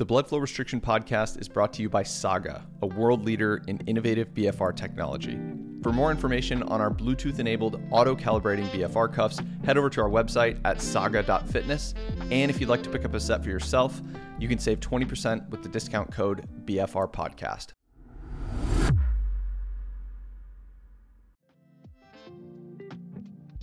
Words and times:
The 0.00 0.06
Blood 0.06 0.26
Flow 0.26 0.38
Restriction 0.38 0.80
Podcast 0.80 1.38
is 1.42 1.46
brought 1.46 1.74
to 1.74 1.82
you 1.82 1.90
by 1.90 2.04
Saga, 2.04 2.66
a 2.80 2.86
world 2.86 3.26
leader 3.26 3.62
in 3.66 3.76
innovative 3.80 4.32
BFR 4.32 4.74
technology. 4.74 5.38
For 5.82 5.92
more 5.92 6.10
information 6.10 6.62
on 6.62 6.80
our 6.80 6.90
Bluetooth 6.90 7.38
enabled 7.38 7.78
auto 7.90 8.16
calibrating 8.16 8.66
BFR 8.70 9.12
cuffs, 9.12 9.40
head 9.62 9.76
over 9.76 9.90
to 9.90 10.00
our 10.00 10.08
website 10.08 10.58
at 10.64 10.80
saga.fitness. 10.80 11.92
And 12.30 12.50
if 12.50 12.58
you'd 12.58 12.70
like 12.70 12.82
to 12.84 12.88
pick 12.88 13.04
up 13.04 13.12
a 13.12 13.20
set 13.20 13.42
for 13.44 13.50
yourself, 13.50 14.00
you 14.38 14.48
can 14.48 14.58
save 14.58 14.80
20% 14.80 15.46
with 15.50 15.62
the 15.62 15.68
discount 15.68 16.10
code 16.10 16.48
BFR 16.64 17.12
Podcast. 17.12 17.74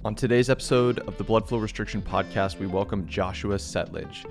On 0.05 0.13
today's 0.13 0.51
episode 0.51 0.99
of 0.99 1.17
the 1.17 1.23
Blood 1.23 1.49
Flow 1.49 1.57
Restriction 1.57 2.03
Podcast, 2.03 2.59
we 2.59 2.67
welcome 2.67 3.07
Joshua 3.07 3.55
Settlage. 3.55 4.27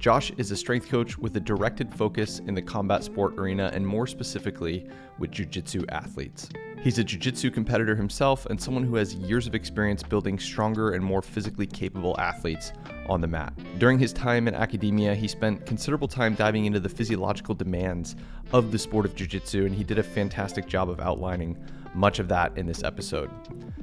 Josh 0.00 0.32
is 0.38 0.50
a 0.50 0.56
strength 0.56 0.88
coach 0.88 1.18
with 1.18 1.36
a 1.36 1.40
directed 1.40 1.92
focus 1.92 2.38
in 2.38 2.54
the 2.54 2.62
combat 2.62 3.04
sport 3.04 3.34
arena 3.38 3.70
and 3.74 3.86
more 3.86 4.06
specifically 4.06 4.88
with 5.18 5.30
jiu-jitsu 5.30 5.84
athletes. 5.90 6.48
He's 6.82 6.98
a 6.98 7.04
jiu-jitsu 7.04 7.50
competitor 7.50 7.94
himself 7.94 8.46
and 8.46 8.58
someone 8.58 8.82
who 8.82 8.94
has 8.94 9.14
years 9.14 9.46
of 9.46 9.54
experience 9.54 10.02
building 10.02 10.38
stronger 10.38 10.92
and 10.92 11.04
more 11.04 11.20
physically 11.20 11.66
capable 11.66 12.18
athletes 12.18 12.72
on 13.10 13.20
the 13.20 13.26
mat. 13.26 13.52
During 13.76 13.98
his 13.98 14.14
time 14.14 14.48
in 14.48 14.54
academia, 14.54 15.14
he 15.14 15.28
spent 15.28 15.66
considerable 15.66 16.08
time 16.08 16.34
diving 16.34 16.64
into 16.64 16.80
the 16.80 16.88
physiological 16.88 17.54
demands 17.54 18.16
of 18.54 18.72
the 18.72 18.78
sport 18.78 19.04
of 19.04 19.14
jiu-jitsu 19.14 19.66
and 19.66 19.74
he 19.74 19.84
did 19.84 19.98
a 19.98 20.02
fantastic 20.02 20.66
job 20.66 20.88
of 20.88 20.98
outlining 21.00 21.58
much 21.94 22.18
of 22.18 22.28
that 22.28 22.56
in 22.56 22.66
this 22.66 22.82
episode. 22.82 23.30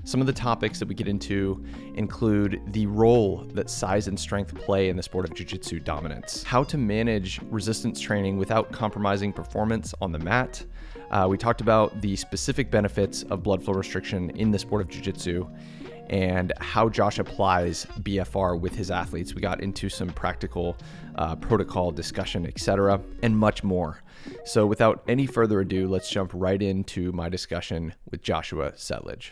Some 0.04 0.22
of 0.22 0.28
the 0.28 0.34
topics 0.34 0.80
that 0.80 0.88
we 0.88 0.96
get 0.96 1.08
into 1.08 1.64
include 1.96 2.62
the 2.68 2.86
role 2.86 3.46
that 3.54 3.70
size 3.70 4.08
and 4.08 4.20
strength 4.20 4.56
play 4.56 4.90
in 4.90 4.96
the 4.96 5.04
sport 5.04 5.26
of 5.26 5.34
jiu-jitsu 5.34 5.80
dominance, 5.80 6.44
how 6.44 6.64
to 6.64 6.78
manage 6.78 7.42
resistance 7.50 8.00
training 8.00 8.38
without 8.38 8.72
compromising 8.72 9.34
performance 9.34 9.94
on 10.02 10.12
the 10.12 10.20
mat. 10.20 10.66
Uh, 11.12 11.28
we 11.30 11.38
talked 11.38 11.62
about 11.62 12.02
the 12.02 12.16
specific 12.16 12.70
benefits 12.70 13.24
of 13.24 13.44
blood 13.44 13.64
flow 13.64 13.74
restriction 13.74 14.30
in 14.32 14.52
the 14.52 14.60
sport 14.60 14.82
of 14.82 14.90
jiu-jitsu 14.90 15.48
and 16.10 16.54
how 16.60 16.90
Josh 16.90 17.20
applies 17.20 17.86
BFR 18.02 18.60
with 18.60 18.74
his 18.74 18.92
athletes. 18.92 19.36
We 19.36 19.42
got 19.42 19.62
into 19.62 19.90
some 19.90 20.10
practical 20.10 20.78
uh, 21.16 21.36
protocol 21.36 21.92
discussion, 21.92 22.46
etc., 22.46 23.02
and 23.24 23.38
much 23.38 23.64
more. 23.64 24.02
So, 24.46 24.66
without 24.66 25.04
any 25.08 25.26
further 25.26 25.60
ado, 25.60 25.88
let's 25.88 26.10
jump 26.10 26.32
right 26.34 26.62
into 26.62 27.12
my 27.12 27.30
discussion 27.30 27.94
with 28.10 28.22
Joshua 28.22 28.74
Settlage. 28.74 29.32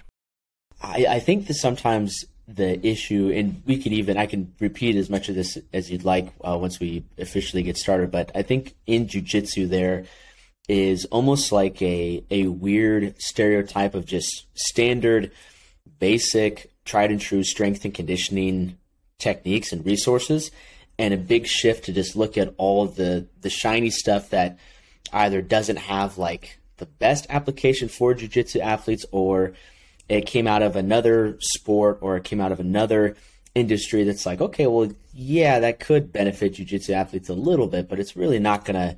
I, 0.82 1.06
I 1.10 1.20
think 1.20 1.48
that 1.48 1.56
sometimes 1.56 2.26
the 2.48 2.86
issue, 2.86 3.32
and 3.34 3.64
we 3.66 3.78
can 3.78 3.94
even, 3.94 4.18
I 4.18 4.28
can 4.28 4.54
repeat 4.60 4.96
as 4.96 5.10
much 5.10 5.30
of 5.30 5.36
this 5.36 5.58
as 5.74 5.90
you'd 5.90 6.06
like 6.06 6.32
uh, 6.42 6.58
once 6.60 6.80
we 6.80 7.06
officially 7.18 7.64
get 7.64 7.78
started, 7.78 8.12
but 8.12 8.32
I 8.36 8.44
think 8.44 8.76
in 8.86 9.08
jujitsu 9.08 9.68
there 9.68 10.06
is 10.68 11.06
almost 11.06 11.52
like 11.52 11.82
a, 11.82 12.24
a 12.30 12.48
weird 12.48 13.20
stereotype 13.20 13.96
of 13.96 14.06
just 14.06 14.46
standard, 14.54 15.32
basic, 16.00 16.72
tried 16.86 17.12
and 17.12 17.22
true 17.22 17.44
strength 17.44 17.84
and 17.86 17.94
conditioning 17.94 18.78
techniques 19.18 19.72
and 19.72 19.86
resources, 19.86 20.52
and 21.00 21.14
a 21.14 21.18
big 21.18 21.48
shift 21.48 21.86
to 21.86 21.94
just 21.94 22.16
look 22.16 22.38
at 22.38 22.54
all 22.58 22.86
the, 22.86 23.28
the 23.42 23.50
shiny 23.50 23.90
stuff 23.90 24.30
that 24.30 24.58
either 25.14 25.42
doesn't 25.42 25.78
have 25.78 26.18
like 26.18 26.60
the 26.78 26.86
best 26.86 27.26
application 27.30 27.88
for 27.88 28.14
jiu-jitsu 28.14 28.60
athletes 28.60 29.06
or 29.12 29.54
it 30.10 30.26
came 30.26 30.48
out 30.48 30.62
of 30.62 30.76
another 30.76 31.38
sport 31.40 32.00
or 32.02 32.18
it 32.18 32.24
came 32.24 32.42
out 32.42 32.52
of 32.52 32.60
another 32.60 33.16
industry 33.56 34.04
that's 34.04 34.26
like, 34.26 34.42
okay, 34.42 34.68
well, 34.68 34.92
yeah, 35.14 35.60
that 35.60 35.80
could 35.80 36.12
benefit 36.12 36.54
jiu-jitsu 36.54 36.94
athletes 36.94 37.30
a 37.30 37.34
little 37.34 37.68
bit, 37.68 37.88
but 37.88 38.00
it's 38.00 38.16
really 38.16 38.40
not 38.40 38.66
going 38.66 38.76
to 38.76 38.98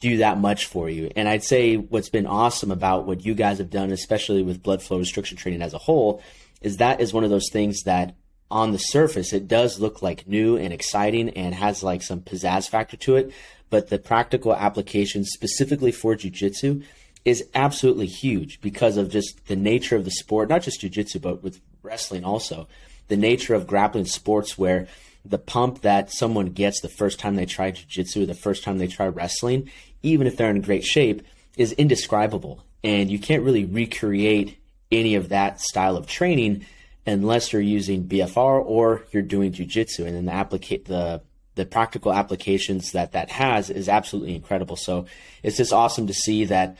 do 0.00 0.16
that 0.16 0.38
much 0.38 0.66
for 0.66 0.88
you. 0.88 1.10
And 1.14 1.28
I'd 1.28 1.44
say 1.44 1.76
what's 1.76 2.08
been 2.08 2.26
awesome 2.26 2.72
about 2.72 3.06
what 3.06 3.24
you 3.24 3.34
guys 3.34 3.58
have 3.58 3.70
done, 3.70 3.92
especially 3.92 4.42
with 4.42 4.62
blood 4.62 4.82
flow 4.82 4.98
restriction 4.98 5.36
training 5.36 5.62
as 5.62 5.74
a 5.74 5.78
whole, 5.78 6.22
is 6.60 6.78
that 6.78 7.00
is 7.00 7.12
one 7.12 7.24
of 7.24 7.30
those 7.30 7.50
things 7.52 7.82
that 7.82 8.16
on 8.52 8.70
the 8.70 8.78
surface 8.78 9.32
it 9.32 9.48
does 9.48 9.80
look 9.80 10.02
like 10.02 10.28
new 10.28 10.58
and 10.58 10.74
exciting 10.74 11.30
and 11.30 11.54
has 11.54 11.82
like 11.82 12.02
some 12.02 12.20
pizzazz 12.20 12.68
factor 12.68 12.98
to 12.98 13.16
it, 13.16 13.32
but 13.70 13.88
the 13.88 13.98
practical 13.98 14.54
application 14.54 15.24
specifically 15.24 15.90
for 15.90 16.14
jiu-jitsu 16.14 16.82
is 17.24 17.44
absolutely 17.54 18.06
huge 18.06 18.60
because 18.60 18.98
of 18.98 19.10
just 19.10 19.46
the 19.46 19.56
nature 19.56 19.96
of 19.96 20.04
the 20.04 20.10
sport, 20.10 20.50
not 20.50 20.60
just 20.60 20.82
jiu-jitsu, 20.82 21.18
but 21.18 21.42
with 21.42 21.60
wrestling 21.82 22.24
also. 22.24 22.68
The 23.08 23.16
nature 23.16 23.54
of 23.54 23.66
grappling 23.66 24.04
sports 24.04 24.58
where 24.58 24.86
the 25.24 25.38
pump 25.38 25.80
that 25.80 26.12
someone 26.12 26.50
gets 26.50 26.82
the 26.82 26.90
first 26.90 27.18
time 27.18 27.36
they 27.36 27.46
try 27.46 27.70
jiu-jitsu, 27.70 28.26
the 28.26 28.34
first 28.34 28.64
time 28.64 28.76
they 28.76 28.86
try 28.86 29.06
wrestling, 29.06 29.70
even 30.02 30.26
if 30.26 30.36
they're 30.36 30.50
in 30.50 30.60
great 30.60 30.84
shape, 30.84 31.22
is 31.56 31.72
indescribable. 31.72 32.62
And 32.84 33.10
you 33.10 33.18
can't 33.18 33.44
really 33.44 33.64
recreate 33.64 34.58
any 34.90 35.14
of 35.14 35.30
that 35.30 35.58
style 35.58 35.96
of 35.96 36.06
training 36.06 36.66
unless 37.06 37.52
you're 37.52 37.62
using 37.62 38.04
BFR 38.04 38.64
or 38.64 39.04
you're 39.12 39.22
doing 39.22 39.52
jiu-jitsu. 39.52 40.04
And 40.04 40.16
then 40.16 40.26
the 40.26 40.32
applicate 40.32 40.86
the 40.86 41.22
the 41.54 41.66
practical 41.66 42.14
applications 42.14 42.92
that 42.92 43.12
that 43.12 43.30
has 43.30 43.68
is 43.68 43.88
absolutely 43.88 44.34
incredible. 44.34 44.76
So 44.76 45.04
it's 45.42 45.58
just 45.58 45.72
awesome 45.72 46.06
to 46.06 46.14
see 46.14 46.46
that 46.46 46.78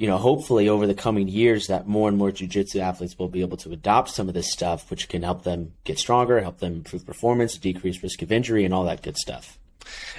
you 0.00 0.06
know, 0.06 0.16
hopefully 0.16 0.66
over 0.66 0.86
the 0.86 0.94
coming 0.94 1.28
years 1.28 1.66
that 1.66 1.86
more 1.86 2.08
and 2.08 2.16
more 2.16 2.30
jujitsu 2.30 2.80
athletes 2.80 3.18
will 3.18 3.28
be 3.28 3.42
able 3.42 3.58
to 3.58 3.70
adopt 3.70 4.08
some 4.08 4.28
of 4.28 4.34
this 4.34 4.50
stuff, 4.50 4.90
which 4.90 5.10
can 5.10 5.22
help 5.22 5.42
them 5.42 5.74
get 5.84 5.98
stronger, 5.98 6.40
help 6.40 6.58
them 6.58 6.76
improve 6.76 7.04
performance, 7.04 7.58
decrease 7.58 8.02
risk 8.02 8.22
of 8.22 8.32
injury, 8.32 8.64
and 8.64 8.72
all 8.72 8.84
that 8.84 9.02
good 9.02 9.18
stuff. 9.18 9.58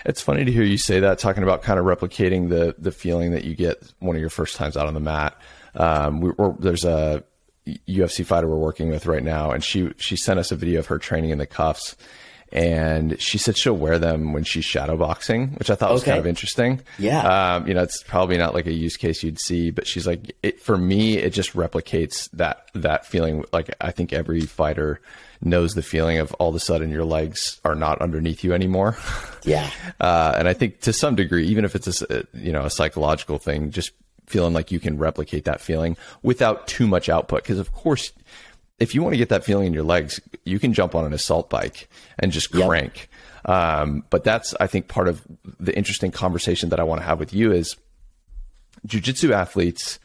It's 0.05 0.21
funny 0.21 0.45
to 0.45 0.51
hear 0.51 0.61
you 0.61 0.77
say 0.77 0.99
that, 0.99 1.17
talking 1.17 1.41
about 1.41 1.63
kind 1.63 1.79
of 1.79 1.85
replicating 1.85 2.49
the 2.49 2.75
the 2.77 2.91
feeling 2.91 3.31
that 3.31 3.43
you 3.43 3.55
get 3.55 3.81
one 3.97 4.15
of 4.15 4.19
your 4.19 4.29
first 4.29 4.55
times 4.55 4.77
out 4.77 4.85
on 4.85 4.93
the 4.93 4.99
mat. 4.99 5.35
Um, 5.73 6.21
we, 6.21 6.31
there's 6.59 6.85
a 6.85 7.23
UFC 7.65 8.25
fighter 8.25 8.47
we're 8.47 8.55
working 8.55 8.89
with 8.89 9.05
right 9.05 9.23
now, 9.23 9.51
and 9.51 9.63
she 9.63 9.91
she 9.97 10.15
sent 10.15 10.39
us 10.39 10.51
a 10.51 10.55
video 10.55 10.79
of 10.79 10.87
her 10.87 10.97
training 10.97 11.29
in 11.29 11.37
the 11.37 11.45
cuffs, 11.45 11.95
and 12.51 13.19
she 13.21 13.37
said 13.37 13.57
she'll 13.57 13.77
wear 13.77 13.99
them 13.99 14.33
when 14.33 14.43
she's 14.43 14.65
shadowboxing, 14.65 15.57
which 15.59 15.69
I 15.69 15.75
thought 15.75 15.93
was 15.93 16.03
kind 16.03 16.17
of 16.17 16.27
interesting. 16.27 16.81
Yeah, 16.97 17.55
um, 17.55 17.67
you 17.67 17.73
know, 17.73 17.83
it's 17.83 18.03
probably 18.03 18.37
not 18.37 18.53
like 18.53 18.67
a 18.67 18.73
use 18.73 18.97
case 18.97 19.23
you'd 19.23 19.39
see, 19.39 19.71
but 19.71 19.87
she's 19.87 20.07
like, 20.07 20.35
it, 20.43 20.59
for 20.59 20.77
me, 20.77 21.17
it 21.17 21.31
just 21.31 21.53
replicates 21.53 22.29
that 22.31 22.67
that 22.73 23.05
feeling. 23.05 23.45
Like 23.53 23.73
I 23.79 23.91
think 23.91 24.11
every 24.11 24.41
fighter 24.41 24.99
knows 25.43 25.73
the 25.73 25.81
feeling 25.81 26.17
of 26.17 26.33
all 26.35 26.49
of 26.49 26.55
a 26.55 26.59
sudden 26.59 26.89
your 26.89 27.05
legs 27.05 27.59
are 27.63 27.75
not 27.75 28.01
underneath 28.01 28.43
you 28.43 28.53
anymore. 28.53 28.97
Yeah, 29.43 29.69
uh, 29.99 30.33
and 30.37 30.47
I 30.47 30.53
think 30.53 30.81
to 30.81 30.93
some 30.93 31.15
degree, 31.15 31.47
even 31.47 31.63
if 31.63 31.75
it's 31.75 32.01
a 32.01 32.25
you 32.33 32.51
know 32.51 32.65
a 32.65 32.69
psychological 32.69 33.37
thing, 33.37 33.71
just 33.71 33.91
feeling 34.31 34.53
like 34.53 34.71
you 34.71 34.79
can 34.79 34.97
replicate 34.97 35.45
that 35.45 35.61
feeling 35.61 35.97
without 36.23 36.67
too 36.67 36.87
much 36.87 37.09
output, 37.09 37.43
because 37.43 37.59
of 37.59 37.71
course 37.71 38.11
if 38.81 38.95
you 38.95 39.03
want 39.03 39.13
to 39.13 39.17
get 39.17 39.29
that 39.29 39.43
feeling 39.43 39.67
in 39.67 39.73
your 39.73 39.83
legs, 39.83 40.19
you 40.43 40.57
can 40.57 40.73
jump 40.73 40.95
on 40.95 41.05
an 41.05 41.13
assault 41.13 41.51
bike 41.51 41.87
and 42.17 42.31
just 42.31 42.51
crank. 42.51 43.09
Yep. 43.47 43.55
Um, 43.55 44.03
but 44.09 44.23
that's, 44.23 44.55
I 44.59 44.65
think, 44.65 44.87
part 44.87 45.07
of 45.07 45.21
the 45.59 45.75
interesting 45.77 46.09
conversation 46.09 46.69
that 46.69 46.79
I 46.79 46.83
want 46.83 46.99
to 46.99 47.05
have 47.05 47.19
with 47.19 47.31
you 47.31 47.51
is 47.51 47.77
jujitsu 48.87 49.31
athletes. 49.33 49.99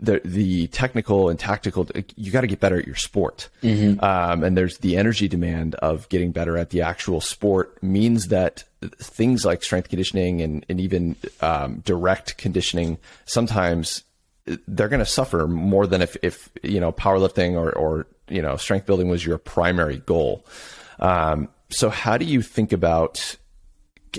The 0.00 0.20
the 0.24 0.66
technical 0.68 1.28
and 1.28 1.38
tactical, 1.38 1.86
you 2.16 2.32
got 2.32 2.40
to 2.40 2.46
get 2.46 2.58
better 2.58 2.78
at 2.78 2.86
your 2.86 2.96
sport, 2.96 3.50
mm-hmm. 3.62 4.02
um, 4.02 4.42
and 4.42 4.56
there's 4.56 4.78
the 4.78 4.96
energy 4.96 5.28
demand 5.28 5.74
of 5.76 6.08
getting 6.08 6.32
better 6.32 6.56
at 6.56 6.70
the 6.70 6.80
actual 6.80 7.20
sport 7.20 7.82
means 7.82 8.28
that 8.28 8.64
things 8.98 9.44
like 9.44 9.62
strength 9.62 9.90
conditioning 9.90 10.40
and 10.40 10.64
and 10.70 10.80
even 10.80 11.16
um, 11.42 11.80
direct 11.84 12.38
conditioning 12.38 12.96
sometimes 13.26 14.04
they're 14.66 14.88
going 14.88 15.00
to 15.00 15.06
suffer 15.06 15.46
more 15.46 15.86
than 15.86 16.02
if, 16.02 16.16
if 16.22 16.50
you 16.62 16.80
know 16.80 16.92
powerlifting 16.92 17.54
or, 17.54 17.72
or 17.72 18.06
you 18.28 18.42
know 18.42 18.56
strength 18.56 18.86
building 18.86 19.08
was 19.08 19.24
your 19.24 19.38
primary 19.38 19.98
goal. 19.98 20.44
Um, 20.98 21.48
so 21.70 21.88
how 21.88 22.16
do 22.16 22.24
you 22.24 22.42
think 22.42 22.72
about 22.72 23.36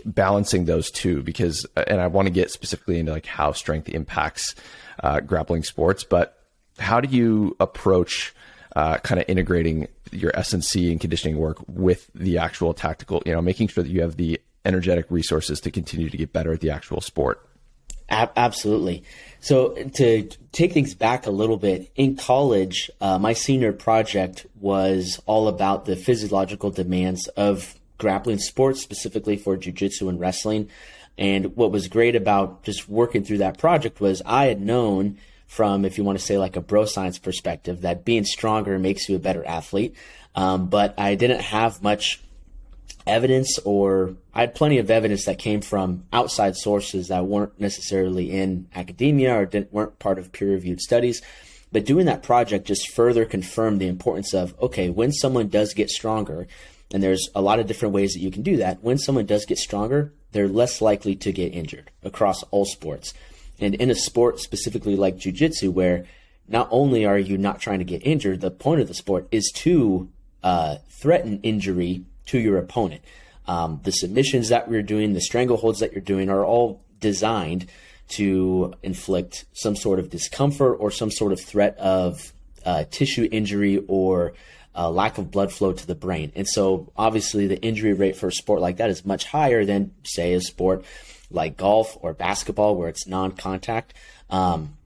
balancing 0.06 0.66
those 0.66 0.92
two? 0.92 1.22
Because 1.22 1.66
and 1.76 2.02
I 2.02 2.08
want 2.08 2.28
to 2.28 2.34
get 2.34 2.52
specifically 2.52 3.00
into 3.00 3.12
like 3.12 3.26
how 3.26 3.52
strength 3.52 3.90
impacts 3.90 4.56
uh, 5.02 5.20
grappling 5.20 5.64
sports, 5.64 6.04
but 6.04 6.38
how 6.80 7.02
do 7.02 7.16
you 7.16 7.56
approach 7.60 8.34
uh, 8.76 8.98
kind 8.98 9.20
of 9.20 9.26
integrating 9.28 9.88
your 10.12 10.36
S&C 10.36 10.92
and 10.92 11.00
conditioning 11.00 11.38
work 11.38 11.58
with 11.68 12.10
the 12.14 12.38
actual 12.38 12.74
tactical? 12.74 13.22
You 13.26 13.34
know, 13.34 13.42
making 13.42 13.68
sure 13.68 13.84
that 13.84 13.90
you 13.90 14.02
have 14.02 14.18
the 14.18 14.40
energetic 14.66 15.06
resources 15.10 15.60
to 15.62 15.72
continue 15.72 16.10
to 16.10 16.18
get 16.18 16.34
better 16.34 16.54
at 16.54 16.62
the 16.62 16.70
actual 16.70 17.02
sport. 17.02 17.48
Absolutely. 18.12 19.04
So 19.40 19.74
to 19.74 20.30
take 20.52 20.74
things 20.74 20.94
back 20.94 21.26
a 21.26 21.32
little 21.32 21.56
bit, 21.56 21.92
in 21.96 22.18
college, 22.18 22.92
uh, 23.00 23.18
my 23.18 23.32
senior 23.34 23.72
project 23.72 24.46
was 24.60 25.22
all 25.26 25.48
about 25.48 25.86
the 25.86 25.96
physiological 25.96 26.72
demands 26.72 27.28
of 27.30 27.74
grappling 28.02 28.40
sports, 28.40 28.82
specifically 28.82 29.38
for 29.38 29.56
jujitsu 29.56 30.10
and 30.10 30.20
wrestling. 30.20 30.70
And 31.20 31.56
what 31.56 31.72
was 31.72 31.88
great 31.88 32.16
about 32.16 32.64
just 32.64 32.90
working 32.90 33.24
through 33.24 33.38
that 33.38 33.60
project 33.60 34.02
was 34.02 34.24
I 34.26 34.48
had 34.48 34.60
known 34.60 35.20
from, 35.46 35.86
if 35.86 36.00
you 36.00 36.04
want 36.04 36.18
to 36.18 36.26
say 36.26 36.40
like 36.40 36.56
a 36.56 36.62
bro 36.62 36.86
science 36.86 37.20
perspective, 37.20 37.82
that 37.82 38.04
being 38.04 38.26
stronger 38.26 38.80
makes 38.80 39.08
you 39.08 39.16
a 39.16 39.20
better 39.20 39.46
athlete. 39.46 39.96
Um, 40.34 40.68
but 40.68 40.96
I 40.98 41.14
didn't 41.14 41.42
have 41.42 41.84
much 41.84 42.22
evidence 43.06 43.60
or 43.60 44.16
I 44.34 44.42
had 44.42 44.56
plenty 44.56 44.80
of 44.80 44.90
evidence 44.90 45.26
that 45.26 45.38
came 45.38 45.62
from 45.62 46.06
outside 46.12 46.56
sources 46.56 47.10
that 47.10 47.28
weren't 47.28 47.60
necessarily 47.60 48.32
in 48.32 48.68
academia 48.74 49.38
or 49.38 49.46
didn't, 49.46 49.72
weren't 49.72 50.00
part 50.00 50.18
of 50.18 50.32
peer 50.32 50.50
reviewed 50.50 50.82
studies. 50.82 51.22
But 51.72 51.86
doing 51.86 52.08
that 52.08 52.24
project 52.24 52.66
just 52.66 52.92
further 52.92 53.26
confirmed 53.26 53.80
the 53.80 53.88
importance 53.88 54.34
of 54.34 54.56
okay, 54.60 54.90
when 54.90 55.12
someone 55.12 55.50
does 55.50 55.74
get 55.74 55.90
stronger, 55.90 56.48
and 56.94 57.02
there's 57.02 57.30
a 57.36 57.42
lot 57.42 57.60
of 57.60 57.68
different 57.68 57.94
ways 57.94 58.14
that 58.14 58.20
you 58.20 58.32
can 58.32 58.44
do 58.44 58.58
that, 58.58 58.84
when 58.84 58.98
someone 58.98 59.26
does 59.26 59.46
get 59.46 59.58
stronger, 59.58 60.14
they're 60.32 60.48
less 60.48 60.82
likely 60.82 61.16
to 61.16 61.32
get 61.32 61.54
injured 61.54 61.92
across 62.04 62.44
all 62.52 62.66
sports. 62.66 63.14
And 63.60 63.76
in 63.76 63.90
a 63.90 63.96
sport 63.96 64.40
specifically 64.40 64.96
like 64.96 65.18
jujitsu, 65.18 65.72
where 65.72 66.06
not 66.48 66.68
only 66.72 67.06
are 67.06 67.18
you 67.18 67.38
not 67.38 67.62
trying 67.62 67.80
to 67.80 67.86
get 67.86 68.06
injured, 68.06 68.42
the 68.42 68.52
point 68.52 68.82
of 68.82 68.88
the 68.88 68.94
sport 68.94 69.28
is 69.32 69.52
to 69.56 70.10
uh, 70.44 70.78
threaten 70.90 71.40
injury 71.44 72.04
to 72.28 72.40
your 72.40 72.58
opponent. 72.58 73.02
Um, 73.48 73.80
the 73.84 73.92
submissions 73.92 74.50
that 74.50 74.68
we're 74.68 74.84
doing, 74.84 75.14
the 75.14 75.20
strangleholds 75.20 75.80
that 75.80 75.94
you're 75.94 76.02
doing 76.02 76.30
are 76.30 76.46
all 76.46 76.84
designed 77.00 77.68
to 78.10 78.74
inflict 78.84 79.46
some 79.54 79.76
sort 79.76 80.00
of 80.00 80.10
discomfort 80.10 80.78
or 80.80 80.92
some 80.92 81.12
sort 81.12 81.32
of 81.32 81.40
threat 81.40 81.78
of 81.78 82.34
uh, 82.66 82.84
tissue 82.92 83.28
injury 83.32 83.84
or 83.88 84.34
uh, 84.76 84.90
lack 84.90 85.18
of 85.18 85.32
blood 85.32 85.52
flow 85.52 85.74
to 85.74 85.88
the 85.88 85.96
brain. 85.96 86.32
And 86.36 86.48
so, 86.48 86.92
obviously, 86.96 87.48
the 87.48 87.62
injury 87.62 87.94
rate 87.94 88.16
for 88.16 88.28
a 88.28 88.32
sport 88.32 88.62
like 88.62 88.78
that 88.78 88.90
is 88.90 89.06
much 89.06 89.26
higher 89.26 89.66
than, 89.66 89.94
say, 90.04 90.34
a 90.34 90.42
sport 90.42 90.86
like 91.30 91.58
golf 91.58 91.98
or 92.02 92.14
basketball 92.14 92.76
where 92.76 92.90
it's 92.90 93.08
non 93.08 93.32
contact. 93.32 93.94
Um, 94.30 94.78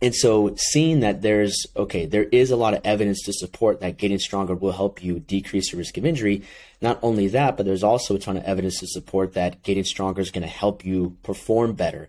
and 0.00 0.14
so, 0.14 0.54
seeing 0.56 1.00
that 1.00 1.22
there's 1.22 1.66
okay, 1.76 2.06
there 2.06 2.24
is 2.24 2.50
a 2.50 2.56
lot 2.56 2.74
of 2.74 2.80
evidence 2.84 3.22
to 3.24 3.32
support 3.32 3.80
that 3.80 3.98
getting 3.98 4.18
stronger 4.18 4.54
will 4.54 4.72
help 4.72 5.02
you 5.02 5.18
decrease 5.18 5.72
the 5.72 5.76
risk 5.76 5.96
of 5.96 6.06
injury. 6.06 6.42
Not 6.80 7.00
only 7.02 7.26
that, 7.28 7.56
but 7.56 7.66
there's 7.66 7.82
also 7.82 8.14
a 8.14 8.18
ton 8.20 8.36
of 8.36 8.44
evidence 8.44 8.78
to 8.78 8.86
support 8.86 9.34
that 9.34 9.64
getting 9.64 9.82
stronger 9.82 10.20
is 10.20 10.30
going 10.30 10.42
to 10.42 10.48
help 10.48 10.84
you 10.84 11.16
perform 11.24 11.72
better 11.72 12.08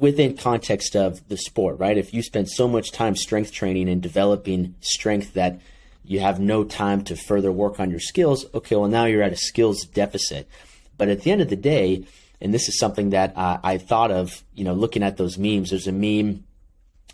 within 0.00 0.34
context 0.34 0.96
of 0.96 1.28
the 1.28 1.36
sport, 1.36 1.78
right? 1.78 1.98
If 1.98 2.14
you 2.14 2.22
spend 2.22 2.48
so 2.48 2.66
much 2.66 2.90
time 2.90 3.14
strength 3.14 3.52
training 3.52 3.88
and 3.88 4.00
developing 4.00 4.74
strength 4.80 5.34
that 5.34 5.60
you 6.04 6.20
have 6.20 6.40
no 6.40 6.64
time 6.64 7.04
to 7.04 7.16
further 7.16 7.52
work 7.52 7.80
on 7.80 7.90
your 7.90 8.00
skills, 8.00 8.46
okay, 8.54 8.76
well, 8.76 8.88
now 8.88 9.04
you're 9.04 9.22
at 9.22 9.32
a 9.32 9.36
skills 9.36 9.84
deficit. 9.84 10.48
But 10.96 11.08
at 11.08 11.22
the 11.22 11.30
end 11.30 11.40
of 11.40 11.48
the 11.48 11.56
day, 11.56 12.04
and 12.40 12.52
this 12.54 12.68
is 12.68 12.78
something 12.78 13.10
that 13.10 13.36
uh, 13.36 13.58
I 13.62 13.78
thought 13.78 14.10
of, 14.10 14.42
you 14.54 14.64
know, 14.64 14.74
looking 14.74 15.02
at 15.02 15.16
those 15.16 15.38
memes, 15.38 15.70
there's 15.70 15.86
a 15.86 15.92
meme 15.92 16.44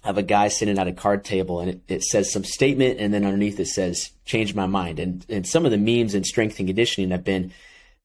of 0.04 0.18
a 0.18 0.22
guy 0.22 0.48
sitting 0.48 0.78
at 0.78 0.86
a 0.86 0.92
card 0.92 1.24
table 1.24 1.60
and 1.60 1.70
it, 1.70 1.80
it 1.88 2.02
says 2.04 2.32
some 2.32 2.44
statement 2.44 3.00
and 3.00 3.12
then 3.12 3.24
underneath 3.24 3.58
it 3.58 3.66
says, 3.66 4.10
change 4.24 4.54
my 4.54 4.66
mind. 4.66 5.00
And, 5.00 5.26
and 5.28 5.46
some 5.46 5.64
of 5.64 5.72
the 5.72 5.78
memes 5.78 6.14
in 6.14 6.22
strength 6.22 6.58
and 6.58 6.68
conditioning 6.68 7.10
have 7.10 7.24
been, 7.24 7.52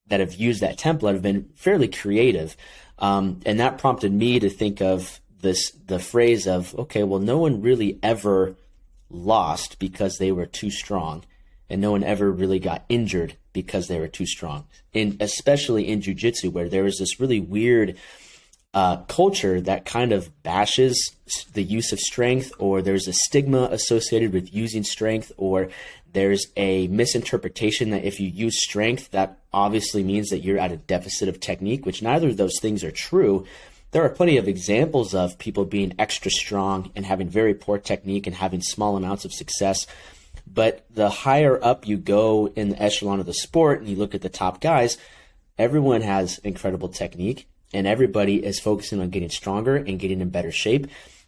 that 0.08 0.20
have 0.20 0.34
used 0.34 0.62
that 0.62 0.78
template 0.78 1.12
have 1.12 1.22
been 1.22 1.50
fairly 1.54 1.88
creative. 1.88 2.56
Um, 2.98 3.40
and 3.46 3.60
that 3.60 3.78
prompted 3.78 4.12
me 4.12 4.40
to 4.40 4.50
think 4.50 4.80
of 4.80 5.20
this 5.42 5.72
the 5.86 5.98
phrase 5.98 6.46
of 6.46 6.74
okay, 6.78 7.02
well, 7.02 7.20
no 7.20 7.38
one 7.38 7.60
really 7.60 7.98
ever 8.02 8.56
lost 9.12 9.78
because 9.78 10.18
they 10.18 10.32
were 10.32 10.46
too 10.46 10.70
strong, 10.70 11.24
and 11.68 11.80
no 11.80 11.92
one 11.92 12.02
ever 12.02 12.30
really 12.30 12.58
got 12.58 12.84
injured 12.88 13.36
because 13.52 13.88
they 13.88 14.00
were 14.00 14.08
too 14.08 14.26
strong. 14.26 14.66
And 14.94 15.20
especially 15.20 15.88
in 15.88 16.00
jujitsu, 16.00 16.50
where 16.50 16.68
there 16.68 16.86
is 16.86 16.98
this 16.98 17.20
really 17.20 17.40
weird 17.40 17.98
uh, 18.74 18.96
culture 19.02 19.60
that 19.60 19.84
kind 19.84 20.12
of 20.12 20.42
bashes 20.42 21.14
the 21.52 21.62
use 21.62 21.92
of 21.92 22.00
strength, 22.00 22.52
or 22.58 22.80
there's 22.80 23.06
a 23.06 23.12
stigma 23.12 23.68
associated 23.70 24.32
with 24.32 24.52
using 24.54 24.82
strength, 24.82 25.30
or 25.36 25.68
there's 26.12 26.46
a 26.56 26.88
misinterpretation 26.88 27.90
that 27.90 28.04
if 28.04 28.18
you 28.20 28.28
use 28.28 28.62
strength, 28.62 29.10
that 29.10 29.38
obviously 29.52 30.02
means 30.02 30.30
that 30.30 30.40
you're 30.40 30.58
at 30.58 30.72
a 30.72 30.76
deficit 30.76 31.28
of 31.28 31.40
technique, 31.40 31.84
which 31.84 32.02
neither 32.02 32.28
of 32.28 32.36
those 32.36 32.58
things 32.60 32.82
are 32.82 32.90
true. 32.90 33.46
There 33.92 34.02
are 34.02 34.08
plenty 34.08 34.38
of 34.38 34.48
examples 34.48 35.14
of 35.14 35.38
people 35.38 35.66
being 35.66 35.94
extra 35.98 36.30
strong 36.30 36.90
and 36.96 37.04
having 37.04 37.28
very 37.28 37.52
poor 37.52 37.78
technique 37.78 38.26
and 38.26 38.34
having 38.34 38.62
small 38.62 38.96
amounts 38.96 39.26
of 39.26 39.34
success. 39.34 39.86
But 40.46 40.86
the 40.90 41.10
higher 41.10 41.62
up 41.62 41.86
you 41.86 41.98
go 41.98 42.48
in 42.56 42.70
the 42.70 42.82
echelon 42.82 43.20
of 43.20 43.26
the 43.26 43.34
sport 43.34 43.80
and 43.80 43.88
you 43.88 43.96
look 43.96 44.14
at 44.14 44.22
the 44.22 44.30
top 44.30 44.62
guys, 44.62 44.96
everyone 45.58 46.00
has 46.00 46.38
incredible 46.38 46.88
technique 46.88 47.46
and 47.74 47.86
everybody 47.86 48.42
is 48.42 48.58
focusing 48.58 48.98
on 49.00 49.10
getting 49.10 49.28
stronger 49.28 49.76
and 49.76 50.00
getting 50.00 50.22
in 50.22 50.30
better 50.30 50.52
shape. 50.52 50.86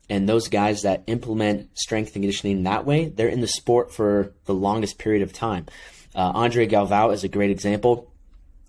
And 0.08 0.26
those 0.26 0.48
guys 0.48 0.82
that 0.82 1.04
implement 1.06 1.78
strength 1.78 2.08
and 2.14 2.22
conditioning 2.22 2.62
that 2.62 2.86
way, 2.86 3.08
they're 3.08 3.28
in 3.28 3.42
the 3.42 3.46
sport 3.46 3.92
for 3.92 4.32
the 4.46 4.54
longest 4.54 4.96
period 4.96 5.22
of 5.22 5.34
time. 5.34 5.66
Uh, 6.14 6.32
Andre 6.34 6.66
Galvao 6.66 7.12
is 7.12 7.24
a 7.24 7.28
great 7.28 7.50
example. 7.50 8.10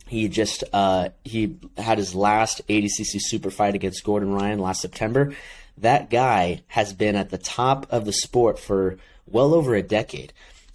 He 0.07 0.27
just 0.27 0.63
uh, 0.71 1.09
he 1.23 1.57
had 1.77 1.97
his 1.97 2.13
last 2.13 2.67
ADCC 2.67 3.19
super 3.19 3.49
fight 3.49 3.75
against 3.75 4.03
Gordon 4.03 4.31
Ryan 4.33 4.59
last 4.59 4.81
September. 4.81 5.35
That 5.77 6.09
guy 6.09 6.61
has 6.67 6.93
been 6.93 7.15
at 7.15 7.31
the 7.31 7.37
top 7.37 7.87
of 7.89 8.05
the 8.05 8.13
sport 8.13 8.59
for 8.59 8.97
well 9.27 9.53
over 9.53 9.75
a 9.75 9.81
decade, 9.81 10.31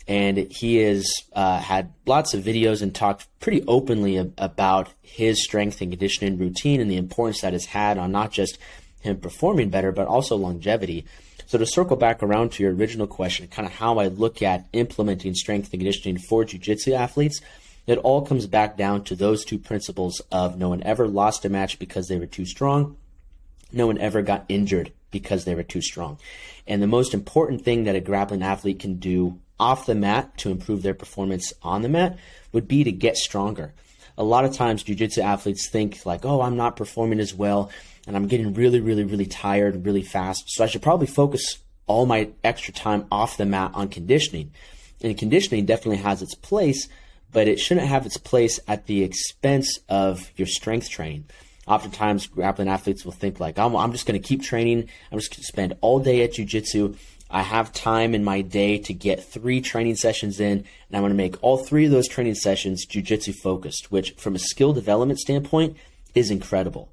and 0.09 0.37
he 0.37 0.77
has 0.79 1.11
uh, 1.33 1.59
had 1.61 1.93
lots 2.07 2.35
of 2.35 2.43
videos 2.43 2.83
and 2.83 2.95
talked 2.95 3.29
pretty 3.39 3.63
openly 3.67 4.17
about 4.37 4.89
his 5.01 5.43
strength 5.43 5.81
and 5.81 5.93
conditioning 5.93 6.39
routine 6.39 6.81
and 6.81 6.91
the 6.91 6.97
importance 6.97 7.41
that 7.41 7.53
has 7.53 7.67
had 7.67 7.97
on 7.97 8.13
not 8.13 8.33
just 8.33 8.59
him 9.01 9.19
performing 9.19 9.71
better, 9.71 9.93
but 9.93 10.07
also 10.07 10.37
longevity. 10.37 11.07
So 11.47 11.59
to 11.59 11.67
circle 11.67 11.97
back 11.97 12.23
around 12.23 12.53
to 12.53 12.63
your 12.63 12.73
original 12.73 13.07
question, 13.07 13.49
kind 13.49 13.67
of 13.67 13.73
how 13.73 13.99
I 13.99 14.09
look 14.09 14.43
at 14.43 14.67
implementing 14.73 15.35
strength 15.35 15.73
and 15.73 15.81
conditioning 15.81 16.19
for 16.19 16.45
jiu-jitsu 16.45 16.93
athletes, 16.93 17.41
it 17.91 17.99
all 17.99 18.23
comes 18.23 18.47
back 18.47 18.77
down 18.77 19.05
to 19.05 19.17
those 19.17 19.45
two 19.45 19.59
principles 19.59 20.21
of 20.31 20.59
no 20.59 20.69
one 20.69 20.83
ever 20.83 21.09
lost 21.09 21.45
a 21.45 21.49
match 21.49 21.79
because 21.79 22.09
they 22.09 22.19
were 22.19 22.27
too 22.27 22.45
strong, 22.45 22.97
no 23.73 23.87
one 23.87 23.99
ever 23.99 24.23
got 24.23 24.45
injured 24.49 24.93
because 25.11 25.45
they 25.45 25.55
were 25.55 25.63
too 25.63 25.81
strong. 25.81 26.19
And 26.67 26.83
the 26.83 26.87
most 26.87 27.15
important 27.15 27.63
thing 27.63 27.85
that 27.85 27.97
a 27.97 28.01
grappling 28.01 28.43
athlete 28.43 28.79
can 28.79 28.97
do 28.97 29.39
off 29.59 29.87
the 29.87 29.95
mat 29.95 30.37
to 30.39 30.51
improve 30.51 30.83
their 30.83 30.95
performance 30.95 31.53
on 31.63 31.83
the 31.83 31.89
mat 31.89 32.19
would 32.53 32.69
be 32.69 32.85
to 32.85 32.93
get 32.93 33.17
stronger. 33.17 33.75
A 34.17 34.25
lot 34.25 34.45
of 34.45 34.55
times 34.55 34.83
jiu-jitsu 34.83 35.21
athletes 35.21 35.69
think 35.69 36.05
like, 36.05 36.25
"Oh, 36.25 36.43
I'm 36.43 36.57
not 36.57 36.77
performing 36.77 37.21
as 37.21 37.35
well 37.35 37.71
and 38.07 38.17
I'm 38.17 38.27
getting 38.27 38.55
really, 38.55 38.81
really, 38.81 39.05
really 39.05 39.27
tired 39.27 39.85
really 39.85 40.03
fast. 40.03 40.45
So 40.49 40.65
I 40.65 40.67
should 40.67 40.83
probably 40.83 41.07
focus 41.07 41.59
all 41.87 42.07
my 42.07 42.31
extra 42.43 42.73
time 42.73 43.07
off 43.11 43.37
the 43.37 43.47
mat 43.47 43.73
on 43.75 43.89
conditioning. 43.89 44.53
And 45.03 45.17
conditioning 45.17 45.67
definitely 45.67 45.99
has 45.99 46.23
its 46.23 46.35
place, 46.35 46.89
but 47.33 47.49
it 47.49 47.61
shouldn't 47.61 47.87
have 47.87 48.07
its 48.07 48.17
place 48.17 48.61
at 48.67 48.87
the 48.87 49.03
expense 49.03 49.79
of 49.89 50.31
your 50.37 50.47
strength 50.47 50.89
training. 50.89 51.27
Oftentimes, 51.67 52.27
grappling 52.27 52.69
athletes 52.69 53.05
will 53.05 53.13
think 53.13 53.39
like, 53.39 53.59
I'm, 53.59 53.77
I'm 53.77 53.93
just 53.93 54.07
going 54.07 54.21
to 54.21 54.27
keep 54.27 54.43
training. 54.43 54.89
I'm 55.13 55.19
just 55.19 55.31
going 55.31 55.41
to 55.41 55.47
spend 55.47 55.77
all 55.81 56.01
day 56.01 56.23
at 56.23 56.33
jujitsu. 56.33 56.97
I 57.31 57.43
have 57.43 57.73
time 57.73 58.15
in 58.15 58.25
my 58.25 58.41
day 58.41 58.79
to 58.79 58.93
get 58.93 59.23
three 59.23 59.61
training 59.61 59.95
sessions 59.95 60.41
in, 60.41 60.59
and 60.59 60.67
I'm 60.93 61.03
going 61.03 61.13
to 61.13 61.17
make 61.17 61.37
all 61.43 61.59
three 61.59 61.85
of 61.85 61.93
those 61.93 62.09
training 62.09 62.35
sessions 62.35 62.85
jujitsu 62.87 63.35
focused, 63.35 63.93
which 63.93 64.13
from 64.13 64.35
a 64.35 64.41
skill 64.41 64.73
development 64.73 65.21
standpoint 65.21 65.77
is 66.15 66.33
incredible. 66.33 66.91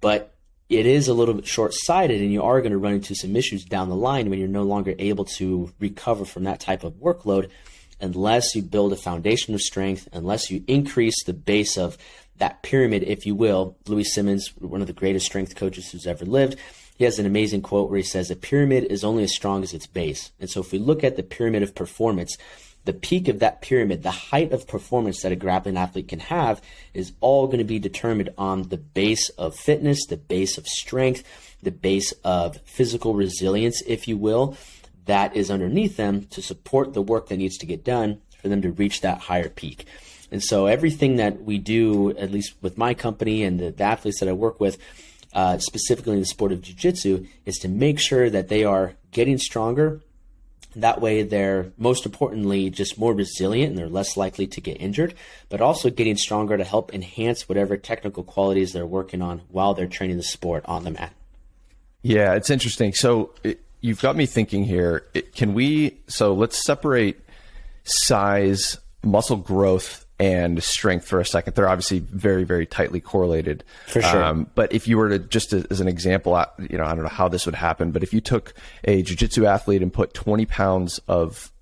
But 0.00 0.32
it 0.70 0.86
is 0.86 1.08
a 1.08 1.14
little 1.14 1.34
bit 1.34 1.46
short 1.46 1.74
sighted, 1.74 2.22
and 2.22 2.32
you 2.32 2.42
are 2.42 2.60
going 2.60 2.72
to 2.72 2.78
run 2.78 2.94
into 2.94 3.14
some 3.14 3.36
issues 3.36 3.64
down 3.64 3.90
the 3.90 3.96
line 3.96 4.30
when 4.30 4.38
you're 4.38 4.48
no 4.48 4.62
longer 4.62 4.94
able 4.98 5.26
to 5.36 5.70
recover 5.78 6.24
from 6.24 6.44
that 6.44 6.60
type 6.60 6.82
of 6.82 6.94
workload 6.94 7.50
unless 8.00 8.54
you 8.54 8.62
build 8.62 8.92
a 8.92 8.96
foundation 8.96 9.54
of 9.54 9.60
strength, 9.60 10.08
unless 10.12 10.50
you 10.50 10.62
increase 10.66 11.24
the 11.24 11.32
base 11.32 11.76
of 11.76 11.96
that 12.38 12.62
pyramid, 12.62 13.02
if 13.02 13.26
you 13.26 13.34
will. 13.34 13.76
Louie 13.86 14.04
Simmons, 14.04 14.52
one 14.58 14.80
of 14.80 14.86
the 14.86 14.92
greatest 14.92 15.26
strength 15.26 15.56
coaches 15.56 15.90
who's 15.90 16.06
ever 16.06 16.24
lived, 16.24 16.56
he 16.96 17.04
has 17.04 17.18
an 17.18 17.26
amazing 17.26 17.62
quote 17.62 17.90
where 17.90 17.98
he 17.98 18.02
says, 18.02 18.30
A 18.30 18.36
pyramid 18.36 18.84
is 18.84 19.04
only 19.04 19.24
as 19.24 19.34
strong 19.34 19.62
as 19.62 19.74
its 19.74 19.86
base. 19.86 20.32
And 20.40 20.48
so 20.48 20.60
if 20.60 20.72
we 20.72 20.78
look 20.78 21.04
at 21.04 21.16
the 21.16 21.22
pyramid 21.22 21.62
of 21.62 21.74
performance, 21.74 22.36
the 22.86 22.92
peak 22.92 23.28
of 23.28 23.40
that 23.40 23.60
pyramid, 23.60 24.02
the 24.02 24.10
height 24.10 24.52
of 24.52 24.66
performance 24.66 25.22
that 25.22 25.32
a 25.32 25.36
grappling 25.36 25.76
athlete 25.76 26.08
can 26.08 26.20
have, 26.20 26.62
is 26.94 27.12
all 27.20 27.46
going 27.46 27.58
to 27.58 27.64
be 27.64 27.78
determined 27.78 28.30
on 28.38 28.68
the 28.68 28.76
base 28.76 29.28
of 29.30 29.56
fitness, 29.56 30.06
the 30.06 30.16
base 30.16 30.56
of 30.56 30.66
strength, 30.66 31.24
the 31.62 31.72
base 31.72 32.12
of 32.24 32.58
physical 32.64 33.14
resilience, 33.14 33.82
if 33.86 34.06
you 34.06 34.16
will, 34.16 34.56
that 35.06 35.36
is 35.36 35.50
underneath 35.50 35.96
them 35.96 36.24
to 36.26 36.42
support 36.42 36.94
the 36.94 37.02
work 37.02 37.28
that 37.28 37.36
needs 37.36 37.58
to 37.58 37.66
get 37.66 37.84
done 37.84 38.20
for 38.40 38.48
them 38.48 38.62
to 38.62 38.70
reach 38.70 39.00
that 39.00 39.18
higher 39.22 39.48
peak. 39.48 39.86
And 40.30 40.42
so 40.42 40.66
everything 40.66 41.16
that 41.16 41.42
we 41.42 41.58
do, 41.58 42.16
at 42.16 42.32
least 42.32 42.54
with 42.60 42.76
my 42.76 42.94
company 42.94 43.42
and 43.42 43.58
the, 43.58 43.70
the 43.70 43.84
athletes 43.84 44.20
that 44.20 44.28
I 44.28 44.32
work 44.32 44.60
with, 44.60 44.78
uh, 45.32 45.58
specifically 45.58 46.14
in 46.14 46.20
the 46.20 46.26
sport 46.26 46.52
of 46.52 46.62
jiu-jitsu, 46.62 47.26
is 47.44 47.58
to 47.58 47.68
make 47.68 48.00
sure 48.00 48.28
that 48.30 48.48
they 48.48 48.64
are 48.64 48.94
getting 49.12 49.38
stronger 49.38 50.00
that 50.76 51.00
way, 51.00 51.22
they're 51.22 51.72
most 51.78 52.04
importantly 52.04 52.70
just 52.70 52.98
more 52.98 53.14
resilient 53.14 53.70
and 53.70 53.78
they're 53.78 53.88
less 53.88 54.16
likely 54.16 54.46
to 54.48 54.60
get 54.60 54.80
injured, 54.80 55.14
but 55.48 55.60
also 55.60 55.90
getting 55.90 56.16
stronger 56.16 56.56
to 56.56 56.64
help 56.64 56.94
enhance 56.94 57.48
whatever 57.48 57.76
technical 57.76 58.22
qualities 58.22 58.72
they're 58.72 58.86
working 58.86 59.22
on 59.22 59.40
while 59.48 59.74
they're 59.74 59.86
training 59.86 60.18
the 60.18 60.22
sport 60.22 60.64
on 60.66 60.84
the 60.84 60.90
mat. 60.90 61.14
Yeah, 62.02 62.34
it's 62.34 62.50
interesting. 62.50 62.92
So 62.92 63.32
you've 63.86 64.02
got 64.02 64.16
me 64.16 64.26
thinking 64.26 64.64
here. 64.64 65.04
Can 65.34 65.54
we, 65.54 65.98
so 66.08 66.34
let's 66.34 66.64
separate 66.64 67.20
size, 67.84 68.78
muscle 69.04 69.36
growth, 69.36 70.04
and 70.18 70.62
strength 70.62 71.06
for 71.06 71.20
a 71.20 71.26
second. 71.26 71.54
They're 71.54 71.68
obviously 71.68 71.98
very, 71.98 72.44
very 72.44 72.66
tightly 72.66 73.00
correlated. 73.00 73.64
For 73.86 74.00
sure. 74.00 74.22
Um, 74.22 74.50
but 74.54 74.72
if 74.72 74.88
you 74.88 74.96
were 74.96 75.10
to 75.10 75.18
just 75.18 75.52
as 75.52 75.80
an 75.80 75.88
example, 75.88 76.42
you 76.58 76.78
know, 76.78 76.84
I 76.84 76.94
don't 76.94 77.02
know 77.02 77.08
how 77.08 77.28
this 77.28 77.46
would 77.46 77.54
happen, 77.54 77.90
but 77.90 78.02
if 78.02 78.12
you 78.14 78.20
took 78.20 78.54
a 78.84 79.02
jujitsu 79.02 79.46
athlete 79.46 79.82
and 79.82 79.92
put 79.92 80.14
20 80.14 80.46
pounds 80.46 81.00
of 81.06 81.52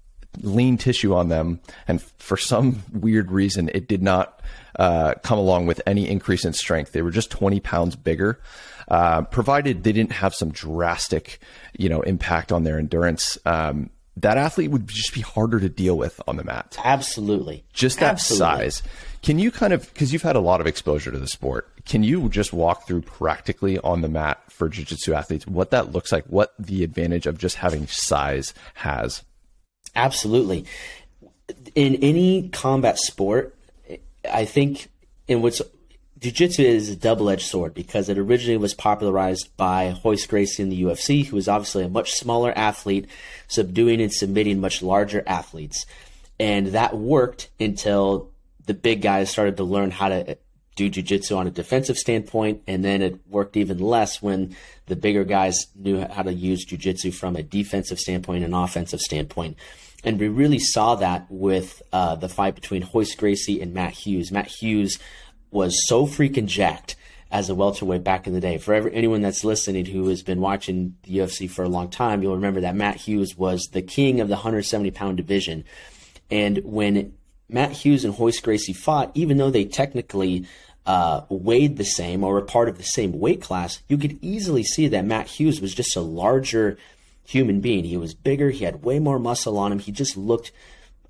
lean 0.42 0.76
tissue 0.78 1.14
on 1.14 1.28
them, 1.28 1.60
and 1.86 2.02
for 2.18 2.36
some 2.36 2.82
weird 2.92 3.30
reason, 3.30 3.70
it 3.74 3.88
did 3.88 4.02
not 4.02 4.40
uh, 4.78 5.14
come 5.22 5.38
along 5.38 5.66
with 5.66 5.80
any 5.86 6.08
increase 6.08 6.44
in 6.44 6.52
strength. 6.52 6.92
They 6.92 7.02
were 7.02 7.10
just 7.10 7.30
20 7.30 7.60
pounds 7.60 7.96
bigger. 7.96 8.40
Uh, 8.88 9.22
provided 9.22 9.82
they 9.82 9.92
didn't 9.92 10.12
have 10.12 10.34
some 10.34 10.50
drastic, 10.50 11.38
you 11.78 11.88
know, 11.88 12.02
impact 12.02 12.52
on 12.52 12.64
their 12.64 12.78
endurance. 12.78 13.38
Um, 13.46 13.90
that 14.16 14.36
athlete 14.36 14.70
would 14.70 14.86
just 14.86 15.12
be 15.12 15.22
harder 15.22 15.58
to 15.58 15.68
deal 15.68 15.96
with 15.96 16.20
on 16.28 16.36
the 16.36 16.44
mat. 16.44 16.76
Absolutely. 16.84 17.64
Just 17.72 18.00
that 18.00 18.12
Absolutely. 18.12 18.70
size. 18.70 18.82
Can 19.22 19.38
you 19.38 19.50
kind 19.50 19.72
of, 19.72 19.92
because 19.92 20.12
you've 20.12 20.22
had 20.22 20.36
a 20.36 20.40
lot 20.40 20.60
of 20.60 20.66
exposure 20.66 21.10
to 21.10 21.18
the 21.18 21.26
sport, 21.26 21.68
can 21.84 22.02
you 22.02 22.28
just 22.28 22.52
walk 22.52 22.86
through 22.86 23.02
practically 23.02 23.78
on 23.78 24.02
the 24.02 24.08
mat 24.08 24.40
for 24.50 24.68
jiu 24.68 24.84
jitsu 24.84 25.14
athletes 25.14 25.46
what 25.46 25.70
that 25.70 25.92
looks 25.92 26.12
like, 26.12 26.24
what 26.26 26.54
the 26.58 26.84
advantage 26.84 27.26
of 27.26 27.38
just 27.38 27.56
having 27.56 27.86
size 27.86 28.54
has? 28.74 29.22
Absolutely. 29.94 30.64
In 31.74 31.96
any 31.96 32.48
combat 32.48 32.98
sport, 32.98 33.54
I 34.30 34.44
think 34.44 34.88
in 35.28 35.42
what's 35.42 35.60
jiu-jitsu 36.18 36.62
is 36.62 36.88
a 36.88 36.96
double-edged 36.96 37.46
sword 37.46 37.74
because 37.74 38.08
it 38.08 38.16
originally 38.16 38.56
was 38.56 38.72
popularized 38.72 39.54
by 39.56 39.94
Royce 40.04 40.26
Gracie 40.26 40.62
in 40.62 40.70
the 40.70 40.82
UFC, 40.82 41.26
who 41.26 41.36
was 41.36 41.48
obviously 41.48 41.84
a 41.84 41.88
much 41.88 42.14
smaller 42.14 42.56
athlete, 42.56 43.06
subduing 43.46 44.00
and 44.00 44.12
submitting 44.12 44.60
much 44.60 44.82
larger 44.82 45.22
athletes. 45.26 45.84
And 46.40 46.68
that 46.68 46.96
worked 46.96 47.50
until 47.60 48.30
the 48.66 48.74
big 48.74 49.02
guys 49.02 49.30
started 49.30 49.58
to 49.58 49.64
learn 49.64 49.90
how 49.90 50.08
to 50.08 50.38
do 50.76 50.88
jiu-jitsu 50.88 51.36
on 51.36 51.46
a 51.46 51.50
defensive 51.50 51.98
standpoint, 51.98 52.62
and 52.66 52.84
then 52.84 53.02
it 53.02 53.18
worked 53.28 53.56
even 53.56 53.78
less 53.78 54.20
when 54.20 54.56
the 54.86 54.96
bigger 54.96 55.24
guys 55.24 55.66
knew 55.76 56.00
how 56.00 56.22
to 56.22 56.32
use 56.32 56.64
jiu-jitsu 56.64 57.12
from 57.12 57.36
a 57.36 57.42
defensive 57.42 57.98
standpoint 57.98 58.44
and 58.44 58.54
offensive 58.54 59.00
standpoint. 59.00 59.56
And 60.04 60.20
we 60.20 60.28
really 60.28 60.58
saw 60.58 60.96
that 60.96 61.26
with 61.30 61.82
uh, 61.92 62.16
the 62.16 62.28
fight 62.28 62.54
between 62.54 62.88
Royce 62.92 63.14
Gracie 63.14 63.61
and 63.61 63.73
Matt 63.73 63.92
Hughes. 63.92 64.30
Matt 64.30 64.49
Hughes 64.49 64.99
was 65.50 65.87
so 65.87 66.06
freaking 66.06 66.46
jacked 66.46 66.96
as 67.30 67.49
a 67.49 67.54
welterweight 67.54 68.04
back 68.04 68.26
in 68.26 68.32
the 68.32 68.40
day. 68.40 68.58
For 68.58 68.75
every, 68.75 68.94
anyone 68.94 69.23
that's 69.23 69.44
listening 69.44 69.87
who 69.87 70.06
has 70.08 70.23
been 70.23 70.40
watching 70.40 70.96
the 71.04 71.18
UFC 71.18 71.50
for 71.50 71.64
a 71.64 71.68
long 71.68 71.88
time, 71.88 72.23
you'll 72.23 72.37
remember 72.37 72.61
that 72.61 72.76
Matt 72.76 72.96
Hughes 72.96 73.37
was 73.37 73.64
the 73.73 73.82
king 73.82 74.20
of 74.20 74.28
the 74.28 74.34
170 74.34 74.90
pound 74.90 75.16
division. 75.16 75.64
And 76.30 76.58
when 76.64 77.14
Matt 77.49 77.73
Hughes 77.73 78.04
and 78.04 78.18
Royce 78.18 78.40
Gracie 78.40 78.73
fought, 78.73 79.11
even 79.14 79.38
though 79.38 79.50
they 79.50 79.64
technically 79.64 80.46
uh, 80.87 81.23
weighed 81.28 81.76
the 81.76 81.84
same 81.84 82.23
or 82.25 82.34
were 82.34 82.42
part 82.42 82.68
of 82.68 82.76
the 82.76 82.84
same 82.84 83.18
weight 83.18 83.40
class, 83.40 83.82
you 83.88 83.96
could 83.96 84.18
easily 84.23 84.62
see 84.62 84.88
that 84.88 85.04
Matt 85.04 85.26
Hughes 85.26 85.61
was 85.61 85.75
just 85.75 85.96
a 85.96 86.00
larger 86.00 86.78
human 87.26 87.61
being. 87.61 87.85
He 87.85 87.97
was 87.97 88.14
bigger. 88.14 88.50
He 88.50 88.64
had 88.64 88.85
way 88.85 88.99
more 88.99 89.19
muscle 89.19 89.59
on 89.59 89.73
him. 89.73 89.78
He 89.78 89.93
just 89.93 90.16
looked 90.16 90.52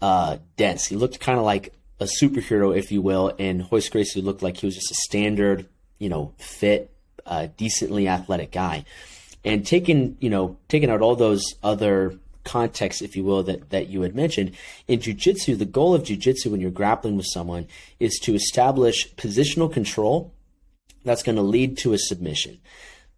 uh, 0.00 0.38
dense. 0.56 0.86
He 0.86 0.96
looked 0.96 1.20
kind 1.20 1.38
of 1.38 1.44
like 1.44 1.74
a 2.00 2.04
superhero, 2.04 2.76
if 2.76 2.92
you 2.92 3.02
will. 3.02 3.34
And 3.38 3.66
Royce 3.70 3.88
Gracie 3.88 4.22
looked 4.22 4.42
like 4.42 4.58
he 4.58 4.66
was 4.66 4.74
just 4.74 4.90
a 4.90 4.94
standard, 4.94 5.66
you 5.98 6.08
know, 6.08 6.32
fit, 6.38 6.90
uh, 7.26 7.48
decently 7.56 8.08
athletic 8.08 8.52
guy. 8.52 8.84
And 9.44 9.66
taking, 9.66 10.16
you 10.20 10.30
know, 10.30 10.56
taking 10.68 10.90
out 10.90 11.02
all 11.02 11.16
those 11.16 11.42
other 11.62 12.18
contexts, 12.44 13.02
if 13.02 13.16
you 13.16 13.24
will, 13.24 13.42
that, 13.44 13.70
that 13.70 13.88
you 13.88 14.02
had 14.02 14.14
mentioned, 14.14 14.52
in 14.86 15.00
jujitsu, 15.00 15.58
the 15.58 15.64
goal 15.64 15.94
of 15.94 16.02
jujitsu 16.02 16.46
when 16.46 16.60
you're 16.60 16.70
grappling 16.70 17.16
with 17.16 17.26
someone 17.26 17.66
is 17.98 18.18
to 18.20 18.34
establish 18.34 19.12
positional 19.14 19.72
control 19.72 20.32
that's 21.04 21.22
going 21.22 21.36
to 21.36 21.42
lead 21.42 21.76
to 21.78 21.92
a 21.92 21.98
submission. 21.98 22.60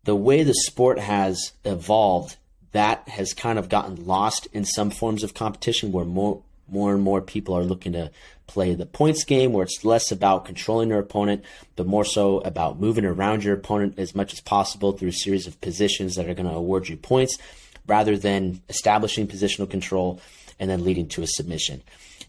The 0.05 0.17
way 0.17 0.43
the 0.43 0.55
sport 0.55 0.99
has 0.99 1.53
evolved 1.65 2.37
that 2.77 3.09
has 3.09 3.33
kind 3.33 3.59
of 3.59 3.71
gotten 3.71 4.07
lost 4.07 4.49
in 4.53 4.65
some 4.65 4.91
forms 4.91 5.23
of 5.23 5.33
competition 5.33 5.93
where 5.93 6.05
more 6.05 6.43
more 6.69 6.93
and 6.93 7.03
more 7.03 7.23
people 7.23 7.57
are 7.57 7.63
looking 7.63 7.93
to 7.93 8.11
play 8.49 8.75
the 8.75 8.85
points 8.85 9.25
game 9.25 9.53
where 9.53 9.65
it's 9.65 9.85
less 9.85 10.13
about 10.13 10.45
controlling 10.45 10.91
your 10.91 10.99
opponent 10.99 11.43
but 11.77 11.87
more 11.87 12.05
so 12.05 12.39
about 12.41 12.79
moving 12.79 13.05
around 13.05 13.43
your 13.45 13.55
opponent 13.55 13.95
as 13.99 14.15
much 14.15 14.33
as 14.33 14.41
possible 14.41 14.93
through 14.93 15.09
a 15.09 15.13
series 15.13 15.47
of 15.47 15.61
positions 15.61 16.17
that 16.17 16.29
are 16.29 16.35
going 16.35 16.49
to 16.49 16.55
award 16.55 16.89
you 16.89 16.97
points 16.97 17.39
rather 17.87 18.17
than 18.17 18.61
establishing 18.69 19.27
positional 19.27 19.71
control 19.71 20.21
and 20.59 20.69
then 20.69 20.85
leading 20.85 21.07
to 21.07 21.23
a 21.23 21.27
submission. 21.27 21.83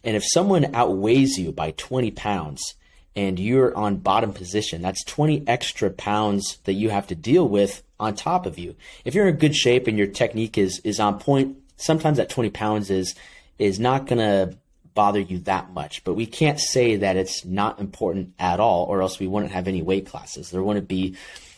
And 0.04 0.16
if 0.16 0.24
someone 0.24 0.74
outweighs 0.74 1.36
you 1.36 1.50
by 1.52 1.72
20 1.72 2.12
pounds 2.12 2.74
and 3.18 3.40
you're 3.40 3.76
on 3.76 3.96
bottom 3.96 4.32
position 4.32 4.80
that's 4.80 5.02
20 5.02 5.42
extra 5.48 5.90
pounds 5.90 6.58
that 6.64 6.74
you 6.74 6.88
have 6.88 7.08
to 7.08 7.16
deal 7.16 7.48
with 7.48 7.82
on 7.98 8.14
top 8.14 8.46
of 8.46 8.60
you. 8.60 8.76
If 9.04 9.16
you're 9.16 9.26
in 9.26 9.36
good 9.36 9.56
shape 9.56 9.88
and 9.88 9.98
your 9.98 10.06
technique 10.06 10.56
is 10.56 10.80
is 10.84 11.00
on 11.00 11.18
point, 11.18 11.56
sometimes 11.76 12.18
that 12.18 12.30
20 12.30 12.50
pounds 12.50 12.90
is 12.90 13.16
is 13.58 13.80
not 13.80 14.06
going 14.06 14.20
to 14.20 14.56
bother 14.94 15.18
you 15.18 15.40
that 15.40 15.72
much. 15.72 16.04
But 16.04 16.14
we 16.14 16.26
can't 16.26 16.60
say 16.60 16.94
that 16.96 17.16
it's 17.16 17.44
not 17.44 17.80
important 17.80 18.34
at 18.38 18.60
all, 18.60 18.84
or 18.84 19.02
else 19.02 19.18
we 19.18 19.26
wouldn't 19.26 19.52
have 19.52 19.66
any 19.66 19.82
weight 19.82 20.06
classes. 20.06 20.50
There 20.50 20.62
wouldn't 20.62 20.86
be 20.86 21.16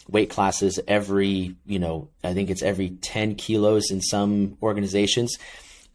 weight 0.08 0.30
classes 0.30 0.80
every, 0.88 1.56
you 1.66 1.78
know, 1.78 2.08
I 2.24 2.32
think 2.32 2.48
it's 2.48 2.62
every 2.62 2.88
10 2.88 3.34
kilos 3.34 3.90
in 3.90 4.00
some 4.00 4.56
organizations. 4.62 5.38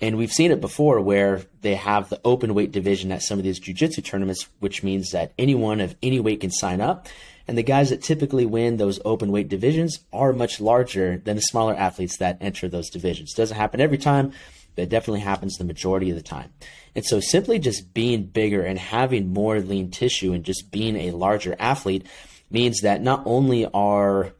And 0.01 0.17
we've 0.17 0.31
seen 0.31 0.51
it 0.51 0.59
before 0.59 0.99
where 0.99 1.43
they 1.61 1.75
have 1.75 2.09
the 2.09 2.19
open 2.25 2.53
weight 2.53 2.71
division 2.71 3.11
at 3.11 3.21
some 3.21 3.37
of 3.37 3.43
these 3.43 3.59
jiu-jitsu 3.59 4.01
tournaments, 4.01 4.47
which 4.59 4.83
means 4.83 5.11
that 5.11 5.33
anyone 5.37 5.79
of 5.79 5.95
any 6.03 6.19
weight 6.19 6.41
can 6.41 6.51
sign 6.51 6.81
up. 6.81 7.07
And 7.47 7.57
the 7.57 7.63
guys 7.63 7.91
that 7.91 8.01
typically 8.01 8.45
win 8.45 8.77
those 8.77 8.99
open 9.05 9.31
weight 9.31 9.49
divisions 9.49 9.99
are 10.11 10.33
much 10.33 10.59
larger 10.59 11.17
than 11.17 11.35
the 11.35 11.41
smaller 11.41 11.75
athletes 11.75 12.17
that 12.17 12.37
enter 12.41 12.67
those 12.67 12.89
divisions. 12.89 13.33
Doesn't 13.33 13.55
happen 13.55 13.79
every 13.79 13.97
time, 13.97 14.33
but 14.75 14.83
it 14.83 14.89
definitely 14.89 15.21
happens 15.21 15.57
the 15.57 15.63
majority 15.63 16.09
of 16.09 16.15
the 16.15 16.23
time. 16.23 16.51
And 16.95 17.05
so 17.05 17.19
simply 17.19 17.59
just 17.59 17.93
being 17.93 18.23
bigger 18.23 18.63
and 18.63 18.79
having 18.79 19.31
more 19.31 19.59
lean 19.59 19.91
tissue 19.91 20.33
and 20.33 20.43
just 20.43 20.71
being 20.71 20.95
a 20.95 21.11
larger 21.11 21.55
athlete 21.59 22.05
means 22.49 22.81
that 22.81 23.01
not 23.01 23.21
only 23.25 23.65
are 23.73 24.33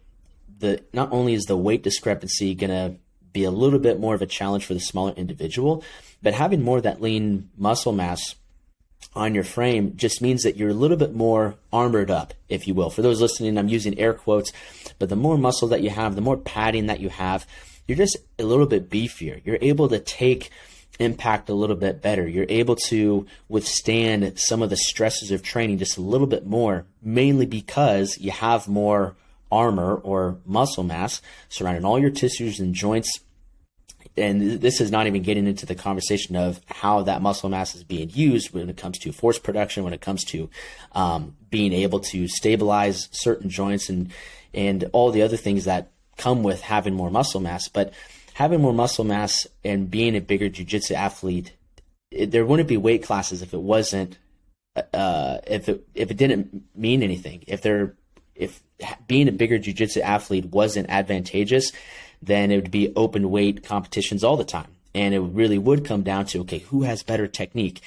the 0.59 0.83
not 0.93 1.11
only 1.11 1.33
is 1.33 1.43
the 1.43 1.57
weight 1.57 1.83
discrepancy 1.83 2.55
going 2.55 2.69
to 2.69 2.97
be 3.35 3.43
a 3.43 3.51
little 3.51 3.79
bit 3.79 3.99
more 3.99 4.15
of 4.15 4.21
a 4.23 4.25
challenge 4.25 4.65
for 4.65 4.73
the 4.73 4.79
smaller 4.79 5.13
individual, 5.15 5.83
but 6.23 6.33
having 6.33 6.63
more 6.63 6.77
of 6.77 6.83
that 6.83 7.01
lean 7.01 7.49
muscle 7.57 7.91
mass 7.91 8.33
on 9.13 9.35
your 9.35 9.43
frame 9.43 9.93
just 9.95 10.21
means 10.21 10.43
that 10.43 10.55
you're 10.55 10.69
a 10.69 10.73
little 10.73 10.97
bit 10.97 11.13
more 11.13 11.55
armored 11.71 12.09
up, 12.09 12.33
if 12.49 12.67
you 12.67 12.73
will. 12.73 12.89
For 12.89 13.01
those 13.01 13.21
listening, 13.21 13.57
I'm 13.57 13.67
using 13.67 13.99
air 13.99 14.13
quotes, 14.13 14.51
but 14.97 15.09
the 15.09 15.15
more 15.15 15.37
muscle 15.37 15.67
that 15.67 15.81
you 15.81 15.89
have, 15.89 16.15
the 16.15 16.21
more 16.21 16.37
padding 16.37 16.87
that 16.87 17.01
you 17.01 17.09
have, 17.09 17.45
you're 17.87 17.97
just 17.97 18.17
a 18.39 18.43
little 18.43 18.65
bit 18.65 18.89
beefier. 18.89 19.41
You're 19.45 19.59
able 19.61 19.89
to 19.89 19.99
take 19.99 20.49
impact 20.97 21.49
a 21.49 21.53
little 21.53 21.75
bit 21.75 22.01
better. 22.01 22.25
You're 22.27 22.45
able 22.47 22.77
to 22.87 23.27
withstand 23.49 24.39
some 24.39 24.61
of 24.61 24.69
the 24.69 24.77
stresses 24.77 25.29
of 25.31 25.43
training 25.43 25.77
just 25.79 25.97
a 25.97 26.01
little 26.01 26.27
bit 26.27 26.45
more, 26.45 26.85
mainly 27.01 27.45
because 27.45 28.17
you 28.17 28.31
have 28.31 28.69
more 28.69 29.15
armor 29.51 29.95
or 29.95 30.37
muscle 30.45 30.83
mass 30.83 31.21
surrounding 31.49 31.85
all 31.85 31.99
your 31.99 32.09
tissues 32.09 32.59
and 32.59 32.73
joints 32.73 33.19
and 34.17 34.61
this 34.61 34.79
is 34.79 34.91
not 34.91 35.07
even 35.07 35.21
getting 35.21 35.47
into 35.47 35.65
the 35.65 35.75
conversation 35.75 36.35
of 36.35 36.61
how 36.67 37.03
that 37.03 37.21
muscle 37.21 37.49
mass 37.49 37.75
is 37.75 37.83
being 37.83 38.09
used 38.09 38.53
when 38.53 38.69
it 38.69 38.77
comes 38.77 38.97
to 38.99 39.11
force 39.11 39.37
production, 39.37 39.83
when 39.83 39.93
it 39.93 40.01
comes 40.01 40.23
to 40.25 40.49
um, 40.93 41.35
being 41.49 41.73
able 41.73 41.99
to 41.99 42.27
stabilize 42.27 43.09
certain 43.11 43.49
joints 43.49 43.89
and 43.89 44.11
and 44.53 44.89
all 44.93 45.11
the 45.11 45.21
other 45.21 45.35
things 45.35 45.65
that 45.65 45.91
come 46.17 46.43
with 46.43 46.61
having 46.61 46.93
more 46.93 47.11
muscle 47.11 47.41
mass. 47.41 47.67
But 47.67 47.93
having 48.33 48.61
more 48.61 48.73
muscle 48.73 49.03
mass 49.03 49.45
and 49.65 49.91
being 49.91 50.15
a 50.15 50.21
bigger 50.21 50.47
jiu-jitsu 50.47 50.93
athlete, 50.93 51.53
it, 52.09 52.31
there 52.31 52.45
wouldn't 52.45 52.69
be 52.69 52.77
weight 52.77 53.03
classes 53.03 53.41
if 53.41 53.53
it 53.53 53.61
wasn't 53.61 54.17
uh, 54.93 55.39
if 55.45 55.67
it 55.69 55.85
if 55.93 56.11
it 56.11 56.17
didn't 56.17 56.63
mean 56.75 57.03
anything. 57.03 57.43
If 57.47 57.61
there 57.61 57.95
if 58.33 58.61
being 59.07 59.27
a 59.27 59.33
bigger 59.33 59.57
jiu-jitsu 59.57 60.01
athlete 60.01 60.45
wasn't 60.45 60.89
advantageous, 60.89 61.71
then 62.21 62.51
it 62.51 62.55
would 62.55 62.71
be 62.71 62.93
open 62.95 63.31
weight 63.31 63.63
competitions 63.63 64.23
all 64.23 64.37
the 64.37 64.43
time. 64.43 64.67
And 64.93 65.13
it 65.13 65.19
really 65.19 65.57
would 65.57 65.85
come 65.85 66.03
down 66.03 66.25
to, 66.27 66.41
okay, 66.41 66.59
who 66.59 66.83
has 66.83 67.03
better 67.03 67.27
technique? 67.27 67.81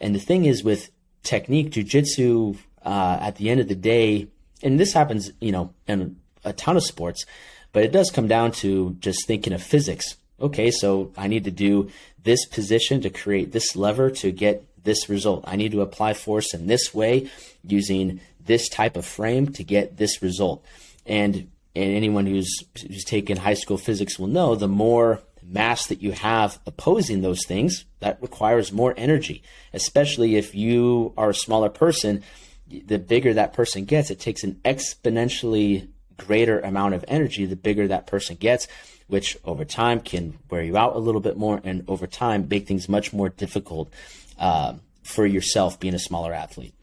And 0.00 0.14
the 0.14 0.20
thing 0.20 0.44
is 0.44 0.62
with 0.62 0.90
technique, 1.22 1.70
jujitsu, 1.70 2.58
uh, 2.84 3.18
at 3.20 3.36
the 3.36 3.50
end 3.50 3.60
of 3.60 3.68
the 3.68 3.74
day, 3.74 4.28
and 4.62 4.78
this 4.78 4.92
happens, 4.92 5.32
you 5.40 5.52
know, 5.52 5.72
in 5.86 6.16
a 6.44 6.52
ton 6.52 6.76
of 6.76 6.84
sports, 6.84 7.24
but 7.72 7.84
it 7.84 7.92
does 7.92 8.10
come 8.10 8.28
down 8.28 8.52
to 8.52 8.96
just 9.00 9.26
thinking 9.26 9.52
of 9.52 9.62
physics. 9.62 10.16
Okay, 10.40 10.70
so 10.70 11.12
I 11.16 11.28
need 11.28 11.44
to 11.44 11.50
do 11.50 11.90
this 12.22 12.44
position 12.46 13.00
to 13.02 13.10
create 13.10 13.52
this 13.52 13.76
lever 13.76 14.10
to 14.10 14.30
get 14.30 14.64
this 14.84 15.08
result. 15.08 15.44
I 15.46 15.56
need 15.56 15.72
to 15.72 15.80
apply 15.80 16.14
force 16.14 16.54
in 16.54 16.66
this 16.66 16.94
way 16.94 17.30
using 17.66 18.20
this 18.44 18.68
type 18.68 18.96
of 18.96 19.06
frame 19.06 19.52
to 19.52 19.64
get 19.64 19.96
this 19.96 20.22
result. 20.22 20.64
And 21.06 21.50
and 21.76 21.92
anyone 21.92 22.26
who's 22.26 22.64
who's 22.80 23.04
taken 23.04 23.36
high 23.36 23.54
school 23.54 23.78
physics 23.78 24.18
will 24.18 24.28
know 24.28 24.54
the 24.54 24.68
more 24.68 25.20
mass 25.42 25.86
that 25.86 26.02
you 26.02 26.12
have 26.12 26.58
opposing 26.66 27.20
those 27.20 27.44
things, 27.46 27.84
that 28.00 28.20
requires 28.22 28.72
more 28.72 28.94
energy, 28.96 29.42
especially 29.72 30.36
if 30.36 30.54
you 30.54 31.12
are 31.16 31.30
a 31.30 31.34
smaller 31.34 31.68
person. 31.68 32.22
The 32.66 32.98
bigger 32.98 33.34
that 33.34 33.52
person 33.52 33.84
gets, 33.84 34.10
it 34.10 34.18
takes 34.18 34.42
an 34.42 34.60
exponentially 34.64 35.88
greater 36.16 36.60
amount 36.60 36.94
of 36.94 37.04
energy 37.08 37.44
the 37.44 37.56
bigger 37.56 37.88
that 37.88 38.06
person 38.06 38.36
gets, 38.36 38.68
which 39.06 39.36
over 39.44 39.64
time 39.64 40.00
can 40.00 40.38
wear 40.50 40.62
you 40.62 40.76
out 40.76 40.96
a 40.96 40.98
little 40.98 41.20
bit 41.20 41.36
more 41.36 41.60
and 41.62 41.84
over 41.88 42.06
time 42.06 42.48
make 42.48 42.66
things 42.66 42.88
much 42.88 43.12
more 43.12 43.28
difficult 43.28 43.92
uh, 44.38 44.74
for 45.02 45.26
yourself 45.26 45.78
being 45.78 45.94
a 45.94 45.98
smaller 45.98 46.32
athlete. 46.32 46.74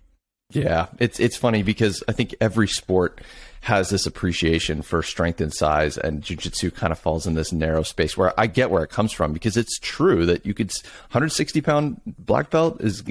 Yeah, 0.51 0.87
it's 0.99 1.19
it's 1.19 1.37
funny 1.37 1.63
because 1.63 2.03
I 2.07 2.11
think 2.11 2.35
every 2.41 2.67
sport 2.67 3.21
has 3.61 3.89
this 3.89 4.05
appreciation 4.05 4.81
for 4.81 5.03
strength 5.03 5.39
and 5.39 5.53
size, 5.53 5.97
and 5.97 6.23
jujitsu 6.23 6.73
kind 6.73 6.91
of 6.91 6.99
falls 6.99 7.27
in 7.27 7.35
this 7.35 7.51
narrow 7.51 7.83
space 7.83 8.17
where 8.17 8.33
I 8.39 8.47
get 8.47 8.71
where 8.71 8.83
it 8.83 8.89
comes 8.89 9.11
from 9.11 9.33
because 9.33 9.55
it's 9.55 9.77
true 9.79 10.25
that 10.25 10.45
you 10.45 10.53
could 10.53 10.71
160 11.11 11.61
pound 11.61 12.01
black 12.05 12.49
belt 12.49 12.81
is 12.81 13.03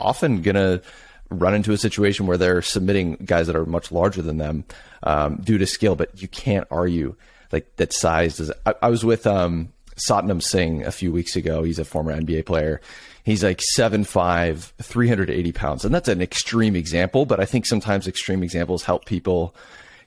often 0.00 0.42
gonna 0.42 0.82
run 1.30 1.54
into 1.54 1.72
a 1.72 1.78
situation 1.78 2.26
where 2.26 2.36
they're 2.36 2.62
submitting 2.62 3.14
guys 3.24 3.46
that 3.46 3.56
are 3.56 3.66
much 3.66 3.90
larger 3.90 4.22
than 4.22 4.38
them 4.38 4.64
um, 5.02 5.36
due 5.36 5.58
to 5.58 5.66
skill, 5.66 5.96
but 5.96 6.20
you 6.20 6.28
can't 6.28 6.66
argue 6.70 7.14
like 7.52 7.76
that 7.76 7.92
size 7.92 8.40
is. 8.40 8.52
I, 8.64 8.74
I 8.82 8.88
was 8.88 9.04
with 9.04 9.26
um, 9.26 9.72
Satnam 9.96 10.42
Singh 10.42 10.84
a 10.84 10.92
few 10.92 11.12
weeks 11.12 11.36
ago. 11.36 11.62
He's 11.62 11.78
a 11.78 11.84
former 11.84 12.14
NBA 12.14 12.46
player. 12.46 12.80
He's 13.26 13.42
like 13.42 13.60
7'5, 13.76 14.70
380 14.80 15.50
pounds. 15.50 15.84
And 15.84 15.92
that's 15.92 16.06
an 16.08 16.22
extreme 16.22 16.76
example, 16.76 17.26
but 17.26 17.40
I 17.40 17.44
think 17.44 17.66
sometimes 17.66 18.06
extreme 18.06 18.44
examples 18.44 18.84
help 18.84 19.04
people 19.04 19.52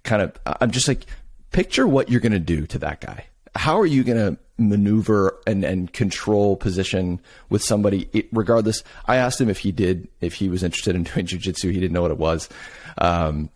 kind 0.04 0.22
of. 0.22 0.40
I'm 0.62 0.72
just 0.72 0.88
like, 0.88 1.06
picture 1.52 1.86
what 1.86 2.10
you're 2.10 2.22
going 2.22 2.32
to 2.32 2.40
do 2.40 2.66
to 2.68 2.80
that 2.80 3.02
guy. 3.02 3.26
How 3.56 3.78
are 3.78 3.86
you 3.86 4.06
going 4.06 4.18
to 4.18 4.42
maneuver 4.58 5.38
and, 5.46 5.66
and 5.66 5.92
control 5.92 6.56
position 6.56 7.20
with 7.50 7.62
somebody 7.62 8.10
it, 8.14 8.30
regardless? 8.32 8.86
I 9.06 9.18
asked 9.18 9.42
him 9.42 9.50
if 9.50 9.58
he 9.58 9.74
did, 9.74 10.08
if 10.22 10.36
he 10.36 10.48
was 10.48 10.64
interested 10.64 10.96
in 10.96 11.04
doing 11.14 11.26
jujitsu. 11.26 11.74
He 11.74 11.80
didn't 11.82 11.92
know 11.92 12.04
what 12.04 12.12
it 12.12 12.18
was. 12.18 12.48
Um, 13.00 13.50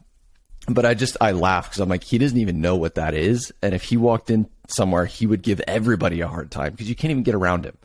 but 0.67 0.85
I 0.85 0.93
just 0.93 1.15
I 1.21 1.31
laugh 1.31 1.69
because 1.69 1.79
I'm 1.79 1.87
like 1.87 2.03
he 2.03 2.17
doesn't 2.17 2.37
even 2.37 2.59
know 2.59 2.75
what 2.75 2.95
that 2.95 3.13
is, 3.13 3.53
and 3.61 3.73
if 3.73 3.83
he 3.83 3.95
walked 3.95 4.29
in 4.29 4.49
somewhere, 4.67 5.05
he 5.05 5.25
would 5.25 5.41
give 5.41 5.61
everybody 5.69 6.19
a 6.19 6.27
hard 6.27 6.51
time 6.51 6.71
because 6.71 6.89
you 6.89 6.95
can't 6.95 7.11
even 7.11 7.23
get 7.23 7.35
around 7.35 7.65
him. 7.65 7.77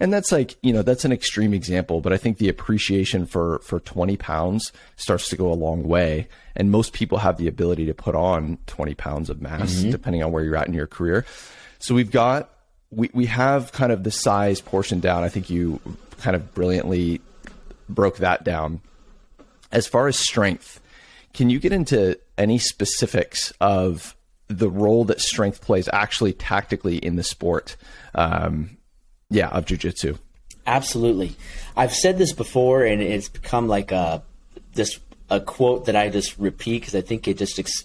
And 0.00 0.10
that's 0.12 0.32
like 0.32 0.56
you 0.62 0.72
know 0.72 0.80
that's 0.80 1.04
an 1.04 1.12
extreme 1.12 1.52
example, 1.52 2.00
but 2.00 2.12
I 2.12 2.16
think 2.16 2.38
the 2.38 2.48
appreciation 2.48 3.26
for 3.26 3.58
for 3.58 3.80
20 3.80 4.16
pounds 4.16 4.72
starts 4.96 5.28
to 5.28 5.36
go 5.36 5.52
a 5.52 5.54
long 5.54 5.82
way, 5.82 6.26
and 6.56 6.70
most 6.70 6.94
people 6.94 7.18
have 7.18 7.36
the 7.36 7.46
ability 7.46 7.84
to 7.86 7.94
put 7.94 8.14
on 8.14 8.56
20 8.66 8.94
pounds 8.94 9.28
of 9.28 9.42
mass 9.42 9.74
mm-hmm. 9.74 9.90
depending 9.90 10.22
on 10.22 10.32
where 10.32 10.42
you're 10.42 10.56
at 10.56 10.66
in 10.66 10.72
your 10.72 10.86
career. 10.86 11.26
So 11.78 11.94
we've 11.94 12.10
got 12.10 12.50
we 12.90 13.10
we 13.12 13.26
have 13.26 13.72
kind 13.72 13.92
of 13.92 14.02
the 14.02 14.10
size 14.10 14.62
portion 14.62 15.00
down. 15.00 15.22
I 15.22 15.28
think 15.28 15.50
you 15.50 15.80
kind 16.18 16.34
of 16.34 16.54
brilliantly 16.54 17.20
broke 17.88 18.18
that 18.18 18.42
down. 18.42 18.80
As 19.70 19.86
far 19.86 20.08
as 20.08 20.16
strength, 20.16 20.80
can 21.34 21.50
you 21.50 21.58
get 21.60 21.72
into 21.72 22.18
any 22.38 22.58
specifics 22.58 23.52
of 23.60 24.16
the 24.48 24.68
role 24.70 25.04
that 25.04 25.20
strength 25.20 25.60
plays 25.60 25.88
actually 25.92 26.32
tactically 26.32 26.96
in 26.96 27.16
the 27.16 27.22
sport? 27.22 27.76
Um, 28.14 28.78
yeah, 29.30 29.48
of 29.48 29.64
jujitsu. 29.64 30.18
Absolutely. 30.66 31.34
I've 31.76 31.94
said 31.94 32.18
this 32.18 32.32
before, 32.32 32.84
and 32.84 33.00
it's 33.02 33.28
become 33.28 33.68
like 33.68 33.92
a 33.92 34.22
this 34.74 35.00
a 35.30 35.40
quote 35.40 35.86
that 35.86 35.96
I 35.96 36.08
just 36.08 36.36
repeat 36.38 36.80
because 36.80 36.94
I 36.94 37.00
think 37.00 37.28
it 37.28 37.38
just 37.38 37.58
ex, 37.58 37.84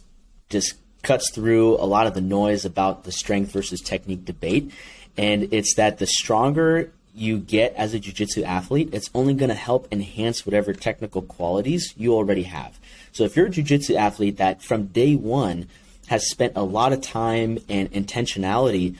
just 0.49 0.75
cuts 1.03 1.31
through 1.31 1.75
a 1.75 1.85
lot 1.85 2.07
of 2.07 2.15
the 2.15 2.21
noise 2.21 2.65
about 2.65 3.03
the 3.03 3.11
strength 3.11 3.51
versus 3.51 3.79
technique 3.81 4.25
debate. 4.25 4.71
And 5.17 5.53
it's 5.53 5.75
that 5.75 5.99
the 5.99 6.07
stronger 6.07 6.91
you 7.13 7.37
get 7.37 7.73
as 7.75 7.93
a 7.93 7.99
jiu-jitsu 7.99 8.43
athlete, 8.43 8.89
it's 8.91 9.09
only 9.13 9.33
going 9.33 9.49
to 9.49 9.55
help 9.55 9.87
enhance 9.91 10.45
whatever 10.45 10.73
technical 10.73 11.21
qualities 11.21 11.93
you 11.95 12.13
already 12.13 12.43
have. 12.43 12.77
So 13.13 13.23
if 13.23 13.35
you're 13.35 13.45
a 13.45 13.49
jiu-jitsu 13.49 13.95
athlete 13.95 14.37
that 14.37 14.61
from 14.61 14.87
day 14.87 15.15
one 15.15 15.67
has 16.07 16.29
spent 16.29 16.53
a 16.55 16.63
lot 16.63 16.91
of 16.91 17.01
time 17.01 17.59
and 17.69 17.89
intentionality 17.91 18.95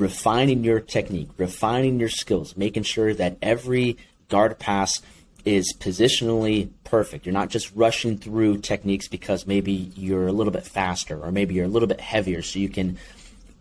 refining 0.00 0.64
your 0.64 0.80
technique, 0.80 1.28
refining 1.36 2.00
your 2.00 2.08
skills, 2.08 2.56
making 2.56 2.82
sure 2.82 3.14
that 3.14 3.36
every 3.42 3.96
guard 4.28 4.58
pass 4.58 5.00
is 5.44 5.74
positionally 5.78 6.70
perfect. 6.84 7.26
You're 7.26 7.32
not 7.32 7.50
just 7.50 7.74
rushing 7.74 8.18
through 8.18 8.58
techniques 8.58 9.08
because 9.08 9.46
maybe 9.46 9.72
you're 9.72 10.26
a 10.26 10.32
little 10.32 10.52
bit 10.52 10.66
faster 10.66 11.22
or 11.22 11.30
maybe 11.30 11.54
you're 11.54 11.66
a 11.66 11.68
little 11.68 11.88
bit 11.88 12.00
heavier 12.00 12.42
so 12.42 12.58
you 12.58 12.68
can 12.68 12.98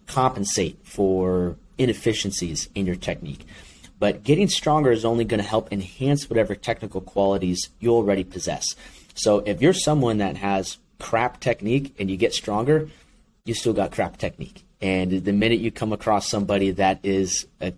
compensate 0.07 0.79
for 0.83 1.55
inefficiencies 1.77 2.69
in 2.75 2.85
your 2.85 2.95
technique. 2.95 3.45
But 3.99 4.23
getting 4.23 4.47
stronger 4.47 4.91
is 4.91 5.05
only 5.05 5.25
going 5.25 5.41
to 5.41 5.47
help 5.47 5.71
enhance 5.71 6.29
whatever 6.29 6.55
technical 6.55 7.01
qualities 7.01 7.69
you 7.79 7.91
already 7.91 8.23
possess. 8.23 8.75
So 9.13 9.39
if 9.39 9.61
you're 9.61 9.73
someone 9.73 10.19
that 10.19 10.37
has 10.37 10.77
crap 10.99 11.39
technique 11.39 11.95
and 11.99 12.09
you 12.09 12.17
get 12.17 12.33
stronger, 12.33 12.89
you 13.45 13.53
still 13.53 13.73
got 13.73 13.91
crap 13.91 14.17
technique. 14.17 14.63
And 14.81 15.23
the 15.25 15.33
minute 15.33 15.59
you 15.59 15.71
come 15.71 15.91
across 15.91 16.27
somebody 16.27 16.71
that 16.71 16.99
is 17.03 17.47
a, 17.59 17.73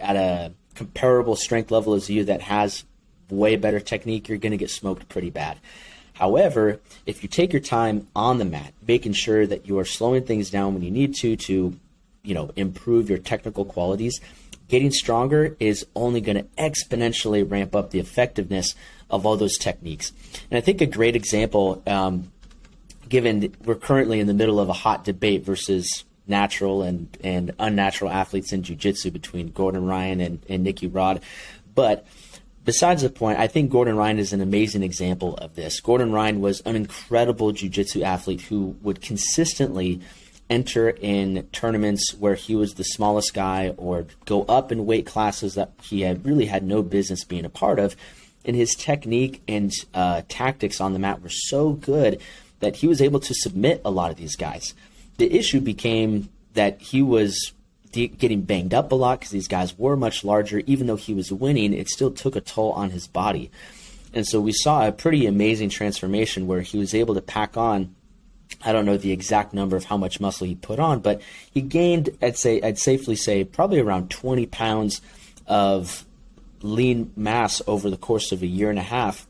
at 0.00 0.16
a 0.16 0.52
comparable 0.74 1.36
strength 1.36 1.70
level 1.70 1.94
as 1.94 2.08
you 2.08 2.24
that 2.24 2.40
has 2.42 2.84
way 3.28 3.56
better 3.56 3.80
technique, 3.80 4.28
you're 4.28 4.38
going 4.38 4.52
to 4.52 4.58
get 4.58 4.70
smoked 4.70 5.08
pretty 5.08 5.30
bad. 5.30 5.58
However, 6.14 6.80
if 7.06 7.22
you 7.22 7.28
take 7.28 7.52
your 7.52 7.62
time 7.62 8.06
on 8.14 8.38
the 8.38 8.44
mat, 8.44 8.74
making 8.86 9.14
sure 9.14 9.46
that 9.46 9.66
you 9.66 9.78
are 9.78 9.84
slowing 9.84 10.24
things 10.24 10.50
down 10.50 10.74
when 10.74 10.82
you 10.82 10.90
need 10.90 11.14
to 11.16 11.36
to, 11.36 11.78
you 12.22 12.34
know, 12.34 12.50
improve 12.56 13.08
your 13.08 13.18
technical 13.18 13.64
qualities, 13.64 14.20
getting 14.68 14.90
stronger 14.90 15.56
is 15.58 15.86
only 15.96 16.20
going 16.20 16.36
to 16.36 16.44
exponentially 16.58 17.48
ramp 17.50 17.74
up 17.74 17.90
the 17.90 17.98
effectiveness 17.98 18.74
of 19.08 19.24
all 19.24 19.36
those 19.36 19.56
techniques. 19.56 20.12
And 20.50 20.58
I 20.58 20.60
think 20.60 20.80
a 20.80 20.86
great 20.86 21.16
example, 21.16 21.82
um, 21.86 22.30
given 23.08 23.54
we're 23.64 23.74
currently 23.74 24.20
in 24.20 24.26
the 24.26 24.34
middle 24.34 24.60
of 24.60 24.68
a 24.68 24.74
hot 24.74 25.04
debate 25.04 25.44
versus 25.44 26.04
natural 26.30 26.82
and, 26.82 27.18
and 27.22 27.52
unnatural 27.58 28.10
athletes 28.10 28.52
in 28.52 28.62
jiu-jitsu 28.62 29.10
between 29.10 29.48
Gordon 29.48 29.84
Ryan 29.84 30.20
and, 30.20 30.46
and 30.48 30.64
Nicky 30.64 30.86
Rod. 30.86 31.20
But 31.74 32.06
besides 32.64 33.02
the 33.02 33.10
point, 33.10 33.38
I 33.38 33.48
think 33.48 33.70
Gordon 33.70 33.96
Ryan 33.96 34.18
is 34.18 34.32
an 34.32 34.40
amazing 34.40 34.82
example 34.82 35.34
of 35.36 35.54
this. 35.54 35.80
Gordon 35.80 36.12
Ryan 36.12 36.40
was 36.40 36.60
an 36.60 36.76
incredible 36.76 37.52
jiu-jitsu 37.52 38.02
athlete 38.02 38.40
who 38.42 38.76
would 38.82 39.02
consistently 39.02 40.00
enter 40.48 40.90
in 40.90 41.46
tournaments 41.52 42.12
where 42.18 42.34
he 42.34 42.56
was 42.56 42.74
the 42.74 42.82
smallest 42.82 43.34
guy 43.34 43.72
or 43.76 44.06
go 44.24 44.42
up 44.44 44.72
in 44.72 44.84
weight 44.84 45.06
classes 45.06 45.54
that 45.54 45.70
he 45.82 46.00
had 46.00 46.24
really 46.26 46.46
had 46.46 46.64
no 46.64 46.82
business 46.82 47.24
being 47.24 47.44
a 47.44 47.50
part 47.50 47.78
of. 47.78 47.94
And 48.44 48.56
his 48.56 48.74
technique 48.74 49.42
and 49.46 49.72
uh, 49.94 50.22
tactics 50.28 50.80
on 50.80 50.92
the 50.92 50.98
mat 50.98 51.22
were 51.22 51.28
so 51.28 51.72
good 51.72 52.20
that 52.58 52.76
he 52.76 52.88
was 52.88 53.00
able 53.00 53.20
to 53.20 53.34
submit 53.34 53.80
a 53.84 53.90
lot 53.90 54.10
of 54.10 54.16
these 54.16 54.36
guys 54.36 54.74
the 55.20 55.32
issue 55.32 55.60
became 55.60 56.28
that 56.54 56.80
he 56.80 57.02
was 57.02 57.52
getting 57.92 58.42
banged 58.42 58.72
up 58.72 58.90
a 58.90 58.94
lot 58.94 59.20
because 59.20 59.30
these 59.30 59.48
guys 59.48 59.78
were 59.78 59.96
much 59.96 60.24
larger. 60.24 60.62
Even 60.66 60.86
though 60.86 60.96
he 60.96 61.12
was 61.12 61.30
winning, 61.30 61.74
it 61.74 61.88
still 61.88 62.10
took 62.10 62.36
a 62.36 62.40
toll 62.40 62.72
on 62.72 62.90
his 62.90 63.06
body. 63.06 63.50
And 64.14 64.26
so 64.26 64.40
we 64.40 64.52
saw 64.52 64.86
a 64.86 64.92
pretty 64.92 65.26
amazing 65.26 65.68
transformation 65.68 66.46
where 66.46 66.62
he 66.62 66.78
was 66.78 66.94
able 66.94 67.14
to 67.14 67.20
pack 67.20 67.56
on. 67.56 67.94
I 68.62 68.72
don't 68.72 68.86
know 68.86 68.96
the 68.96 69.12
exact 69.12 69.52
number 69.52 69.76
of 69.76 69.84
how 69.84 69.96
much 69.96 70.20
muscle 70.20 70.46
he 70.46 70.54
put 70.54 70.80
on, 70.80 71.00
but 71.00 71.22
he 71.52 71.60
gained, 71.60 72.10
I'd 72.20 72.36
say, 72.36 72.60
I'd 72.62 72.78
safely 72.78 73.14
say, 73.14 73.44
probably 73.44 73.78
around 73.78 74.10
20 74.10 74.46
pounds 74.46 75.00
of 75.46 76.04
lean 76.62 77.12
mass 77.14 77.62
over 77.66 77.90
the 77.90 77.96
course 77.96 78.32
of 78.32 78.42
a 78.42 78.46
year 78.46 78.70
and 78.70 78.78
a 78.78 78.82
half. 78.82 79.26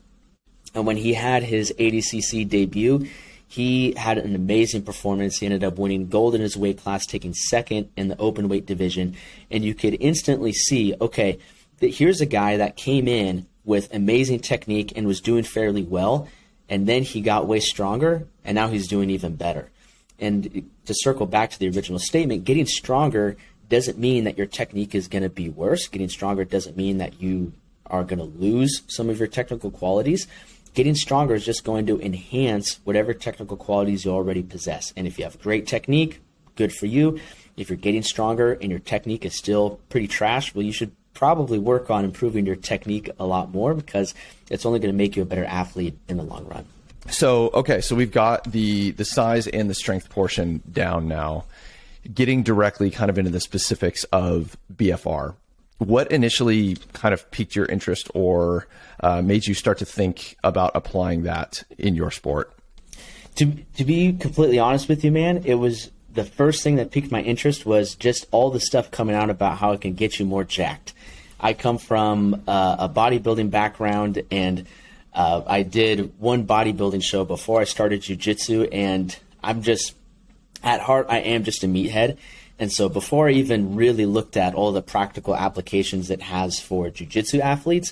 And 0.73 0.87
when 0.87 0.97
he 0.97 1.13
had 1.13 1.43
his 1.43 1.73
ADCC 1.77 2.47
debut, 2.47 3.07
he 3.51 3.93
had 3.97 4.17
an 4.17 4.33
amazing 4.33 4.83
performance. 4.83 5.37
He 5.37 5.45
ended 5.45 5.65
up 5.65 5.77
winning 5.77 6.07
gold 6.07 6.35
in 6.35 6.39
his 6.39 6.55
weight 6.55 6.77
class, 6.77 7.05
taking 7.05 7.33
second 7.33 7.89
in 7.97 8.07
the 8.07 8.17
open 8.17 8.47
weight 8.47 8.65
division. 8.65 9.17
And 9.51 9.61
you 9.61 9.75
could 9.75 9.97
instantly 9.99 10.53
see, 10.53 10.95
okay, 11.01 11.37
that 11.79 11.93
here's 11.93 12.21
a 12.21 12.25
guy 12.25 12.55
that 12.55 12.77
came 12.77 13.09
in 13.09 13.47
with 13.65 13.93
amazing 13.93 14.39
technique 14.39 14.93
and 14.95 15.05
was 15.05 15.19
doing 15.19 15.43
fairly 15.43 15.83
well. 15.83 16.29
And 16.69 16.87
then 16.87 17.03
he 17.03 17.19
got 17.19 17.45
way 17.45 17.59
stronger, 17.59 18.25
and 18.45 18.55
now 18.55 18.69
he's 18.69 18.87
doing 18.87 19.09
even 19.09 19.35
better. 19.35 19.69
And 20.17 20.69
to 20.85 20.93
circle 20.95 21.25
back 21.25 21.49
to 21.49 21.59
the 21.59 21.67
original 21.67 21.99
statement, 21.99 22.45
getting 22.45 22.65
stronger 22.65 23.35
doesn't 23.67 23.97
mean 23.97 24.23
that 24.23 24.37
your 24.37 24.47
technique 24.47 24.95
is 24.95 25.09
going 25.09 25.23
to 25.23 25.29
be 25.29 25.49
worse. 25.49 25.89
Getting 25.89 26.07
stronger 26.07 26.45
doesn't 26.45 26.77
mean 26.77 26.99
that 26.99 27.21
you 27.21 27.51
are 27.85 28.05
going 28.05 28.19
to 28.19 28.23
lose 28.23 28.83
some 28.87 29.09
of 29.09 29.19
your 29.19 29.27
technical 29.27 29.71
qualities 29.71 30.25
getting 30.73 30.95
stronger 30.95 31.35
is 31.35 31.45
just 31.45 31.63
going 31.63 31.85
to 31.87 31.99
enhance 32.01 32.79
whatever 32.83 33.13
technical 33.13 33.57
qualities 33.57 34.05
you 34.05 34.11
already 34.11 34.43
possess. 34.43 34.93
And 34.95 35.07
if 35.07 35.17
you 35.17 35.25
have 35.25 35.39
great 35.41 35.67
technique, 35.67 36.21
good 36.55 36.73
for 36.73 36.85
you. 36.85 37.19
If 37.57 37.69
you're 37.69 37.77
getting 37.77 38.03
stronger 38.03 38.53
and 38.53 38.71
your 38.71 38.79
technique 38.79 39.25
is 39.25 39.37
still 39.37 39.79
pretty 39.89 40.07
trash, 40.07 40.55
well, 40.55 40.63
you 40.63 40.71
should 40.71 40.91
probably 41.13 41.59
work 41.59 41.91
on 41.91 42.05
improving 42.05 42.45
your 42.45 42.55
technique 42.55 43.09
a 43.19 43.25
lot 43.25 43.51
more 43.51 43.73
because 43.73 44.13
it's 44.49 44.65
only 44.65 44.79
going 44.79 44.93
to 44.93 44.97
make 44.97 45.15
you 45.15 45.21
a 45.21 45.25
better 45.25 45.45
athlete 45.45 45.97
in 46.07 46.17
the 46.17 46.23
long 46.23 46.47
run. 46.47 46.65
So, 47.09 47.49
okay, 47.53 47.81
so 47.81 47.95
we've 47.95 48.11
got 48.11 48.43
the 48.51 48.91
the 48.91 49.03
size 49.05 49.47
and 49.47 49.69
the 49.69 49.73
strength 49.73 50.09
portion 50.09 50.61
down 50.71 51.07
now. 51.07 51.45
getting 52.13 52.43
directly 52.43 52.89
kind 52.89 53.09
of 53.09 53.17
into 53.17 53.29
the 53.31 53.39
specifics 53.39 54.03
of 54.05 54.57
BFR, 54.73 55.35
what 55.81 56.11
initially 56.11 56.75
kind 56.93 57.11
of 57.11 57.29
piqued 57.31 57.55
your 57.55 57.65
interest 57.65 58.09
or 58.13 58.67
uh, 58.99 59.21
made 59.21 59.47
you 59.47 59.55
start 59.55 59.79
to 59.79 59.85
think 59.85 60.37
about 60.43 60.71
applying 60.75 61.23
that 61.23 61.63
in 61.77 61.95
your 61.95 62.11
sport? 62.11 62.53
To, 63.35 63.51
to 63.77 63.83
be 63.83 64.13
completely 64.13 64.59
honest 64.59 64.87
with 64.87 65.03
you, 65.03 65.11
man, 65.11 65.43
it 65.45 65.55
was 65.55 65.89
the 66.13 66.23
first 66.23 66.61
thing 66.61 66.75
that 66.75 66.91
piqued 66.91 67.11
my 67.11 67.21
interest 67.21 67.65
was 67.65 67.95
just 67.95 68.27
all 68.29 68.51
the 68.51 68.59
stuff 68.59 68.91
coming 68.91 69.15
out 69.15 69.31
about 69.31 69.57
how 69.57 69.71
it 69.71 69.81
can 69.81 69.93
get 69.93 70.19
you 70.19 70.25
more 70.25 70.43
jacked. 70.43 70.93
I 71.39 71.53
come 71.53 71.79
from 71.79 72.43
uh, 72.47 72.75
a 72.79 72.89
bodybuilding 72.89 73.49
background, 73.49 74.21
and 74.29 74.67
uh, 75.15 75.41
I 75.47 75.63
did 75.63 76.19
one 76.19 76.45
bodybuilding 76.45 77.01
show 77.01 77.25
before 77.25 77.59
I 77.59 77.63
started 77.63 78.01
jujitsu, 78.01 78.69
and 78.71 79.17
I'm 79.43 79.63
just 79.63 79.95
at 80.63 80.79
heart 80.79 81.07
I 81.09 81.19
am 81.19 81.43
just 81.43 81.63
a 81.63 81.67
meathead. 81.67 82.17
And 82.61 82.71
so 82.71 82.89
before 82.89 83.27
I 83.27 83.31
even 83.31 83.75
really 83.75 84.05
looked 84.05 84.37
at 84.37 84.53
all 84.53 84.71
the 84.71 84.83
practical 84.83 85.35
applications 85.35 86.11
it 86.11 86.21
has 86.21 86.59
for 86.59 86.91
jujitsu 86.91 87.39
athletes, 87.39 87.91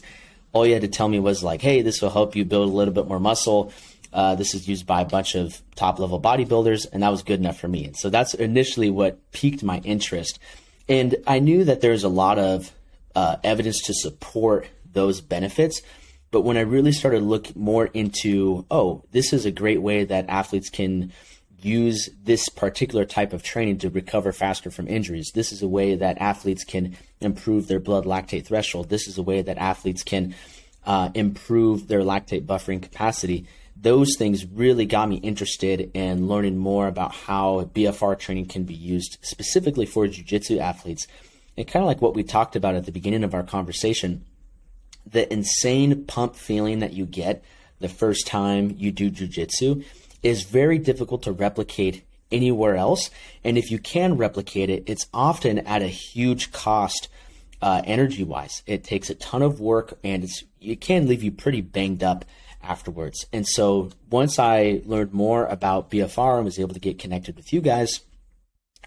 all 0.53 0.63
you 0.63 0.73
had 0.73 0.83
to 0.83 0.87
tell 0.87 1.07
me 1.07 1.17
was 1.17 1.43
like, 1.43 1.59
hey, 1.59 1.81
this 1.81 2.03
will 2.03 2.11
help 2.11 2.35
you 2.35 2.45
build 2.45 2.69
a 2.69 2.75
little 2.75 2.93
bit 2.93 3.07
more 3.07 3.19
muscle. 3.19 3.73
Uh, 4.13 4.35
this 4.35 4.53
is 4.53 4.67
used 4.67 4.85
by 4.85 5.01
a 5.01 5.05
bunch 5.05 5.33
of 5.33 5.59
top 5.75 5.97
level 5.97 6.21
bodybuilders, 6.21 6.85
and 6.93 7.01
that 7.01 7.09
was 7.09 7.23
good 7.23 7.39
enough 7.39 7.59
for 7.59 7.67
me. 7.67 7.85
And 7.85 7.97
so 7.97 8.11
that's 8.11 8.35
initially 8.35 8.91
what 8.91 9.31
piqued 9.31 9.63
my 9.63 9.79
interest. 9.79 10.37
And 10.87 11.15
I 11.25 11.39
knew 11.39 11.63
that 11.63 11.81
there's 11.81 12.03
a 12.03 12.09
lot 12.09 12.37
of 12.37 12.71
uh, 13.15 13.37
evidence 13.43 13.81
to 13.87 13.93
support 13.95 14.67
those 14.93 15.19
benefits. 15.19 15.81
But 16.29 16.41
when 16.41 16.57
I 16.57 16.61
really 16.61 16.91
started 16.91 17.21
to 17.21 17.25
look 17.25 17.55
more 17.55 17.87
into, 17.87 18.67
oh, 18.69 19.03
this 19.13 19.33
is 19.33 19.47
a 19.47 19.51
great 19.51 19.81
way 19.81 20.03
that 20.03 20.29
athletes 20.29 20.69
can 20.69 21.11
use 21.61 22.09
this 22.23 22.49
particular 22.49 23.05
type 23.05 23.33
of 23.33 23.43
training 23.43 23.77
to 23.79 23.89
recover 23.89 24.31
faster 24.31 24.71
from 24.71 24.87
injuries. 24.87 25.31
This 25.33 25.51
is 25.51 25.61
a 25.61 25.67
way 25.67 25.95
that 25.95 26.17
athletes 26.19 26.63
can 26.63 26.97
improve 27.19 27.67
their 27.67 27.79
blood 27.79 28.05
lactate 28.05 28.45
threshold. 28.45 28.89
This 28.89 29.07
is 29.07 29.17
a 29.17 29.23
way 29.23 29.41
that 29.41 29.57
athletes 29.57 30.03
can 30.03 30.35
uh, 30.85 31.09
improve 31.13 31.87
their 31.87 32.01
lactate 32.01 32.45
buffering 32.45 32.81
capacity. 32.81 33.45
Those 33.75 34.15
things 34.17 34.45
really 34.45 34.85
got 34.85 35.09
me 35.09 35.17
interested 35.17 35.91
in 35.93 36.27
learning 36.27 36.57
more 36.57 36.87
about 36.87 37.13
how 37.13 37.69
BFR 37.73 38.17
training 38.17 38.47
can 38.47 38.63
be 38.63 38.73
used 38.73 39.17
specifically 39.21 39.85
for 39.85 40.07
jiu-jitsu 40.07 40.59
athletes. 40.59 41.07
And 41.57 41.67
kind 41.67 41.83
of 41.83 41.87
like 41.87 42.01
what 42.01 42.15
we 42.15 42.23
talked 42.23 42.55
about 42.55 42.75
at 42.75 42.85
the 42.85 42.91
beginning 42.91 43.23
of 43.23 43.33
our 43.33 43.43
conversation, 43.43 44.25
the 45.05 45.31
insane 45.31 46.05
pump 46.05 46.35
feeling 46.35 46.79
that 46.79 46.93
you 46.93 47.05
get 47.05 47.43
the 47.79 47.89
first 47.89 48.27
time 48.27 48.75
you 48.77 48.91
do 48.91 49.09
jiu-jitsu 49.09 49.83
is 50.23 50.43
very 50.43 50.77
difficult 50.77 51.23
to 51.23 51.31
replicate 51.31 52.03
anywhere 52.31 52.75
else. 52.75 53.09
And 53.43 53.57
if 53.57 53.71
you 53.71 53.79
can 53.79 54.17
replicate 54.17 54.69
it, 54.69 54.83
it's 54.85 55.07
often 55.13 55.59
at 55.59 55.81
a 55.81 55.87
huge 55.87 56.51
cost 56.51 57.07
uh, 57.61 57.81
energy 57.85 58.23
wise. 58.23 58.63
It 58.65 58.83
takes 58.83 59.09
a 59.09 59.15
ton 59.15 59.41
of 59.41 59.59
work 59.59 59.97
and 60.03 60.23
it's, 60.23 60.43
it 60.61 60.81
can 60.81 61.07
leave 61.07 61.23
you 61.23 61.31
pretty 61.31 61.61
banged 61.61 62.03
up 62.03 62.25
afterwards. 62.61 63.25
And 63.33 63.47
so 63.47 63.89
once 64.09 64.37
I 64.37 64.81
learned 64.85 65.13
more 65.13 65.45
about 65.45 65.89
BFR 65.89 66.37
and 66.37 66.45
was 66.45 66.59
able 66.59 66.73
to 66.73 66.79
get 66.79 66.99
connected 66.99 67.35
with 67.35 67.51
you 67.51 67.61
guys, 67.61 68.01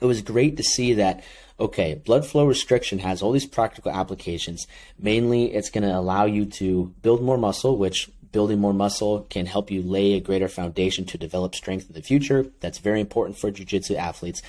it 0.01 0.07
was 0.07 0.23
great 0.23 0.57
to 0.57 0.63
see 0.63 0.95
that 0.95 1.23
okay, 1.61 1.95
blood 1.95 2.27
flow 2.27 2.45
restriction 2.45 2.99
has 2.99 3.23
all 3.23 3.31
these 3.31 3.47
practical 3.47 3.93
applications. 3.93 4.67
Mainly, 4.99 5.55
it's 5.55 5.71
going 5.71 5.85
to 5.85 5.97
allow 5.97 6.25
you 6.25 6.45
to 6.45 6.93
build 7.03 7.23
more 7.23 7.39
muscle, 7.39 7.77
which 7.77 8.11
building 8.33 8.59
more 8.59 8.73
muscle 8.73 9.27
can 9.31 9.47
help 9.47 9.71
you 9.71 9.83
lay 9.83 10.15
a 10.15 10.21
greater 10.21 10.49
foundation 10.49 11.05
to 11.07 11.19
develop 11.19 11.55
strength 11.55 11.89
in 11.89 11.95
the 11.95 12.03
future. 12.03 12.47
That's 12.61 12.79
very 12.79 13.01
important 13.01 13.39
for 13.39 13.51
jiu-jitsu 13.51 13.95
athletes. 13.95 14.43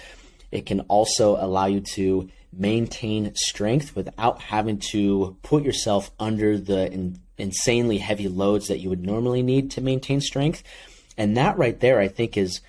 It 0.52 0.66
can 0.66 0.82
also 0.82 1.36
allow 1.36 1.66
you 1.66 1.82
to 1.96 2.30
maintain 2.52 3.34
strength 3.36 3.96
without 3.96 4.42
having 4.42 4.78
to 4.78 5.36
put 5.44 5.64
yourself 5.64 6.12
under 6.20 6.58
the 6.58 6.92
in, 6.92 7.20
insanely 7.38 7.98
heavy 7.98 8.28
loads 8.28 8.68
that 8.68 8.80
you 8.80 8.90
would 8.90 9.04
normally 9.04 9.42
need 9.42 9.72
to 9.72 9.82
maintain 9.82 10.22
strength. 10.22 10.64
And 11.18 11.36
that 11.38 11.58
right 11.58 11.80
there, 11.80 12.00
I 12.00 12.08
think, 12.08 12.38
is 12.38 12.62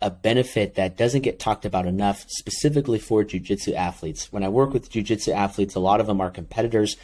a 0.00 0.10
benefit 0.10 0.74
that 0.76 0.96
doesn't 0.96 1.22
get 1.22 1.38
talked 1.38 1.64
about 1.64 1.86
enough, 1.86 2.24
specifically 2.28 2.98
for 2.98 3.24
jujitsu 3.24 3.74
athletes. 3.74 4.32
When 4.32 4.44
I 4.44 4.48
work 4.48 4.72
with 4.72 4.90
jujitsu 4.90 5.32
athletes, 5.32 5.74
a 5.74 5.80
lot 5.80 6.00
of 6.00 6.06
them 6.06 6.20
are 6.20 6.30
competitors 6.30 6.96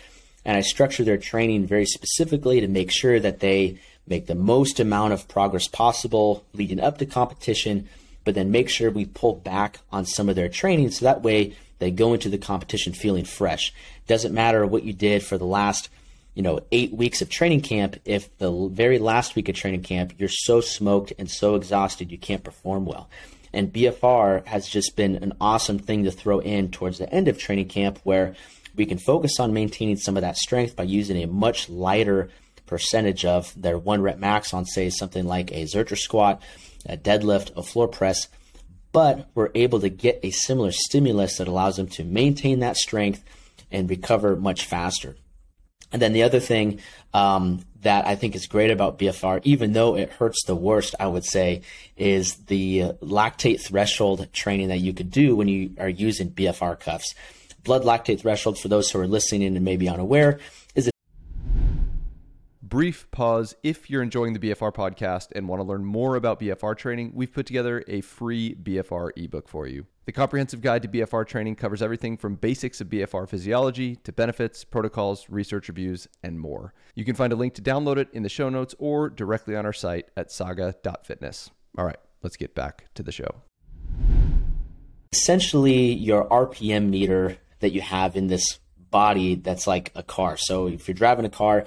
and 0.45 0.57
I 0.57 0.61
structure 0.61 1.05
their 1.05 1.17
training 1.17 1.67
very 1.67 1.87
specifically 1.87 2.61
to 2.61 2.69
make 2.69 2.91
sure 2.91 3.19
that 3.21 3.41
they 3.41 3.79
make 4.07 4.27
the 4.27 4.35
most 4.35 4.81
amount 4.81 5.13
of 5.13 5.29
progress 5.29 5.67
possible 5.67 6.45
leading 6.53 6.81
up 6.81 6.99
to 6.99 7.07
competition, 7.07 7.89
but 8.25 8.35
then 8.35 8.51
make 8.51 8.69
sure 8.69 8.91
we 8.91 9.07
pull 9.07 9.35
back 9.35 9.81
on 9.91 10.05
some 10.05 10.29
of 10.29 10.37
their 10.37 10.49
training 10.49 10.91
so 10.91 11.05
that 11.05 11.23
way 11.23 11.57
they 11.79 11.91
go 11.91 12.13
into 12.13 12.29
the 12.29 12.39
competition 12.39 12.93
feeling 12.93 13.25
fresh. 13.25 13.73
Doesn't 14.07 14.35
matter 14.35 14.67
what 14.67 14.85
you 14.85 14.93
did 14.93 15.23
for 15.23 15.39
the 15.39 15.47
last, 15.47 15.89
you 16.35 16.43
know, 16.43 16.61
eight 16.71 16.93
weeks 16.93 17.23
of 17.23 17.31
training 17.31 17.63
camp. 17.63 17.97
If 18.05 18.37
the 18.39 18.69
very 18.69 18.99
last 18.99 19.35
week 19.35 19.49
of 19.49 19.55
training 19.55 19.83
camp 19.83 20.15
you're 20.19 20.29
so 20.29 20.61
smoked 20.61 21.13
and 21.19 21.31
so 21.31 21.55
exhausted 21.55 22.13
you 22.13 22.19
can't 22.19 22.45
perform 22.45 22.85
well. 22.85 23.09
And 23.53 23.73
BFR 23.73 24.45
has 24.47 24.69
just 24.69 24.97
been 24.97 25.17
an 25.17 25.33
awesome 25.41 25.79
thing 25.79 26.05
to 26.05 26.11
throw 26.11 26.41
in 26.41 26.71
towards 26.71 26.99
the 26.99 27.11
end 27.13 27.29
of 27.29 27.39
training 27.39 27.69
camp 27.69 28.01
where 28.03 28.35
we 28.77 28.87
can 28.87 28.99
focus 28.99 29.39
on 29.39 29.53
maintaining 29.53 29.97
some 29.97 30.17
of 30.17 30.23
that 30.23 30.37
strength 30.37 30.77
by 30.77 30.85
using 30.85 31.23
a 31.23 31.27
much 31.27 31.69
lighter 31.69 32.31
percentage 32.67 33.25
of 33.25 33.53
their 33.61 33.79
one 33.79 34.03
rep 34.03 34.19
max 34.19 34.55
on, 34.55 34.65
say, 34.65 34.91
something 34.91 35.27
like 35.27 35.53
a 35.53 35.65
Zercher 35.65 35.99
squat, 35.99 36.43
a 36.87 36.97
deadlift, 36.97 37.57
a 37.57 37.63
floor 37.63 37.89
press. 37.89 38.29
But 38.93 39.29
we're 39.35 39.51
able 39.55 39.81
to 39.81 39.89
get 39.89 40.21
a 40.23 40.31
similar 40.31 40.71
stimulus 40.73 41.39
that 41.39 41.49
allows 41.49 41.77
them 41.77 41.89
to 41.89 42.05
maintain 42.05 42.61
that 42.61 42.77
strength 42.77 43.23
and 43.71 43.91
recover 43.91 44.37
much 44.37 44.65
faster. 44.65 45.17
And 45.93 46.01
then 46.01 46.13
the 46.13 46.23
other 46.23 46.41
thing 46.41 46.81
um, 47.13 47.65
that 47.83 48.07
I 48.07 48.17
think 48.17 48.35
is 48.35 48.47
great 48.47 48.71
about 48.71 48.99
BFR, 48.99 49.41
even 49.45 49.73
though 49.73 49.97
it 49.97 50.11
hurts 50.11 50.45
the 50.45 50.57
worst, 50.57 50.95
I 50.99 51.07
would 51.07 51.25
say, 51.25 51.63
is 51.97 52.35
the 52.47 52.93
lactate 53.01 53.65
threshold 53.65 54.27
training 54.33 54.69
that 54.69 54.79
you 54.79 54.93
could 54.93 55.11
do 55.11 55.37
when 55.37 55.47
you 55.49 55.75
are 55.79 55.89
using 55.89 56.31
BFR 56.31 56.79
cuffs 56.81 57.15
blood 57.65 57.83
lactate 57.83 58.21
threshold, 58.21 58.59
for 58.59 58.69
those 58.69 58.91
who 58.91 59.01
are 59.01 59.09
listening 59.09 59.43
and 59.43 59.65
maybe 59.65 59.89
unaware, 59.89 60.39
is 60.75 60.87
a 60.87 60.91
brief 62.63 63.11
pause. 63.11 63.55
If 63.63 63.91
you're 63.91 64.03
enjoying 64.03 64.35
the 64.35 64.39
BFR 64.39 64.73
podcast 64.73 65.29
and 65.35 65.49
want 65.49 65.61
to 65.61 65.65
learn 65.65 65.85
more 65.85 66.15
about 66.17 66.41
BFR 66.41 66.77
training, 66.77 67.13
we've 67.15 67.33
put 67.33 67.47
together 67.47 67.83
a 67.89 68.03
free 68.03 68.55
BFR 68.55 69.11
ebook 69.17 69.49
for 69.49 69.67
you. 69.67 69.87
The 70.07 70.13
comprehensive 70.13 70.61
guide 70.61 70.83
to 70.83 70.89
BFR 70.89 71.27
training 71.27 71.57
covers 71.57 71.81
everything 71.81 72.19
from 72.19 72.35
basics 72.35 72.83
of 72.83 72.89
BFR 72.89 73.27
physiology 73.27 73.97
to 73.97 74.13
benefits, 74.13 74.63
protocols, 74.63 75.27
research 75.31 75.69
reviews, 75.69 76.07
and 76.23 76.39
more. 76.39 76.75
You 76.95 77.07
can 77.07 77.15
find 77.15 77.33
a 77.33 77.37
link 77.37 77.55
to 77.55 77.63
download 77.63 77.97
it 77.97 78.09
in 78.13 78.23
the 78.23 78.29
show 78.29 78.51
notes 78.51 78.75
or 78.79 79.09
directly 79.09 79.57
on 79.57 79.65
our 79.65 79.73
site 79.73 80.11
at 80.15 80.31
saga.fitness. 80.31 81.51
All 81.79 81.87
right, 81.87 81.97
let's 82.23 82.37
get 82.37 82.55
back 82.55 82.93
to 82.95 83.03
the 83.03 83.13
show. 83.13 83.43
Essentially, 85.11 85.95
your 85.95 86.29
RPM 86.29 86.91
meter 86.91 87.39
that 87.65 87.73
you 87.73 87.81
have 87.81 88.15
in 88.15 88.27
this 88.27 88.59
body 88.91 89.35
that's 89.35 89.67
like 89.67 89.91
a 89.95 90.03
car. 90.03 90.37
So 90.37 90.69
if 90.69 90.87
you're 90.87 90.95
driving 90.95 91.25
a 91.25 91.31
car, 91.31 91.65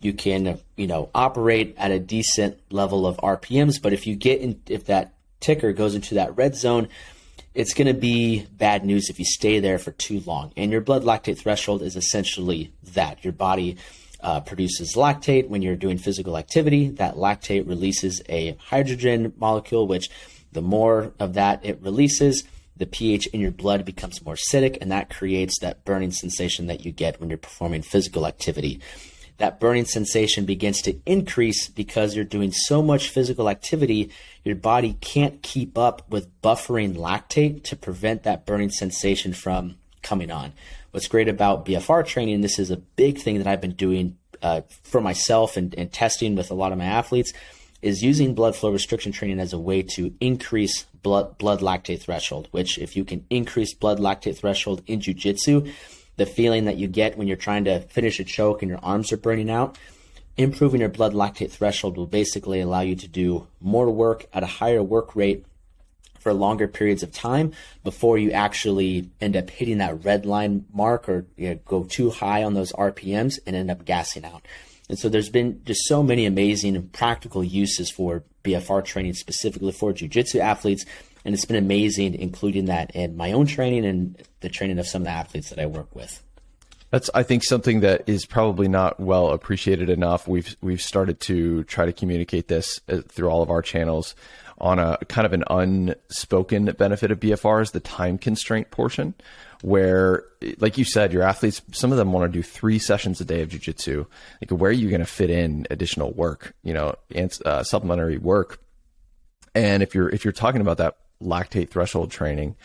you 0.00 0.12
can 0.12 0.60
you 0.76 0.86
know 0.86 1.10
operate 1.14 1.74
at 1.76 1.90
a 1.90 1.98
decent 1.98 2.60
level 2.70 3.06
of 3.06 3.16
RPMs, 3.16 3.82
but 3.82 3.92
if 3.92 4.06
you 4.06 4.14
get 4.14 4.40
in 4.40 4.60
if 4.68 4.84
that 4.84 5.14
ticker 5.40 5.72
goes 5.72 5.94
into 5.94 6.14
that 6.14 6.36
red 6.36 6.54
zone, 6.54 6.88
it's 7.54 7.74
going 7.74 7.88
to 7.88 7.94
be 7.94 8.46
bad 8.52 8.84
news 8.84 9.08
if 9.08 9.18
you 9.18 9.24
stay 9.24 9.58
there 9.58 9.78
for 9.78 9.90
too 9.90 10.20
long. 10.20 10.52
And 10.56 10.70
your 10.70 10.80
blood 10.80 11.02
lactate 11.02 11.38
threshold 11.38 11.82
is 11.82 11.96
essentially 11.96 12.72
that. 12.94 13.24
Your 13.24 13.32
body 13.32 13.76
uh, 14.20 14.40
produces 14.40 14.94
lactate 14.94 15.48
when 15.48 15.62
you're 15.62 15.76
doing 15.76 15.98
physical 15.98 16.36
activity. 16.36 16.90
That 16.90 17.16
lactate 17.16 17.66
releases 17.66 18.22
a 18.28 18.56
hydrogen 18.60 19.32
molecule, 19.38 19.86
which 19.86 20.10
the 20.52 20.62
more 20.62 21.12
of 21.18 21.34
that 21.34 21.64
it 21.64 21.80
releases, 21.82 22.44
the 22.78 22.86
pH 22.86 23.26
in 23.28 23.40
your 23.40 23.50
blood 23.50 23.84
becomes 23.84 24.24
more 24.24 24.34
acidic, 24.34 24.78
and 24.80 24.90
that 24.90 25.10
creates 25.10 25.58
that 25.60 25.84
burning 25.84 26.12
sensation 26.12 26.66
that 26.68 26.84
you 26.84 26.92
get 26.92 27.20
when 27.20 27.28
you're 27.28 27.38
performing 27.38 27.82
physical 27.82 28.26
activity. 28.26 28.80
That 29.38 29.60
burning 29.60 29.84
sensation 29.84 30.44
begins 30.44 30.82
to 30.82 30.98
increase 31.06 31.68
because 31.68 32.16
you're 32.16 32.24
doing 32.24 32.50
so 32.50 32.82
much 32.82 33.10
physical 33.10 33.48
activity, 33.48 34.10
your 34.44 34.56
body 34.56 34.96
can't 35.00 35.42
keep 35.42 35.78
up 35.78 36.10
with 36.10 36.40
buffering 36.42 36.96
lactate 36.96 37.62
to 37.64 37.76
prevent 37.76 38.24
that 38.24 38.46
burning 38.46 38.70
sensation 38.70 39.32
from 39.32 39.76
coming 40.02 40.30
on. 40.30 40.52
What's 40.90 41.06
great 41.06 41.28
about 41.28 41.66
BFR 41.66 42.04
training, 42.04 42.40
this 42.40 42.58
is 42.58 42.70
a 42.70 42.76
big 42.76 43.18
thing 43.18 43.38
that 43.38 43.46
I've 43.46 43.60
been 43.60 43.72
doing 43.72 44.16
uh, 44.42 44.62
for 44.82 45.00
myself 45.00 45.56
and, 45.56 45.74
and 45.76 45.92
testing 45.92 46.34
with 46.34 46.50
a 46.50 46.54
lot 46.54 46.72
of 46.72 46.78
my 46.78 46.86
athletes, 46.86 47.32
is 47.80 48.02
using 48.02 48.34
blood 48.34 48.56
flow 48.56 48.72
restriction 48.72 49.12
training 49.12 49.38
as 49.38 49.52
a 49.52 49.58
way 49.58 49.82
to 49.82 50.12
increase 50.20 50.86
blood 51.08 51.38
blood 51.38 51.60
lactate 51.60 52.02
threshold, 52.02 52.48
which 52.50 52.76
if 52.76 52.94
you 52.94 53.02
can 53.02 53.24
increase 53.30 53.72
blood 53.72 53.98
lactate 53.98 54.36
threshold 54.36 54.82
in 54.86 55.00
jujitsu, 55.00 55.72
the 56.16 56.26
feeling 56.26 56.66
that 56.66 56.76
you 56.76 56.86
get 56.86 57.16
when 57.16 57.26
you're 57.26 57.36
trying 57.36 57.64
to 57.64 57.80
finish 57.80 58.20
a 58.20 58.24
choke 58.24 58.60
and 58.60 58.68
your 58.68 58.80
arms 58.82 59.10
are 59.10 59.16
burning 59.16 59.48
out, 59.48 59.78
improving 60.36 60.80
your 60.80 60.90
blood 60.90 61.14
lactate 61.14 61.50
threshold 61.50 61.96
will 61.96 62.06
basically 62.06 62.60
allow 62.60 62.80
you 62.82 62.94
to 62.94 63.08
do 63.08 63.46
more 63.58 63.90
work 63.90 64.26
at 64.34 64.42
a 64.42 64.54
higher 64.60 64.82
work 64.82 65.16
rate 65.16 65.46
for 66.18 66.34
longer 66.34 66.68
periods 66.68 67.02
of 67.02 67.10
time 67.10 67.52
before 67.84 68.18
you 68.18 68.30
actually 68.32 69.08
end 69.18 69.34
up 69.34 69.48
hitting 69.48 69.78
that 69.78 70.04
red 70.04 70.26
line 70.26 70.66
mark 70.74 71.08
or 71.08 71.24
you 71.38 71.48
know, 71.48 71.58
go 71.64 71.84
too 71.84 72.10
high 72.10 72.44
on 72.44 72.52
those 72.52 72.72
RPMs 72.72 73.38
and 73.46 73.56
end 73.56 73.70
up 73.70 73.86
gassing 73.86 74.26
out. 74.26 74.44
And 74.88 74.98
so 74.98 75.08
there's 75.08 75.28
been 75.28 75.62
just 75.64 75.84
so 75.84 76.02
many 76.02 76.24
amazing 76.24 76.76
and 76.76 76.90
practical 76.92 77.44
uses 77.44 77.90
for 77.90 78.24
BFR 78.44 78.84
training 78.84 79.14
specifically 79.14 79.72
for 79.72 79.92
jiu-jitsu 79.92 80.38
athletes. 80.38 80.84
And 81.24 81.34
it's 81.34 81.44
been 81.44 81.56
amazing 81.56 82.14
including 82.14 82.66
that 82.66 82.94
in 82.94 83.16
my 83.16 83.32
own 83.32 83.46
training 83.46 83.84
and 83.84 84.22
the 84.40 84.48
training 84.48 84.78
of 84.78 84.86
some 84.86 85.02
of 85.02 85.06
the 85.06 85.12
athletes 85.12 85.50
that 85.50 85.58
I 85.58 85.66
work 85.66 85.94
with. 85.94 86.22
That's 86.90 87.10
I 87.14 87.22
think 87.22 87.44
something 87.44 87.80
that 87.80 88.08
is 88.08 88.24
probably 88.24 88.66
not 88.66 88.98
well 88.98 89.28
appreciated 89.28 89.90
enough. 89.90 90.26
We've 90.26 90.56
we've 90.62 90.80
started 90.80 91.20
to 91.20 91.64
try 91.64 91.84
to 91.84 91.92
communicate 91.92 92.48
this 92.48 92.80
uh, 92.88 93.02
through 93.06 93.28
all 93.28 93.42
of 93.42 93.50
our 93.50 93.60
channels 93.60 94.14
on 94.56 94.78
a 94.78 94.96
kind 95.08 95.26
of 95.26 95.34
an 95.34 95.44
unspoken 95.50 96.64
benefit 96.78 97.10
of 97.10 97.20
BFR 97.20 97.62
is 97.62 97.72
the 97.72 97.80
time 97.80 98.16
constraint 98.16 98.70
portion, 98.70 99.14
where, 99.62 100.24
like 100.58 100.78
you 100.78 100.84
said, 100.84 101.12
your 101.12 101.22
athletes, 101.22 101.60
some 101.72 101.90
of 101.92 101.98
them 101.98 102.12
want 102.12 102.30
to 102.30 102.38
do 102.38 102.42
three 102.42 102.78
sessions 102.78 103.20
a 103.20 103.24
day 103.24 103.42
of 103.42 103.48
jujitsu. 103.48 104.06
Like, 104.40 104.50
where 104.50 104.70
are 104.70 104.72
you 104.72 104.88
going 104.88 105.00
to 105.00 105.06
fit 105.06 105.30
in 105.30 105.66
additional 105.70 106.12
work, 106.12 106.54
you 106.62 106.72
know, 106.72 106.94
and 107.14 107.36
uh, 107.44 107.62
supplementary 107.62 108.18
work? 108.18 108.60
And 109.54 109.82
if 109.82 109.94
you're 109.94 110.08
if 110.08 110.24
you're 110.24 110.32
talking 110.32 110.60
about 110.60 110.76
that 110.78 110.96
lactate 111.22 111.70
threshold 111.70 112.10
training, 112.10 112.56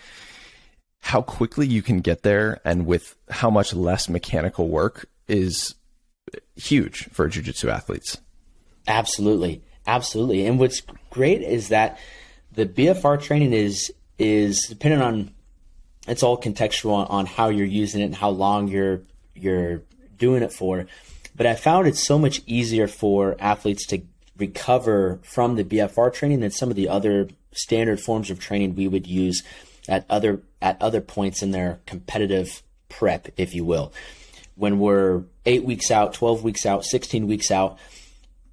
how 1.00 1.22
quickly 1.22 1.68
you 1.68 1.82
can 1.82 2.02
get 2.02 2.24
there 2.24 2.62
and 2.64 2.86
with 2.86 3.16
how 3.30 3.50
much 3.50 3.74
less 3.74 4.08
mechanical 4.08 4.70
work 4.70 5.10
is 5.28 5.76
huge 6.56 7.06
for 7.10 7.28
jiu-jitsu 7.28 7.70
athletes. 7.70 8.20
Absolutely. 8.88 9.64
Absolutely. 9.86 10.46
And 10.46 10.60
what's 10.60 10.82
great 11.10 11.42
is 11.42 11.70
that 11.70 12.00
the 12.54 12.66
BFR 12.66 13.22
training 13.22 13.54
is 13.54 13.92
is 14.20 14.68
dependent 14.70 15.02
on 15.02 15.32
it's 16.08 16.24
all 16.24 16.40
contextual 16.40 17.10
on, 17.10 17.26
how 17.26 17.50
you're 17.50 17.66
using 17.66 18.02
it 18.02 18.06
and 18.06 18.16
how 18.16 18.30
long 18.30 18.68
you're 18.68 19.02
you're 19.36 19.82
doing 20.18 20.44
it 20.44 20.54
for. 20.54 20.86
But 21.36 21.48
I 21.48 21.56
found 21.56 21.88
it's 21.88 22.06
so 22.06 22.20
much 22.20 22.42
easier 22.46 22.88
for 22.88 23.36
athletes 23.40 23.86
to 23.88 24.02
recover 24.38 25.20
from 25.24 25.56
the 25.56 25.64
BFR 25.64 26.14
training 26.14 26.42
than 26.42 26.52
some 26.52 26.70
of 26.70 26.76
the 26.76 26.90
other 26.90 27.30
standard 27.52 28.00
forms 28.00 28.30
of 28.30 28.40
training 28.40 28.76
we 28.76 28.88
would 28.88 29.08
use 29.08 29.44
at 29.88 30.06
other 30.10 30.42
at 30.62 30.82
other 30.82 31.02
points 31.02 31.42
in 31.42 31.52
their 31.52 31.80
competitive 31.86 32.64
prep, 32.90 33.30
if 33.38 33.54
you 33.54 33.66
will. 33.66 33.92
When 34.56 34.80
we're 34.80 35.24
eight 35.46 35.64
weeks 35.64 35.90
out, 35.90 36.14
twelve 36.14 36.44
weeks 36.44 36.66
out, 36.66 36.86
sixteen 36.86 37.28
weeks 37.28 37.52
out, 37.52 37.78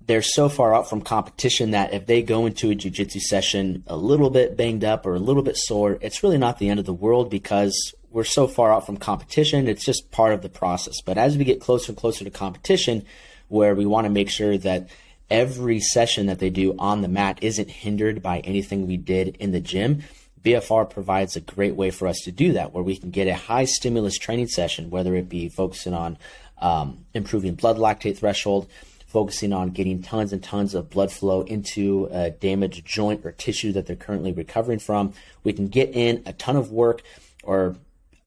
they're 0.06 0.22
so 0.22 0.48
far 0.48 0.74
out 0.74 0.88
from 0.88 1.02
competition 1.02 1.72
that 1.72 1.92
if 1.92 2.06
they 2.06 2.22
go 2.22 2.46
into 2.46 2.70
a 2.70 2.74
jiu-jitsu 2.74 3.20
session 3.20 3.84
a 3.86 3.96
little 3.96 4.30
bit 4.30 4.56
banged 4.56 4.84
up 4.84 5.06
or 5.06 5.14
a 5.14 5.20
little 5.20 5.42
bit 5.42 5.56
sore, 5.56 5.98
it's 6.00 6.22
really 6.22 6.38
not 6.38 6.58
the 6.58 6.68
end 6.68 6.80
of 6.80 6.86
the 6.86 6.92
world 6.92 7.30
because 7.30 7.94
we're 8.10 8.24
so 8.24 8.48
far 8.48 8.72
out 8.72 8.86
from 8.86 8.96
competition. 8.96 9.68
It's 9.68 9.84
just 9.84 10.10
part 10.10 10.32
of 10.32 10.42
the 10.42 10.48
process. 10.48 11.00
But 11.00 11.18
as 11.18 11.36
we 11.36 11.44
get 11.44 11.60
closer 11.60 11.92
and 11.92 11.96
closer 11.96 12.24
to 12.24 12.30
competition, 12.30 13.04
where 13.48 13.74
we 13.74 13.86
want 13.86 14.06
to 14.06 14.10
make 14.10 14.30
sure 14.30 14.58
that 14.58 14.88
every 15.28 15.80
session 15.80 16.26
that 16.26 16.38
they 16.38 16.50
do 16.50 16.74
on 16.78 17.02
the 17.02 17.08
mat 17.08 17.38
isn't 17.42 17.70
hindered 17.70 18.22
by 18.22 18.40
anything 18.40 18.86
we 18.86 18.96
did 18.96 19.36
in 19.36 19.52
the 19.52 19.60
gym, 19.60 20.02
BFR 20.42 20.88
provides 20.88 21.36
a 21.36 21.40
great 21.40 21.76
way 21.76 21.90
for 21.90 22.08
us 22.08 22.20
to 22.20 22.32
do 22.32 22.52
that, 22.54 22.72
where 22.72 22.82
we 22.82 22.96
can 22.96 23.10
get 23.10 23.28
a 23.28 23.34
high 23.34 23.64
stimulus 23.64 24.18
training 24.18 24.48
session, 24.48 24.90
whether 24.90 25.14
it 25.14 25.28
be 25.28 25.48
focusing 25.48 25.94
on 25.94 26.18
um, 26.58 27.04
improving 27.14 27.54
blood 27.54 27.76
lactate 27.76 28.18
threshold, 28.18 28.68
focusing 29.10 29.52
on 29.52 29.70
getting 29.70 30.02
tons 30.02 30.32
and 30.32 30.42
tons 30.42 30.72
of 30.74 30.88
blood 30.88 31.10
flow 31.10 31.42
into 31.42 32.08
a 32.12 32.30
damaged 32.30 32.86
joint 32.86 33.26
or 33.26 33.32
tissue 33.32 33.72
that 33.72 33.86
they're 33.86 33.96
currently 33.96 34.32
recovering 34.32 34.78
from. 34.78 35.12
We 35.42 35.52
can 35.52 35.66
get 35.66 35.90
in 35.94 36.22
a 36.26 36.32
ton 36.32 36.54
of 36.54 36.70
work, 36.70 37.02
or 37.42 37.74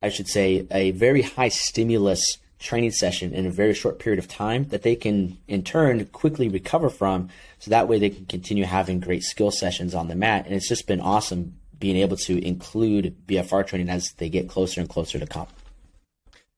I 0.02 0.10
should 0.10 0.28
say, 0.28 0.67
a 0.72 0.91
very 0.91 1.22
high 1.22 1.48
stimulus 1.48 2.38
training 2.60 2.91
session 2.91 3.34
in 3.34 3.46
a 3.46 3.50
very 3.50 3.74
short 3.74 4.00
period 4.00 4.19
of 4.19 4.28
time 4.28 4.65
that 4.65 4.84
they 4.84 4.96
can 4.96 5.38
in 5.48 5.63
turn 5.63 6.06
quickly 6.08 6.50
recover 6.50 6.89
from 6.89 7.30
so 7.60 7.69
that 7.69 7.88
way 7.88 8.00
they 8.00 8.10
can 8.10 8.26
continue 8.26 8.65
having 8.65 9.00
great 9.00 9.24
skill 9.24 9.52
sessions 9.52 9.93
on 9.93 10.08
the 10.08 10.15
mat 10.15 10.46
and 10.46 10.56
it's 10.56 10.69
just 10.69 10.88
been 10.88 11.02
awesome 11.02 11.58
being 11.80 11.98
able 11.98 12.15
to 12.15 12.41
include 12.46 13.17
BFR 13.28 13.67
training 13.67 13.89
as 13.89 14.13
they 14.13 14.30
get 14.30 14.48
closer 14.48 14.80
and 14.80 14.89
closer 14.89 15.19
to 15.19 15.28
comp. 15.28 15.50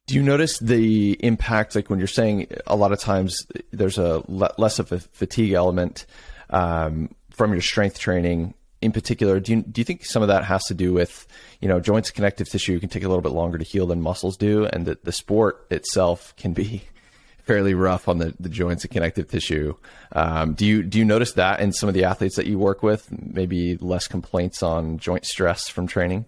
Do 0.08 0.14
you 0.14 0.22
notice 0.22 0.60
the 0.60 1.14
impact, 1.26 1.76
like 1.76 1.90
when 1.90 1.98
you're 1.98 2.08
saying 2.08 2.48
a 2.68 2.76
lot 2.76 2.92
of 2.92 3.00
times 3.00 3.48
there's 3.72 3.98
a 3.98 4.22
le- 4.28 4.54
less 4.58 4.78
of 4.78 4.92
a 4.92 5.00
fatigue 5.00 5.54
element 5.54 6.06
um, 6.52 7.10
from 7.32 7.54
your 7.54 7.62
strength 7.62 7.98
training 7.98 8.54
in 8.82 8.92
particular? 8.92 9.40
Do 9.40 9.54
you, 9.54 9.62
do 9.64 9.82
you 9.82 9.86
think 9.86 10.06
some 10.06 10.22
of 10.22 10.28
that 10.28 10.46
has 10.46 10.64
to 10.66 10.76
do 10.76 10.94
with, 10.94 11.26
you 11.60 11.68
know, 11.68 11.80
joints, 11.80 12.12
connective 12.12 12.48
tissue 12.48 12.80
can 12.80 12.90
take 12.90 13.04
a 13.04 13.08
little 13.08 13.24
bit 13.24 13.32
longer 13.32 13.58
to 13.58 13.64
heal 13.64 13.88
than 13.88 14.00
muscles 14.00 14.38
do, 14.38 14.66
and 14.66 14.86
that 14.86 15.06
the 15.06 15.12
sport 15.12 15.66
itself 15.72 16.36
can 16.36 16.54
be 16.54 16.84
fairly 17.44 17.74
rough 17.74 18.08
on 18.08 18.20
the, 18.20 18.36
the 18.40 18.50
joints 18.50 18.84
and 18.84 18.92
connective 18.92 19.28
tissue. 19.28 19.76
Um, 20.12 20.54
do 20.54 20.68
you 20.68 20.84
do 20.84 21.00
you 21.00 21.06
notice 21.06 21.34
that 21.34 21.62
in 21.62 21.72
some 21.74 21.90
of 21.90 21.96
the 21.96 22.04
athletes 22.04 22.36
that 22.36 22.46
you 22.46 22.60
work 22.60 22.84
with? 22.84 23.08
Maybe 23.12 23.76
less 23.78 24.08
complaints 24.08 24.62
on 24.62 25.00
joint 25.00 25.26
stress 25.26 25.68
from 25.68 25.88
training. 25.88 26.26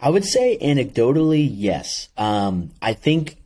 I 0.00 0.08
would 0.08 0.24
say 0.24 0.56
anecdotally, 0.60 1.48
yes. 1.50 2.08
Um, 2.16 2.70
I 2.80 2.94
think 2.94 3.36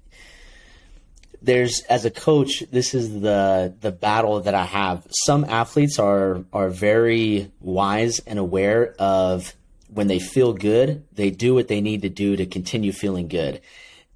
there's 1.42 1.82
as 1.90 2.04
a 2.04 2.10
coach, 2.10 2.62
this 2.70 2.94
is 2.94 3.20
the 3.20 3.74
the 3.80 3.92
battle 3.92 4.40
that 4.40 4.54
I 4.54 4.64
have. 4.64 5.06
Some 5.10 5.44
athletes 5.44 5.98
are 5.98 6.44
are 6.52 6.70
very 6.70 7.50
wise 7.60 8.20
and 8.20 8.38
aware 8.38 8.94
of 8.98 9.54
when 9.88 10.06
they 10.06 10.18
feel 10.18 10.52
good, 10.52 11.04
they 11.12 11.30
do 11.30 11.54
what 11.54 11.68
they 11.68 11.80
need 11.80 12.02
to 12.02 12.08
do 12.08 12.36
to 12.36 12.46
continue 12.46 12.92
feeling 12.92 13.28
good 13.28 13.60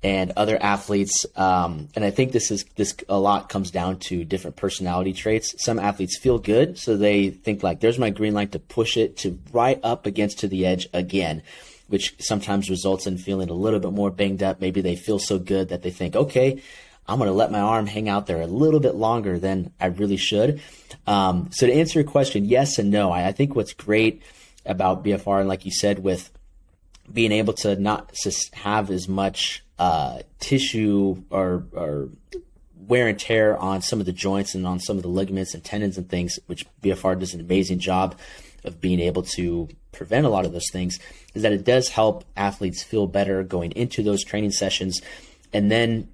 and 0.02 0.32
other 0.36 0.60
athletes. 0.62 1.26
Um, 1.34 1.88
and 1.94 2.04
I 2.04 2.10
think 2.10 2.32
this 2.32 2.50
is 2.50 2.64
this 2.76 2.94
a 3.08 3.18
lot 3.18 3.48
comes 3.48 3.70
down 3.70 3.98
to 4.00 4.24
different 4.24 4.56
personality 4.56 5.12
traits. 5.12 5.54
Some 5.58 5.78
athletes 5.78 6.18
feel 6.18 6.38
good, 6.38 6.78
so 6.78 6.96
they 6.96 7.30
think 7.30 7.62
like, 7.62 7.80
"There's 7.80 7.98
my 7.98 8.10
green 8.10 8.34
light 8.34 8.52
to 8.52 8.58
push 8.58 8.96
it 8.96 9.16
to 9.18 9.38
right 9.52 9.80
up 9.82 10.06
against 10.06 10.40
to 10.40 10.48
the 10.48 10.66
edge 10.66 10.88
again." 10.92 11.42
Which 11.88 12.14
sometimes 12.20 12.70
results 12.70 13.06
in 13.06 13.18
feeling 13.18 13.50
a 13.50 13.54
little 13.54 13.80
bit 13.80 13.92
more 13.92 14.10
banged 14.10 14.42
up. 14.42 14.60
Maybe 14.60 14.80
they 14.80 14.94
feel 14.94 15.18
so 15.18 15.38
good 15.38 15.70
that 15.70 15.82
they 15.82 15.90
think, 15.90 16.14
okay, 16.14 16.62
I'm 17.08 17.18
going 17.18 17.28
to 17.28 17.34
let 17.34 17.50
my 17.50 17.60
arm 17.60 17.86
hang 17.86 18.08
out 18.08 18.26
there 18.26 18.42
a 18.42 18.46
little 18.46 18.80
bit 18.80 18.94
longer 18.94 19.38
than 19.38 19.72
I 19.80 19.86
really 19.86 20.18
should. 20.18 20.60
Um, 21.06 21.48
so 21.50 21.66
to 21.66 21.72
answer 21.72 22.00
your 22.00 22.08
question, 22.08 22.44
yes 22.44 22.78
and 22.78 22.90
no. 22.90 23.10
I, 23.10 23.28
I 23.28 23.32
think 23.32 23.56
what's 23.56 23.72
great 23.72 24.22
about 24.66 25.02
BFR, 25.02 25.40
and 25.40 25.48
like 25.48 25.64
you 25.64 25.72
said, 25.72 26.00
with 26.00 26.30
being 27.10 27.32
able 27.32 27.54
to 27.54 27.76
not 27.76 28.14
have 28.52 28.90
as 28.90 29.08
much 29.08 29.64
uh, 29.78 30.18
tissue 30.38 31.22
or, 31.30 31.64
or 31.72 32.10
wear 32.76 33.08
and 33.08 33.18
tear 33.18 33.56
on 33.56 33.80
some 33.80 34.00
of 34.00 34.06
the 34.06 34.12
joints 34.12 34.54
and 34.54 34.66
on 34.66 34.78
some 34.78 34.98
of 34.98 35.02
the 35.02 35.08
ligaments 35.08 35.54
and 35.54 35.64
tendons 35.64 35.96
and 35.96 36.10
things, 36.10 36.38
which 36.46 36.66
BFR 36.82 37.18
does 37.18 37.32
an 37.32 37.40
amazing 37.40 37.78
job 37.78 38.16
of 38.68 38.80
being 38.80 39.00
able 39.00 39.22
to 39.22 39.68
prevent 39.90 40.26
a 40.26 40.28
lot 40.28 40.44
of 40.44 40.52
those 40.52 40.70
things, 40.70 41.00
is 41.34 41.42
that 41.42 41.52
it 41.52 41.64
does 41.64 41.88
help 41.88 42.24
athletes 42.36 42.84
feel 42.84 43.08
better 43.08 43.42
going 43.42 43.72
into 43.72 44.02
those 44.04 44.22
training 44.22 44.52
sessions. 44.52 45.02
And 45.52 45.70
then, 45.70 46.08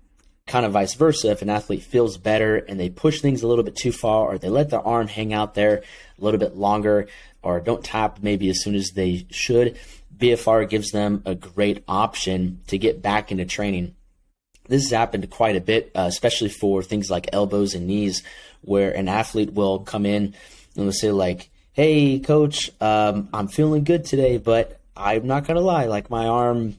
kind 0.46 0.66
of 0.66 0.72
vice 0.72 0.94
versa, 0.94 1.30
if 1.30 1.42
an 1.42 1.50
athlete 1.50 1.82
feels 1.82 2.16
better 2.16 2.56
and 2.56 2.78
they 2.78 2.90
push 2.90 3.20
things 3.20 3.42
a 3.42 3.46
little 3.46 3.64
bit 3.64 3.76
too 3.76 3.92
far 3.92 4.26
or 4.26 4.38
they 4.38 4.48
let 4.48 4.70
their 4.70 4.86
arm 4.86 5.08
hang 5.08 5.32
out 5.32 5.54
there 5.54 5.82
a 6.18 6.24
little 6.24 6.40
bit 6.40 6.56
longer 6.56 7.08
or 7.42 7.60
don't 7.60 7.84
tap 7.84 8.18
maybe 8.22 8.48
as 8.48 8.62
soon 8.62 8.74
as 8.74 8.90
they 8.90 9.26
should, 9.30 9.78
BFR 10.16 10.68
gives 10.68 10.90
them 10.90 11.22
a 11.26 11.34
great 11.34 11.84
option 11.88 12.60
to 12.68 12.78
get 12.78 13.02
back 13.02 13.30
into 13.30 13.44
training. 13.44 13.94
This 14.68 14.84
has 14.84 14.90
happened 14.92 15.28
quite 15.30 15.56
a 15.56 15.60
bit, 15.60 15.90
uh, 15.94 16.06
especially 16.08 16.48
for 16.48 16.82
things 16.82 17.10
like 17.10 17.28
elbows 17.32 17.74
and 17.74 17.86
knees, 17.86 18.22
where 18.62 18.90
an 18.90 19.08
athlete 19.08 19.52
will 19.52 19.80
come 19.80 20.06
in 20.06 20.24
and 20.24 20.34
they'll 20.74 20.92
say 20.92 21.10
like, 21.10 21.50
"Hey, 21.74 22.18
coach, 22.18 22.70
um, 22.80 23.28
I'm 23.32 23.48
feeling 23.48 23.84
good 23.84 24.04
today, 24.04 24.38
but 24.38 24.80
I'm 24.96 25.26
not 25.26 25.46
gonna 25.46 25.60
lie, 25.60 25.86
like 25.86 26.08
my 26.08 26.26
arm, 26.26 26.76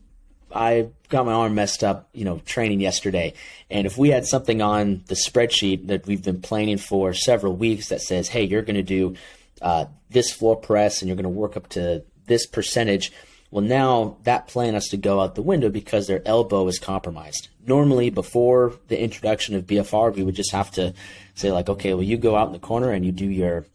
I 0.54 0.88
got 1.10 1.26
my 1.26 1.34
arm 1.34 1.54
messed 1.56 1.84
up, 1.84 2.10
you 2.14 2.24
know, 2.24 2.40
training 2.46 2.80
yesterday. 2.80 3.34
And 3.70 3.86
if 3.86 3.98
we 3.98 4.10
had 4.10 4.26
something 4.26 4.62
on 4.62 5.04
the 5.08 5.16
spreadsheet 5.16 5.88
that 5.88 6.08
we've 6.08 6.24
been 6.24 6.42
planning 6.42 6.78
for 6.78 7.14
several 7.14 7.56
weeks 7.56 7.90
that 7.90 8.02
says, 8.02 8.30
hey, 8.30 8.46
you're 8.46 8.62
going 8.62 8.76
to 8.76 8.84
do 8.84 9.16
uh, 9.62 9.86
this 10.10 10.32
floor 10.32 10.56
press 10.56 11.02
and 11.02 11.10
you're 11.10 11.18
going 11.18 11.24
to 11.24 11.30
work 11.30 11.58
up 11.58 11.68
to 11.70 12.04
this 12.28 12.48
percentage. 12.48 13.12
Well, 13.52 13.64
now 13.64 14.18
that 14.24 14.48
plan 14.48 14.74
has 14.74 14.88
to 14.90 14.98
go 14.98 15.20
out 15.20 15.36
the 15.36 15.42
window 15.42 15.70
because 15.70 16.08
their 16.08 16.22
elbow 16.26 16.68
is 16.68 16.80
compromised. 16.80 17.50
Normally, 17.68 18.10
before 18.10 18.74
the 18.88 19.02
introduction 19.02 19.56
of 19.56 19.66
BFR, 19.66 20.16
we 20.16 20.24
would 20.24 20.36
just 20.36 20.52
have 20.52 20.72
to 20.72 20.94
say, 21.36 21.52
like, 21.52 21.70
okay, 21.70 21.94
well, 21.94 22.04
you 22.04 22.18
go 22.18 22.36
out 22.36 22.48
in 22.48 22.54
the 22.54 22.60
corner 22.60 22.92
and 22.92 23.06
you 23.06 23.12
do 23.12 23.26
your 23.26 23.66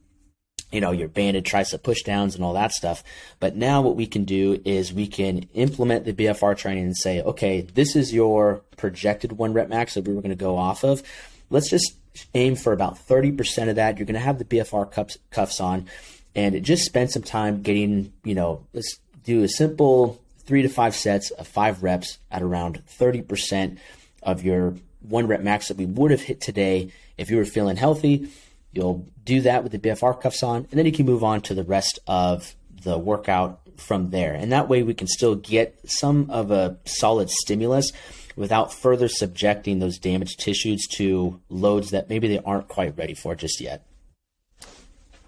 you 0.72 0.80
know, 0.80 0.92
your 0.92 1.08
banded 1.08 1.44
tricep 1.44 1.80
pushdowns 1.80 2.34
and 2.34 2.44
all 2.44 2.54
that 2.54 2.72
stuff. 2.72 3.02
But 3.38 3.56
now 3.56 3.82
what 3.82 3.96
we 3.96 4.06
can 4.06 4.24
do 4.24 4.60
is 4.64 4.92
we 4.92 5.06
can 5.06 5.48
implement 5.54 6.04
the 6.04 6.12
BFR 6.12 6.56
training 6.56 6.84
and 6.84 6.96
say, 6.96 7.22
okay, 7.22 7.62
this 7.62 7.96
is 7.96 8.12
your 8.12 8.62
projected 8.76 9.32
one 9.32 9.52
rep 9.52 9.68
max 9.68 9.94
that 9.94 10.06
we 10.06 10.14
were 10.14 10.22
going 10.22 10.30
to 10.30 10.36
go 10.36 10.56
off 10.56 10.84
of. 10.84 11.02
Let's 11.50 11.70
just 11.70 11.96
aim 12.34 12.56
for 12.56 12.72
about 12.72 12.96
30% 12.96 13.68
of 13.68 13.76
that. 13.76 13.98
You're 13.98 14.06
going 14.06 14.14
to 14.14 14.20
have 14.20 14.38
the 14.38 14.44
BFR 14.44 14.90
cuffs, 14.90 15.18
cuffs 15.30 15.60
on 15.60 15.86
and 16.34 16.62
just 16.64 16.84
spend 16.84 17.10
some 17.10 17.22
time 17.22 17.62
getting, 17.62 18.12
you 18.24 18.34
know, 18.34 18.64
let's 18.72 18.98
do 19.24 19.42
a 19.42 19.48
simple 19.48 20.20
three 20.44 20.62
to 20.62 20.68
five 20.68 20.94
sets 20.94 21.30
of 21.30 21.46
five 21.46 21.82
reps 21.82 22.18
at 22.30 22.42
around 22.42 22.82
30% 22.86 23.78
of 24.22 24.42
your 24.42 24.74
one 25.00 25.26
rep 25.26 25.40
max 25.40 25.68
that 25.68 25.76
we 25.76 25.86
would 25.86 26.10
have 26.10 26.22
hit 26.22 26.40
today 26.40 26.92
if 27.16 27.30
you 27.30 27.36
were 27.36 27.44
feeling 27.44 27.76
healthy. 27.76 28.28
You'll 28.72 29.08
do 29.24 29.40
that 29.42 29.62
with 29.62 29.72
the 29.72 29.78
BFR 29.78 30.20
cuffs 30.20 30.42
on, 30.42 30.66
and 30.70 30.78
then 30.78 30.86
you 30.86 30.92
can 30.92 31.06
move 31.06 31.24
on 31.24 31.40
to 31.42 31.54
the 31.54 31.64
rest 31.64 31.98
of 32.06 32.54
the 32.82 32.98
workout 32.98 33.60
from 33.76 34.10
there. 34.10 34.34
And 34.34 34.52
that 34.52 34.68
way 34.68 34.82
we 34.82 34.94
can 34.94 35.06
still 35.06 35.34
get 35.34 35.78
some 35.90 36.30
of 36.30 36.50
a 36.50 36.78
solid 36.84 37.30
stimulus 37.30 37.92
without 38.36 38.72
further 38.72 39.08
subjecting 39.08 39.78
those 39.78 39.98
damaged 39.98 40.38
tissues 40.38 40.86
to 40.92 41.40
loads 41.48 41.90
that 41.90 42.08
maybe 42.08 42.28
they 42.28 42.38
aren't 42.40 42.68
quite 42.68 42.96
ready 42.96 43.14
for 43.14 43.34
just 43.34 43.60
yet. 43.60 43.84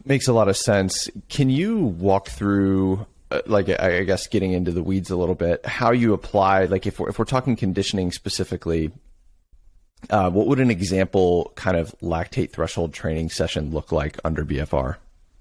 Makes 0.04 0.28
a 0.28 0.32
lot 0.32 0.48
of 0.48 0.56
sense. 0.56 1.08
Can 1.28 1.48
you 1.48 1.78
walk 1.78 2.28
through, 2.28 3.06
uh, 3.30 3.40
like, 3.46 3.68
I 3.68 4.02
guess, 4.02 4.26
getting 4.26 4.52
into 4.52 4.72
the 4.72 4.82
weeds 4.82 5.10
a 5.10 5.16
little 5.16 5.34
bit, 5.34 5.64
how 5.64 5.92
you 5.92 6.12
apply, 6.12 6.64
like, 6.64 6.86
if 6.86 6.98
we're, 6.98 7.08
if 7.08 7.18
we're 7.18 7.24
talking 7.24 7.54
conditioning 7.54 8.10
specifically, 8.10 8.90
uh, 10.10 10.30
what 10.30 10.46
would 10.46 10.60
an 10.60 10.70
example 10.70 11.52
kind 11.54 11.76
of 11.76 11.94
lactate 12.00 12.50
threshold 12.50 12.92
training 12.92 13.30
session 13.30 13.70
look 13.70 13.92
like 13.92 14.18
under 14.24 14.44
BFR? 14.44 14.96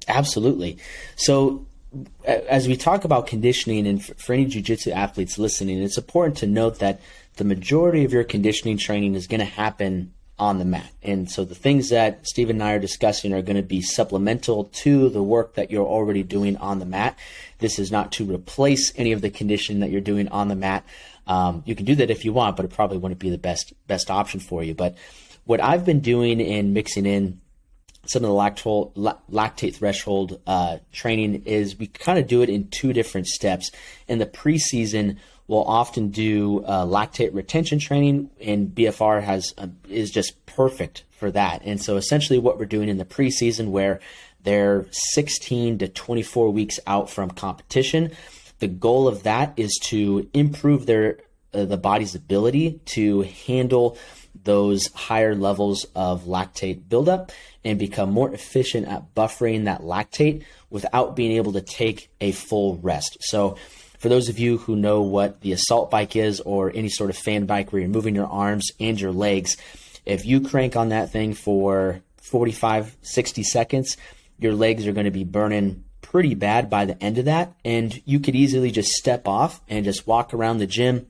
Absolutely. 0.08 0.78
So 1.16 1.66
as 2.26 2.68
we 2.68 2.78
talk 2.78 3.04
about 3.04 3.28
conditioning 3.28 3.86
and 3.86 4.04
for 4.04 4.34
any 4.34 4.46
jiu-jitsu 4.46 4.92
athletes 4.92 5.38
listening, 5.38 5.82
it's 5.82 5.98
important 5.98 6.38
to 6.38 6.48
note 6.48 6.80
that 6.80 7.02
the 7.36 7.44
majority 7.44 8.06
of 8.06 8.14
your 8.14 8.24
conditioning 8.24 8.78
training 8.78 9.16
is 9.16 9.28
going 9.28 9.40
to 9.40 9.46
happen 9.46 10.14
on 10.42 10.58
the 10.58 10.66
mat. 10.66 10.92
And 11.04 11.30
so 11.30 11.46
the 11.46 11.56
things 11.56 11.90
that 11.90 12.28
Steve 12.28 12.50
and 12.50 12.64
I 12.64 12.74
are 12.74 12.80
discussing 12.80 13.32
are 13.32 13.44
going 13.44 13.58
to 13.58 13.62
be 13.62 13.82
supplemental 13.82 14.66
to 14.66 15.08
the 15.10 15.22
work 15.22 15.54
that 15.54 15.70
you're 15.70 15.86
already 15.86 16.24
doing 16.24 16.58
on 16.58 16.80
the 16.80 16.86
mat. 16.86 17.18
This 17.60 17.78
is 17.78 17.92
not 17.92 18.12
to 18.14 18.26
replace 18.26 18.92
any 18.98 19.12
of 19.12 19.22
the 19.22 19.30
conditioning 19.30 19.82
that 19.82 19.92
you're 19.92 20.02
doing 20.02 20.28
on 20.30 20.48
the 20.48 20.56
mat. 20.56 20.84
Um, 21.32 21.64
you 21.66 21.76
can 21.76 21.86
do 21.86 21.96
that 21.96 22.12
if 22.12 22.26
you 22.26 22.34
want, 22.34 22.58
but 22.58 22.66
it 22.66 22.72
probably 22.72 22.98
wouldn't 22.98 23.20
be 23.20 23.30
the 23.30 23.38
best 23.38 23.74
best 23.88 24.12
option 24.12 24.42
for 24.42 24.64
you. 24.64 24.74
But 24.74 24.98
what 25.46 25.62
I've 25.62 25.86
been 25.86 26.02
doing 26.02 26.42
in 26.42 26.74
mixing 26.74 27.06
in 27.06 27.40
some 28.06 28.26
of 28.26 28.30
the 28.30 28.36
lactol, 28.36 28.94
lactate 29.32 29.76
threshold 29.76 30.42
uh, 30.46 30.80
training 30.92 31.44
is 31.46 31.80
we 31.80 31.88
kind 31.88 32.20
of 32.20 32.28
do 32.28 32.42
it 32.42 32.50
in 32.50 32.68
two 32.68 32.92
different 32.92 33.28
steps. 33.28 33.72
In 34.10 34.20
the 34.20 34.26
preseason, 34.26 35.18
we'll 35.48 35.64
often 35.64 36.10
do 36.10 36.66
uh, 36.66 36.86
lactate 36.86 37.34
retention 37.34 37.80
training, 37.80 38.30
and 38.42 38.68
BFR 38.68 39.24
has 39.24 39.54
uh, 39.58 39.68
is 39.88 40.12
just 40.12 40.46
perfect 40.46 41.06
for 41.12 41.32
that. 41.32 41.62
And 41.64 41.82
so, 41.82 41.96
essentially, 41.96 42.40
what 42.40 42.60
we're 42.60 42.66
doing 42.66 42.90
in 42.90 42.98
the 42.98 43.06
preseason, 43.06 43.70
where 43.70 44.02
they're 44.44 44.86
16 44.92 45.78
to 45.78 45.88
24 45.88 46.50
weeks 46.50 46.78
out 46.86 47.10
from 47.10 47.32
competition, 47.32 48.12
the 48.62 48.68
goal 48.68 49.08
of 49.08 49.24
that 49.24 49.54
is 49.58 49.78
to 49.82 50.30
improve 50.34 50.86
their 50.86 51.18
uh, 51.54 51.66
the 51.66 51.78
body's 51.78 52.16
ability 52.16 52.80
to 52.86 53.24
handle 53.46 53.98
those 54.44 54.88
higher 54.94 55.36
levels 55.36 55.86
of 55.96 56.24
lactate 56.24 56.88
buildup 56.88 57.32
and 57.66 57.78
become 57.78 58.12
more 58.12 58.34
efficient 58.34 58.88
at 58.88 59.14
buffering 59.14 59.66
that 59.66 59.82
lactate 59.82 60.44
without 60.70 61.16
being 61.16 61.34
able 61.34 61.52
to 61.52 61.62
take 61.62 62.10
a 62.22 62.32
full 62.32 62.78
rest. 62.78 63.18
So, 63.20 63.58
for 64.00 64.10
those 64.10 64.30
of 64.30 64.40
you 64.40 64.58
who 64.60 64.76
know 64.76 65.02
what 65.02 65.42
the 65.42 65.52
assault 65.52 65.92
bike 65.92 66.16
is 66.16 66.40
or 66.40 66.72
any 66.74 66.90
sort 66.90 67.10
of 67.10 67.18
fan 67.18 67.46
bike 67.46 67.72
where 67.72 67.82
you're 67.82 67.90
moving 67.90 68.16
your 68.16 68.28
arms 68.28 68.72
and 68.80 69.00
your 69.00 69.12
legs, 69.12 69.58
if 70.06 70.26
you 70.26 70.42
crank 70.42 70.76
on 70.76 70.90
that 70.90 71.12
thing 71.12 71.34
for 71.34 72.02
45, 72.18 72.96
60 73.02 73.44
seconds, 73.44 73.98
your 74.40 74.54
legs 74.54 74.88
are 74.88 74.94
going 74.94 75.06
to 75.06 75.12
be 75.12 75.24
burning 75.24 75.84
pretty 76.12 76.36
bad 76.36 76.70
by 76.70 76.84
the 76.84 77.02
end 77.02 77.18
of 77.18 77.26
that. 77.26 77.54
And 77.64 78.02
you 78.06 78.20
could 78.20 78.36
easily 78.36 78.70
just 78.70 78.92
step 78.92 79.30
off 79.30 79.62
and 79.70 79.86
just 79.86 80.06
walk 80.06 80.34
around 80.34 80.58
the 80.58 80.68
gym, 80.68 81.08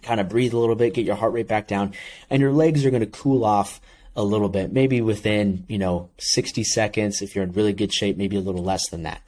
kind 0.00 0.20
of 0.20 0.30
breathe 0.30 0.54
a 0.54 0.58
little 0.58 0.74
bit, 0.74 0.94
get 0.94 1.04
your 1.04 1.16
heart 1.16 1.34
rate 1.34 1.48
back 1.48 1.68
down, 1.68 1.92
and 2.30 2.40
your 2.40 2.52
legs 2.52 2.86
are 2.86 2.90
going 2.90 3.00
to 3.00 3.06
cool 3.06 3.44
off 3.44 3.78
a 4.16 4.24
little 4.24 4.48
bit, 4.48 4.72
maybe 4.72 5.02
within, 5.02 5.64
you 5.68 5.76
know, 5.76 6.08
60 6.18 6.64
seconds. 6.64 7.20
If 7.20 7.34
you're 7.34 7.44
in 7.44 7.52
really 7.52 7.74
good 7.74 7.92
shape, 7.92 8.16
maybe 8.16 8.36
a 8.36 8.40
little 8.40 8.64
less 8.64 8.88
than 8.88 9.02
that. 9.02 9.20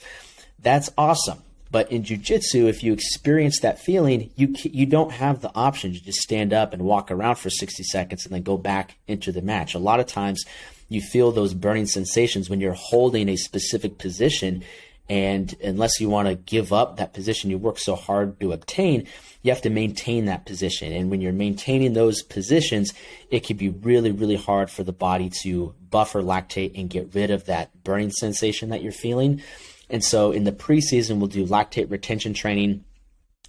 That's 0.59 0.91
awesome. 0.97 1.43
But 1.71 1.93
in 1.93 2.03
jujitsu, 2.03 2.69
if 2.69 2.83
you 2.83 2.93
experience 2.93 3.61
that 3.61 3.81
feeling, 3.81 4.31
you 4.37 4.55
you 4.63 4.87
don't 4.87 5.11
have 5.11 5.41
the 5.41 5.51
option 5.55 5.93
to 5.93 6.01
just 6.01 6.21
stand 6.21 6.53
up 6.53 6.73
and 6.73 6.83
walk 6.83 7.11
around 7.11 7.37
for 7.37 7.51
60 7.51 7.83
seconds 7.83 8.25
and 8.25 8.35
then 8.35 8.43
go 8.43 8.57
back 8.57 8.97
into 9.09 9.33
the 9.33 9.43
match. 9.43 9.75
A 9.75 9.79
lot 9.79 10.01
of 10.01 10.07
times, 10.07 10.45
you 10.89 11.01
feel 11.01 11.33
those 11.33 11.53
burning 11.53 11.87
sensations 11.87 12.49
when 12.49 12.61
you're 12.61 12.75
holding 12.75 13.29
a 13.29 13.37
specific 13.37 13.99
position, 13.99 14.63
and 15.09 15.55
unless 15.63 16.01
you 16.01 16.09
want 16.09 16.29
to 16.29 16.35
give 16.35 16.73
up 16.73 16.97
that 16.97 17.13
position 17.13 17.51
you 17.51 17.59
work 17.59 17.79
so 17.79 17.95
hard 17.95 18.41
to 18.41 18.53
obtain, 18.53 19.07
you 19.43 19.53
have 19.53 19.63
to 19.63 19.71
maintain 19.71 20.25
that 20.25 20.47
position. 20.47 20.93
And 20.93 21.11
when 21.11 21.21
you're 21.21 21.33
maintaining 21.33 21.93
those 21.93 22.23
positions, 22.23 22.95
it 23.31 23.45
can 23.45 23.57
be 23.57 23.69
really, 23.69 24.13
really 24.13 24.37
hard 24.37 24.71
for 24.71 24.83
the 24.83 24.93
body 24.93 25.31
to 25.43 25.75
buffer 25.91 26.23
lactate 26.23 26.79
and 26.79 26.89
get 26.89 27.15
rid 27.15 27.31
of 27.31 27.45
that 27.47 27.85
burning 27.85 28.11
sensation 28.11 28.71
that 28.71 28.83
you're 28.83 28.93
feeling. 28.93 29.43
And 29.91 30.03
so 30.03 30.33
in 30.33 30.45
the 30.45 30.53
preseason, 30.53 31.19
we'll 31.19 31.29
do 31.29 31.47
lactate 31.47 31.91
retention 31.91 32.33
training 32.33 32.85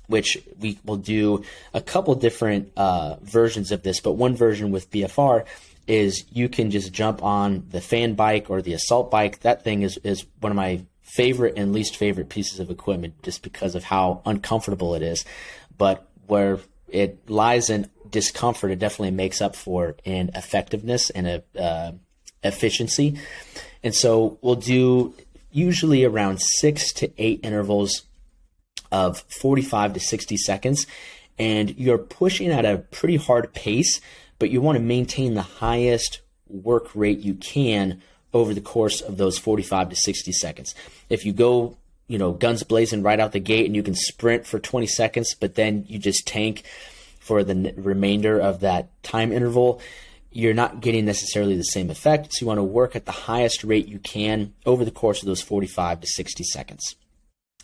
which 0.08 0.38
we 0.60 0.78
will 0.86 0.98
do 0.98 1.44
a 1.74 1.82
couple 1.82 2.14
different 2.16 2.72
uh, 2.78 3.16
versions 3.22 3.72
of 3.72 3.84
this, 3.84 4.00
but 4.00 4.12
one 4.14 4.36
version 4.36 4.72
with 4.72 4.92
BFR 4.92 5.46
is 5.88 6.26
you 6.32 6.50
can 6.50 6.72
just 6.72 6.92
jump 6.92 7.24
on 7.24 7.66
the 7.70 7.82
fan 7.82 8.14
bike 8.16 8.50
or 8.50 8.62
the 8.62 8.74
assault 8.74 9.12
bike. 9.12 9.42
That 9.42 9.64
thing 9.64 9.84
is, 9.84 9.98
is 10.04 10.26
one 10.40 10.52
of 10.52 10.56
my 10.56 10.82
favorite 11.16 11.54
and 11.58 11.74
least 11.74 11.96
favorite 11.96 12.30
pieces 12.30 12.60
of 12.60 12.70
equipment 12.70 13.22
just 13.24 13.42
because 13.42 13.76
of 13.76 13.84
how 13.84 14.22
uncomfortable 14.26 14.96
it 14.96 15.02
is 15.02 15.26
but 15.78 16.08
where 16.28 16.60
it 16.88 17.30
lies 17.30 17.70
in 17.70 17.90
discomfort, 18.10 18.72
it 18.72 18.80
definitely 18.80 19.12
makes 19.12 19.42
up 19.42 19.56
for 19.56 19.96
in 20.04 20.32
effectiveness 20.34 21.10
and 21.10 21.44
uh, 21.60 21.92
efficiency. 22.44 23.20
And 23.84 23.94
so 23.94 24.40
we'll 24.42 24.56
do 24.56 25.14
usually 25.52 26.04
around 26.04 26.42
six 26.42 26.94
to 26.94 27.12
eight 27.18 27.42
intervals 27.44 28.04
of 28.92 29.20
45 29.20 29.94
to 29.94 30.00
60 30.00 30.38
seconds. 30.38 30.88
And 31.38 31.78
you're 31.78 31.98
pushing 31.98 32.50
at 32.52 32.66
a 32.66 32.78
pretty 32.78 33.18
hard 33.18 33.54
pace, 33.54 34.00
but 34.40 34.50
you 34.50 34.62
want 34.62 34.78
to 34.78 34.84
maintain 34.84 35.34
the 35.34 35.42
highest 35.42 36.22
work 36.48 36.96
rate 36.96 37.20
you 37.20 37.34
can 37.34 38.02
over 38.36 38.54
the 38.54 38.62
course 38.62 39.02
of 39.02 39.18
those 39.18 39.40
45 39.40 39.90
to 39.90 39.96
60 39.96 40.32
seconds. 40.34 40.76
If 41.10 41.26
you 41.26 41.34
go 41.34 41.78
you 42.08 42.18
know, 42.18 42.32
guns 42.32 42.64
blazing 42.64 43.02
right 43.02 43.20
out 43.20 43.32
the 43.32 43.40
gate 43.40 43.66
and 43.66 43.76
you 43.76 43.84
can 43.84 43.96
sprint 43.96 44.46
for 44.46 44.60
20 44.60 44.86
seconds, 44.88 45.34
but 45.34 45.56
then 45.56 45.86
you 45.88 45.98
just 45.98 46.28
tank 46.28 46.64
for 47.20 47.44
the 47.44 47.74
remainder 47.78 48.40
of 48.40 48.60
that 48.60 48.90
time 49.02 49.32
interval, 49.32 49.82
you're 50.32 50.54
not 50.54 50.82
getting 50.82 51.06
necessarily 51.06 51.56
the 51.56 51.64
same 51.64 51.90
effect. 51.90 52.34
So 52.34 52.44
you 52.44 52.48
want 52.48 52.60
to 52.60 52.64
work 52.64 52.96
at 52.96 53.06
the 53.06 53.12
highest 53.12 53.64
rate 53.64 53.88
you 53.88 54.00
can 54.00 54.54
over 54.66 54.86
the 54.86 54.92
course 54.92 55.22
of 55.22 55.28
those 55.28 55.42
45 55.42 56.02
to 56.02 56.08
60 56.08 56.44
seconds. 56.44 56.96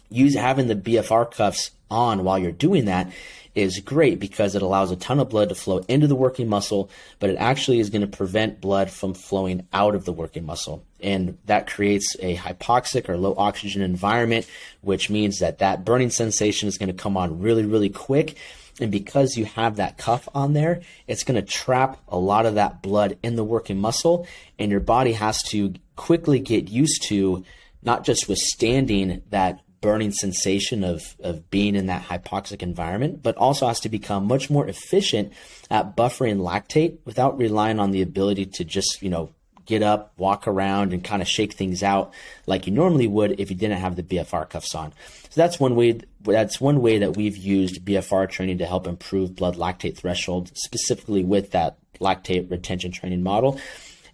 Use 0.09 0.35
having 0.35 0.67
the 0.67 0.75
BFR 0.75 1.29
cuffs 1.29 1.71
on 1.89 2.23
while 2.23 2.39
you're 2.39 2.51
doing 2.51 2.85
that 2.85 3.11
is 3.53 3.79
great 3.79 4.19
because 4.19 4.55
it 4.55 4.61
allows 4.61 4.91
a 4.91 4.95
ton 4.95 5.19
of 5.19 5.29
blood 5.29 5.49
to 5.49 5.55
flow 5.55 5.79
into 5.87 6.07
the 6.07 6.15
working 6.15 6.47
muscle, 6.47 6.89
but 7.19 7.29
it 7.29 7.35
actually 7.35 7.79
is 7.79 7.89
going 7.89 8.01
to 8.01 8.07
prevent 8.07 8.61
blood 8.61 8.89
from 8.89 9.13
flowing 9.13 9.67
out 9.73 9.95
of 9.95 10.05
the 10.05 10.13
working 10.13 10.45
muscle. 10.45 10.85
And 11.01 11.37
that 11.45 11.67
creates 11.67 12.15
a 12.19 12.35
hypoxic 12.35 13.09
or 13.09 13.17
low 13.17 13.35
oxygen 13.37 13.81
environment, 13.81 14.47
which 14.81 15.09
means 15.09 15.39
that 15.39 15.59
that 15.59 15.83
burning 15.83 16.11
sensation 16.11 16.69
is 16.69 16.77
going 16.77 16.87
to 16.87 16.93
come 16.93 17.17
on 17.17 17.39
really, 17.39 17.65
really 17.65 17.89
quick. 17.89 18.37
And 18.79 18.91
because 18.91 19.35
you 19.35 19.45
have 19.45 19.75
that 19.75 19.97
cuff 19.97 20.29
on 20.33 20.53
there, 20.53 20.81
it's 21.07 21.23
going 21.23 21.39
to 21.39 21.45
trap 21.45 21.99
a 22.07 22.17
lot 22.17 22.45
of 22.45 22.55
that 22.55 22.81
blood 22.81 23.17
in 23.21 23.35
the 23.35 23.43
working 23.43 23.77
muscle, 23.77 24.25
and 24.57 24.71
your 24.71 24.79
body 24.79 25.11
has 25.13 25.43
to 25.43 25.73
quickly 25.95 26.39
get 26.39 26.69
used 26.69 27.03
to 27.03 27.43
not 27.83 28.05
just 28.05 28.29
withstanding 28.29 29.21
that 29.29 29.59
burning 29.81 30.11
sensation 30.11 30.83
of, 30.83 31.15
of 31.19 31.49
being 31.49 31.75
in 31.75 31.87
that 31.87 32.03
hypoxic 32.03 32.61
environment, 32.61 33.21
but 33.21 33.35
also 33.37 33.67
has 33.67 33.79
to 33.81 33.89
become 33.89 34.27
much 34.27 34.49
more 34.49 34.67
efficient 34.67 35.33
at 35.69 35.97
buffering 35.97 36.37
lactate 36.37 36.97
without 37.03 37.37
relying 37.37 37.79
on 37.79 37.91
the 37.91 38.01
ability 38.01 38.45
to 38.45 38.63
just, 38.63 39.01
you 39.01 39.09
know, 39.09 39.31
get 39.65 39.83
up, 39.83 40.13
walk 40.17 40.47
around, 40.47 40.93
and 40.93 41.03
kind 41.03 41.21
of 41.21 41.27
shake 41.27 41.53
things 41.53 41.83
out 41.83 42.13
like 42.45 42.67
you 42.67 42.73
normally 42.73 43.07
would 43.07 43.39
if 43.39 43.49
you 43.49 43.55
didn't 43.55 43.79
have 43.79 43.95
the 43.95 44.03
BFR 44.03 44.49
cuffs 44.49 44.75
on. 44.75 44.93
So 45.29 45.41
that's 45.41 45.59
one 45.59 45.75
way. 45.75 45.99
That's 46.21 46.61
one 46.61 46.81
way 46.81 46.99
that 46.99 47.15
we've 47.15 47.37
used 47.37 47.85
BFR 47.85 48.29
training 48.29 48.59
to 48.59 48.65
help 48.65 48.85
improve 48.85 49.35
blood 49.35 49.55
lactate 49.55 49.97
threshold, 49.97 50.51
specifically 50.55 51.23
with 51.23 51.51
that 51.51 51.77
lactate 51.99 52.49
retention 52.51 52.91
training 52.91 53.23
model. 53.23 53.59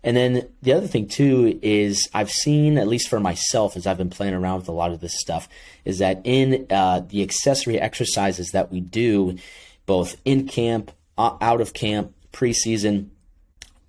And 0.08 0.16
then 0.16 0.48
the 0.62 0.72
other 0.72 0.88
thing 0.88 1.10
too 1.10 1.60
is 1.62 2.08
I've 2.14 2.32
seen, 2.32 2.78
at 2.78 2.88
least 2.88 3.10
for 3.10 3.20
myself, 3.20 3.76
as 3.76 3.86
I've 3.86 3.98
been 3.98 4.10
playing 4.10 4.36
around 4.36 4.60
with 4.60 4.70
a 4.70 4.72
lot 4.72 4.94
of 4.94 5.02
this 5.02 5.20
stuff, 5.20 5.50
is 5.84 6.00
that 6.00 6.22
in 6.24 6.66
uh, 6.70 7.02
the 7.02 7.22
accessory 7.22 7.78
exercises 7.78 8.52
that 8.52 8.72
we 8.72 8.80
do, 8.80 9.38
both 9.86 10.16
in 10.24 10.48
camp, 10.48 10.94
out 11.18 11.60
of 11.60 11.74
camp, 11.74 12.14
preseason, 12.32 13.10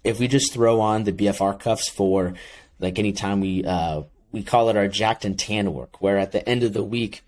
if 0.02 0.18
we 0.18 0.26
just 0.26 0.52
throw 0.52 0.80
on 0.80 1.04
the 1.04 1.12
BFR 1.12 1.56
cuffs 1.60 1.88
for 1.88 2.34
like 2.80 2.98
anytime 2.98 3.40
we 3.40 3.64
uh, 3.64 4.02
we 4.32 4.42
call 4.42 4.70
it 4.70 4.76
our 4.76 4.88
jacked 4.88 5.24
and 5.24 5.38
tan 5.38 5.72
work, 5.72 6.02
where 6.02 6.18
at 6.18 6.32
the 6.32 6.46
end 6.48 6.64
of 6.64 6.72
the 6.72 6.82
week, 6.82 7.22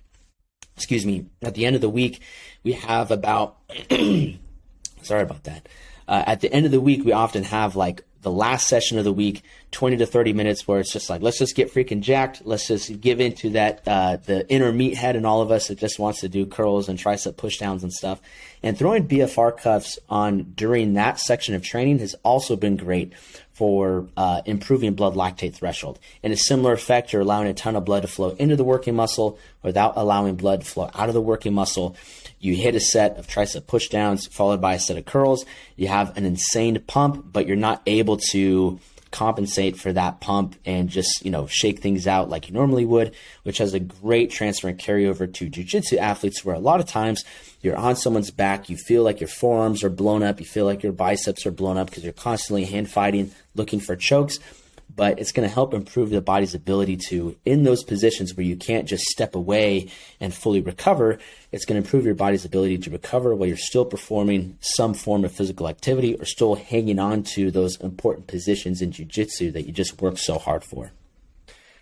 excuse 0.76 1.06
me, 1.06 1.26
at 1.42 1.54
the 1.54 1.64
end 1.64 1.76
of 1.76 1.80
the 1.80 1.88
week, 1.88 2.22
we 2.64 2.72
have 2.72 3.12
about, 3.12 3.58
sorry 3.88 5.22
about 5.22 5.44
that. 5.44 5.68
Uh, 6.08 6.24
at 6.26 6.40
the 6.40 6.52
end 6.52 6.66
of 6.66 6.72
the 6.72 6.80
week, 6.80 7.04
we 7.04 7.12
often 7.12 7.44
have 7.44 7.76
like 7.76 8.02
the 8.22 8.30
last 8.30 8.68
session 8.68 8.98
of 8.98 9.04
the 9.04 9.12
week, 9.12 9.42
20 9.70 9.98
to 9.98 10.06
30 10.06 10.32
minutes, 10.32 10.68
where 10.68 10.80
it's 10.80 10.92
just 10.92 11.08
like, 11.08 11.22
let's 11.22 11.38
just 11.38 11.56
get 11.56 11.72
freaking 11.72 12.00
jacked. 12.00 12.42
Let's 12.44 12.66
just 12.66 13.00
give 13.00 13.20
into 13.20 13.50
that, 13.50 13.82
uh, 13.86 14.16
the 14.16 14.48
inner 14.48 14.72
meathead 14.72 15.14
in 15.14 15.24
all 15.24 15.40
of 15.40 15.50
us 15.50 15.68
that 15.68 15.78
just 15.78 15.98
wants 15.98 16.20
to 16.20 16.28
do 16.28 16.44
curls 16.46 16.88
and 16.88 16.98
tricep 16.98 17.34
pushdowns 17.34 17.82
and 17.82 17.92
stuff. 17.92 18.20
And 18.62 18.76
throwing 18.76 19.08
BFR 19.08 19.56
cuffs 19.56 19.98
on 20.08 20.52
during 20.54 20.94
that 20.94 21.18
section 21.18 21.54
of 21.54 21.62
training 21.62 22.00
has 22.00 22.14
also 22.22 22.56
been 22.56 22.76
great 22.76 23.14
for 23.60 24.06
uh, 24.16 24.40
improving 24.46 24.94
blood 24.94 25.12
lactate 25.12 25.52
threshold. 25.52 25.98
In 26.22 26.32
a 26.32 26.36
similar 26.36 26.72
effect, 26.72 27.12
you're 27.12 27.20
allowing 27.20 27.46
a 27.46 27.52
ton 27.52 27.76
of 27.76 27.84
blood 27.84 28.00
to 28.00 28.08
flow 28.08 28.30
into 28.38 28.56
the 28.56 28.64
working 28.64 28.96
muscle 28.96 29.38
without 29.62 29.92
allowing 29.96 30.36
blood 30.36 30.62
to 30.62 30.66
flow 30.66 30.90
out 30.94 31.10
of 31.10 31.14
the 31.14 31.20
working 31.20 31.52
muscle. 31.52 31.94
You 32.38 32.54
hit 32.54 32.74
a 32.74 32.80
set 32.80 33.18
of 33.18 33.26
tricep 33.26 33.64
pushdowns 33.64 34.32
followed 34.32 34.62
by 34.62 34.76
a 34.76 34.78
set 34.78 34.96
of 34.96 35.04
curls. 35.04 35.44
You 35.76 35.88
have 35.88 36.16
an 36.16 36.24
insane 36.24 36.82
pump, 36.86 37.26
but 37.34 37.46
you're 37.46 37.54
not 37.54 37.82
able 37.84 38.16
to 38.30 38.80
compensate 39.10 39.76
for 39.76 39.92
that 39.92 40.20
pump 40.20 40.56
and 40.64 40.88
just 40.88 41.24
you 41.24 41.30
know 41.30 41.46
shake 41.46 41.80
things 41.80 42.06
out 42.06 42.28
like 42.28 42.46
you 42.48 42.54
normally 42.54 42.84
would 42.84 43.14
which 43.42 43.58
has 43.58 43.74
a 43.74 43.80
great 43.80 44.30
transfer 44.30 44.68
and 44.68 44.78
carryover 44.78 45.32
to 45.32 45.48
jiu-jitsu 45.48 45.96
athletes 45.98 46.44
where 46.44 46.54
a 46.54 46.60
lot 46.60 46.78
of 46.78 46.86
times 46.86 47.24
you're 47.60 47.76
on 47.76 47.96
someone's 47.96 48.30
back 48.30 48.68
you 48.68 48.76
feel 48.76 49.02
like 49.02 49.20
your 49.20 49.28
forearms 49.28 49.82
are 49.82 49.90
blown 49.90 50.22
up 50.22 50.38
you 50.38 50.46
feel 50.46 50.64
like 50.64 50.82
your 50.82 50.92
biceps 50.92 51.44
are 51.44 51.50
blown 51.50 51.76
up 51.76 51.88
because 51.88 52.04
you're 52.04 52.12
constantly 52.12 52.64
hand 52.64 52.88
fighting 52.88 53.32
looking 53.54 53.80
for 53.80 53.96
chokes 53.96 54.38
but 54.96 55.18
it's 55.18 55.32
going 55.32 55.48
to 55.48 55.52
help 55.52 55.74
improve 55.74 56.10
the 56.10 56.20
body's 56.20 56.54
ability 56.54 56.96
to, 57.08 57.36
in 57.44 57.62
those 57.62 57.84
positions 57.84 58.34
where 58.34 58.44
you 58.44 58.56
can't 58.56 58.88
just 58.88 59.04
step 59.04 59.34
away 59.34 59.88
and 60.20 60.34
fully 60.34 60.60
recover, 60.60 61.18
it's 61.52 61.64
going 61.64 61.80
to 61.80 61.86
improve 61.86 62.04
your 62.04 62.14
body's 62.14 62.44
ability 62.44 62.78
to 62.78 62.90
recover 62.90 63.34
while 63.34 63.48
you're 63.48 63.56
still 63.56 63.84
performing 63.84 64.56
some 64.60 64.94
form 64.94 65.24
of 65.24 65.32
physical 65.32 65.68
activity 65.68 66.14
or 66.16 66.24
still 66.24 66.54
hanging 66.54 66.98
on 66.98 67.22
to 67.22 67.50
those 67.50 67.80
important 67.80 68.26
positions 68.26 68.82
in 68.82 68.90
jiu-jitsu 68.90 69.50
that 69.52 69.66
you 69.66 69.72
just 69.72 70.00
worked 70.00 70.18
so 70.18 70.38
hard 70.38 70.64
for. 70.64 70.90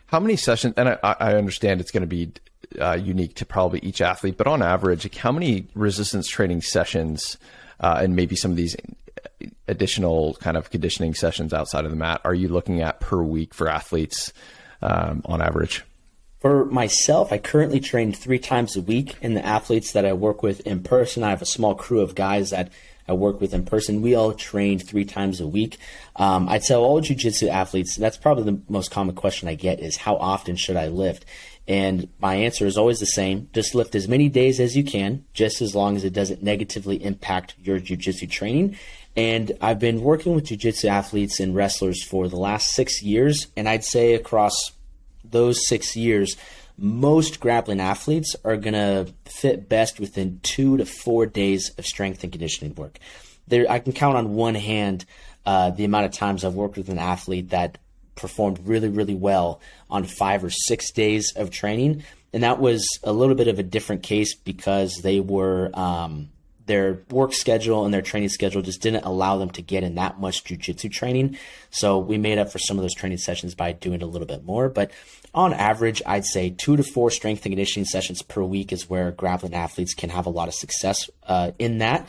How 0.07 0.21
many 0.21 0.37
sessions, 0.37 0.75
and 0.77 0.89
I, 0.89 0.99
I 1.03 1.35
understand 1.35 1.81
it's 1.81 1.91
going 1.91 2.03
to 2.03 2.07
be 2.07 2.33
uh, 2.81 2.99
unique 3.01 3.35
to 3.37 3.47
probably 3.47 3.81
each 3.81 4.01
athlete, 4.01 4.37
but 4.37 4.47
on 4.47 4.63
average, 4.63 5.15
how 5.17 5.33
many 5.33 5.67
resistance 5.75 6.29
training 6.29 6.63
sessions 6.63 7.37
uh, 7.81 8.01
and 8.03 8.17
maybe 8.17 8.37
some 8.37 8.51
of 8.51 8.57
these 8.57 8.77
additional 9.67 10.35
kind 10.35 10.57
of 10.57 10.71
conditioning 10.71 11.15
sessions 11.15 11.53
outside 11.53 11.85
of 11.85 11.91
the 11.91 11.97
mat 11.97 12.21
are 12.25 12.35
you 12.35 12.49
looking 12.49 12.81
at 12.81 13.01
per 13.01 13.23
week 13.23 13.55
for 13.55 13.69
athletes 13.69 14.33
um, 14.83 15.23
on 15.25 15.41
average? 15.41 15.85
For 16.41 16.65
myself, 16.67 17.33
I 17.33 17.39
currently 17.39 17.81
train 17.81 18.13
three 18.13 18.39
times 18.39 18.77
a 18.77 18.81
week. 18.81 19.17
In 19.21 19.35
the 19.35 19.45
athletes 19.45 19.93
that 19.93 20.07
I 20.07 20.13
work 20.13 20.43
with 20.43 20.61
in 20.61 20.85
person, 20.85 21.25
I 21.25 21.31
have 21.31 21.43
a 21.43 21.47
small 21.47 21.75
crew 21.75 22.01
of 22.01 22.15
guys 22.15 22.51
that 22.51 22.71
I 23.09 23.15
work 23.15 23.41
with 23.41 23.55
in 23.55 23.65
person. 23.65 24.03
We 24.03 24.15
all 24.15 24.33
train 24.35 24.79
three 24.79 25.05
times 25.05 25.41
a 25.41 25.49
week. 25.49 25.79
Um, 26.15 26.49
I 26.49 26.59
tell 26.59 26.85
all 26.85 27.01
jiu-jitsu 27.01 27.49
athletes, 27.49 27.97
that's 27.97 28.19
probably 28.19 28.45
the 28.45 28.61
most 28.69 28.91
common 28.91 29.17
question 29.17 29.49
I 29.49 29.55
get 29.55 29.81
is 29.81 29.97
how 29.97 30.17
often 30.17 30.55
should 30.57 30.77
I 30.77 30.89
lift? 30.89 31.25
And 31.67 32.09
my 32.21 32.37
answer 32.37 32.67
is 32.67 32.79
always 32.79 33.01
the 33.01 33.07
same. 33.07 33.49
Just 33.53 33.75
lift 33.75 33.95
as 33.95 34.09
many 34.09 34.29
days 34.29 34.61
as 34.61 34.77
you 34.77 34.85
can, 34.85 35.25
just 35.33 35.61
as 35.61 35.75
long 35.75 35.97
as 35.97 36.05
it 36.05 36.13
doesn't 36.13 36.43
negatively 36.43 37.03
impact 37.03 37.55
your 37.63 37.79
jiu-jitsu 37.79 38.27
training. 38.27 38.77
And 39.19 39.51
I've 39.61 39.81
been 39.81 40.03
working 40.03 40.37
with 40.37 40.45
jiu-jitsu 40.45 40.87
athletes 40.87 41.41
and 41.41 41.53
wrestlers 41.53 42.05
for 42.05 42.29
the 42.29 42.37
last 42.37 42.71
six 42.71 43.03
years. 43.03 43.49
And 43.57 43.69
I'd 43.69 43.83
say 43.83 44.15
across 44.15 44.55
those 45.25 45.67
six 45.67 45.97
years, 45.97 46.37
most 46.77 47.41
grappling 47.41 47.81
athletes 47.81 48.37
are 48.45 48.57
going 48.57 48.75
to 48.75 49.13
fit 49.25 49.69
best 49.69 49.99
within 49.99 50.39
two 50.45 50.77
to 50.77 50.87
four 50.87 51.27
days 51.27 51.73
of 51.79 51.85
strength 51.85 52.23
and 52.23 52.31
conditioning 52.31 52.77
work. 52.77 53.01
There, 53.49 53.69
I 53.69 53.81
can 53.81 53.93
count 53.93 54.17
on 54.17 54.35
one 54.35 54.55
hand 54.55 55.05
uh, 55.45 55.71
the 55.71 55.85
amount 55.85 56.07
of 56.07 56.13
times 56.13 56.45
I've 56.45 56.55
worked 56.55 56.77
with 56.77 56.89
an 56.89 57.01
athlete 57.01 57.51
that 57.51 57.79
performed 58.15 58.69
really, 58.69 58.89
really 58.89 59.17
well 59.17 59.61
on 59.91 60.05
five 60.05 60.45
or 60.45 60.51
six 60.51 60.93
days 60.93 61.33
of 61.35 61.51
training. 61.51 62.05
And 62.33 62.45
that 62.45 62.61
was 62.61 62.87
a 63.03 63.13
little 63.13 63.35
bit 63.35 63.49
of 63.49 63.59
a 63.59 63.65
different 63.65 64.05
case 64.05 64.37
because 64.37 64.95
they 65.03 65.19
were 65.19 65.73
um, 65.75 66.29
their 66.69 67.03
work 67.11 67.33
schedule 67.33 67.85
and 67.85 67.93
their 67.93 68.03
training 68.03 68.29
schedule 68.29 68.63
just 68.63 68.81
didn't 68.81 69.05
allow 69.05 69.39
them 69.39 69.51
to 69.51 69.63
get 69.63 69.83
in 69.83 69.97
that 69.97 70.21
much 70.21 70.45
jujitsu 70.45 70.93
training. 70.93 71.37
So 71.71 71.99
we 71.99 72.19
made 72.19 72.39
up 72.39 72.53
for 72.53 72.59
some 72.59 72.79
of 72.79 72.83
those 72.83 72.95
training 72.95 73.19
sessions 73.19 73.57
by 73.57 73.73
doing 73.73 74.03
a 74.03 74.07
little 74.07 74.29
bit 74.29 74.45
more. 74.45 74.69
But 74.69 74.93
on 75.35 75.53
average, 75.53 76.01
I'd 76.07 76.25
say 76.25 76.51
two 76.51 76.77
to 76.77 76.85
four 76.85 77.11
strength 77.11 77.45
and 77.45 77.53
conditioning 77.53 77.87
sessions 77.87 78.23
per 78.23 78.43
week 78.43 78.73
is 78.73 78.89
where 78.89 79.11
grappling 79.11 79.55
athletes 79.55 79.95
can 79.95 80.11
have 80.11 80.27
a 80.27 80.31
lot 80.31 80.47
of 80.47 80.55
success 80.55 81.11
uh, 81.27 81.51
in 81.59 81.79
that. 81.79 82.07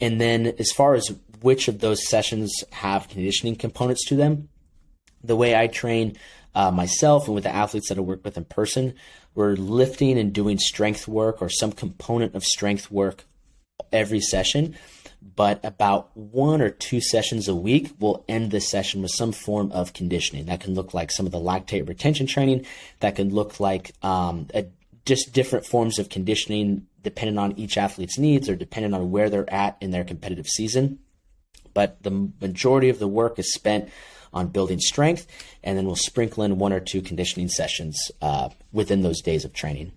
And 0.00 0.20
then 0.20 0.46
as 0.58 0.72
far 0.72 0.94
as 0.94 1.12
which 1.42 1.68
of 1.68 1.80
those 1.80 2.08
sessions 2.08 2.64
have 2.70 3.08
conditioning 3.08 3.56
components 3.56 4.06
to 4.06 4.16
them, 4.16 4.48
the 5.22 5.36
way 5.36 5.54
I 5.54 5.66
train 5.66 6.16
uh, 6.54 6.70
myself 6.70 7.26
and 7.26 7.34
with 7.34 7.44
the 7.44 7.54
athletes 7.54 7.88
that 7.88 7.98
I 7.98 8.00
work 8.00 8.24
with 8.24 8.36
in 8.36 8.44
person, 8.44 8.94
we're 9.34 9.54
lifting 9.54 10.18
and 10.18 10.32
doing 10.32 10.58
strength 10.58 11.06
work 11.06 11.42
or 11.42 11.48
some 11.48 11.72
component 11.72 12.34
of 12.34 12.44
strength 12.44 12.90
work 12.90 13.24
every 13.92 14.20
session, 14.20 14.76
but 15.36 15.64
about 15.64 16.16
one 16.16 16.60
or 16.60 16.70
two 16.70 17.00
sessions 17.00 17.48
a 17.48 17.54
week 17.54 17.92
we'll 17.98 18.24
end 18.28 18.50
the 18.50 18.60
session 18.60 19.02
with 19.02 19.10
some 19.10 19.32
form 19.32 19.72
of 19.72 19.92
conditioning. 19.92 20.46
That 20.46 20.60
can 20.60 20.74
look 20.74 20.94
like 20.94 21.10
some 21.10 21.26
of 21.26 21.32
the 21.32 21.38
lactate 21.38 21.88
retention 21.88 22.26
training. 22.26 22.66
That 23.00 23.16
can 23.16 23.34
look 23.34 23.60
like 23.60 23.92
um, 24.02 24.46
a, 24.54 24.66
just 25.04 25.32
different 25.32 25.66
forms 25.66 25.98
of 25.98 26.08
conditioning 26.08 26.86
depending 27.02 27.38
on 27.38 27.52
each 27.58 27.78
athlete's 27.78 28.18
needs 28.18 28.48
or 28.48 28.56
depending 28.56 28.92
on 28.92 29.10
where 29.10 29.30
they're 29.30 29.52
at 29.52 29.76
in 29.80 29.90
their 29.90 30.04
competitive 30.04 30.46
season. 30.46 30.98
But 31.74 32.02
the 32.02 32.30
majority 32.40 32.88
of 32.88 32.98
the 32.98 33.08
work 33.08 33.38
is 33.38 33.52
spent 33.52 33.88
on 34.32 34.48
building 34.48 34.78
strength, 34.78 35.26
and 35.62 35.78
then 35.78 35.86
we'll 35.86 35.96
sprinkle 35.96 36.42
in 36.42 36.58
one 36.58 36.72
or 36.72 36.80
two 36.80 37.00
conditioning 37.00 37.48
sessions 37.48 38.10
uh, 38.20 38.50
within 38.72 39.02
those 39.02 39.22
days 39.22 39.44
of 39.44 39.52
training. 39.52 39.92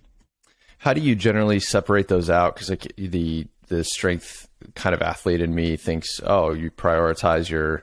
How 0.78 0.92
do 0.92 1.00
you 1.00 1.14
generally 1.14 1.60
separate 1.60 2.08
those 2.08 2.30
out? 2.30 2.54
Because 2.54 2.70
like 2.70 2.92
the 2.96 3.46
the 3.72 3.84
strength 3.84 4.48
kind 4.74 4.94
of 4.94 5.02
athlete 5.02 5.40
in 5.40 5.54
me 5.54 5.76
thinks, 5.76 6.20
oh, 6.24 6.52
you 6.52 6.70
prioritize 6.70 7.48
your 7.48 7.82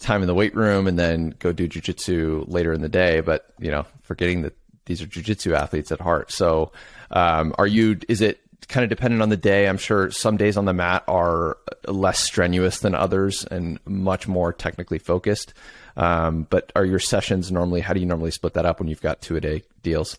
time 0.00 0.20
in 0.20 0.26
the 0.26 0.34
weight 0.34 0.54
room 0.54 0.86
and 0.86 0.98
then 0.98 1.34
go 1.38 1.52
do 1.52 1.68
jujitsu 1.68 2.44
later 2.48 2.72
in 2.72 2.82
the 2.82 2.88
day. 2.88 3.20
But 3.20 3.46
you 3.58 3.70
know, 3.70 3.86
forgetting 4.02 4.42
that 4.42 4.56
these 4.86 5.00
are 5.00 5.06
jujitsu 5.06 5.54
athletes 5.54 5.92
at 5.92 6.00
heart. 6.00 6.32
So, 6.32 6.72
um, 7.10 7.54
are 7.56 7.66
you? 7.66 7.98
Is 8.08 8.20
it 8.20 8.40
kind 8.68 8.82
of 8.82 8.90
dependent 8.90 9.22
on 9.22 9.28
the 9.28 9.36
day? 9.36 9.68
I'm 9.68 9.78
sure 9.78 10.10
some 10.10 10.36
days 10.36 10.56
on 10.56 10.64
the 10.64 10.74
mat 10.74 11.04
are 11.06 11.56
less 11.86 12.18
strenuous 12.18 12.80
than 12.80 12.94
others 12.94 13.44
and 13.44 13.78
much 13.86 14.26
more 14.26 14.52
technically 14.52 14.98
focused. 14.98 15.54
Um, 15.96 16.46
but 16.50 16.72
are 16.74 16.84
your 16.84 16.98
sessions 16.98 17.52
normally? 17.52 17.80
How 17.80 17.92
do 17.92 18.00
you 18.00 18.06
normally 18.06 18.32
split 18.32 18.54
that 18.54 18.66
up 18.66 18.80
when 18.80 18.88
you've 18.88 19.00
got 19.00 19.20
two 19.20 19.36
a 19.36 19.40
day 19.40 19.62
deals? 19.82 20.18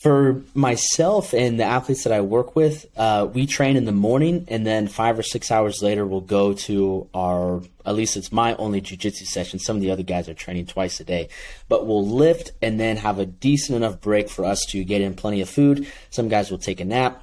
For 0.00 0.40
myself 0.54 1.34
and 1.34 1.60
the 1.60 1.64
athletes 1.64 2.04
that 2.04 2.12
I 2.12 2.22
work 2.22 2.56
with, 2.56 2.86
uh, 2.96 3.28
we 3.30 3.44
train 3.44 3.76
in 3.76 3.84
the 3.84 3.92
morning, 3.92 4.46
and 4.48 4.66
then 4.66 4.88
five 4.88 5.18
or 5.18 5.22
six 5.22 5.50
hours 5.50 5.82
later, 5.82 6.06
we'll 6.06 6.22
go 6.22 6.54
to 6.54 7.06
our 7.12 7.60
at 7.84 7.94
least 7.94 8.16
it's 8.16 8.32
my 8.32 8.54
only 8.54 8.80
jujitsu 8.80 9.24
session. 9.26 9.58
Some 9.58 9.76
of 9.76 9.82
the 9.82 9.90
other 9.90 10.02
guys 10.02 10.28
are 10.28 10.34
training 10.34 10.66
twice 10.66 11.00
a 11.00 11.04
day, 11.04 11.28
but 11.68 11.86
we'll 11.86 12.06
lift 12.06 12.52
and 12.62 12.78
then 12.78 12.96
have 12.96 13.18
a 13.18 13.26
decent 13.26 13.76
enough 13.76 14.00
break 14.00 14.30
for 14.30 14.44
us 14.44 14.64
to 14.66 14.84
get 14.84 15.00
in 15.00 15.14
plenty 15.14 15.40
of 15.40 15.50
food. 15.50 15.86
Some 16.10 16.28
guys 16.28 16.50
will 16.50 16.58
take 16.58 16.80
a 16.80 16.84
nap, 16.84 17.22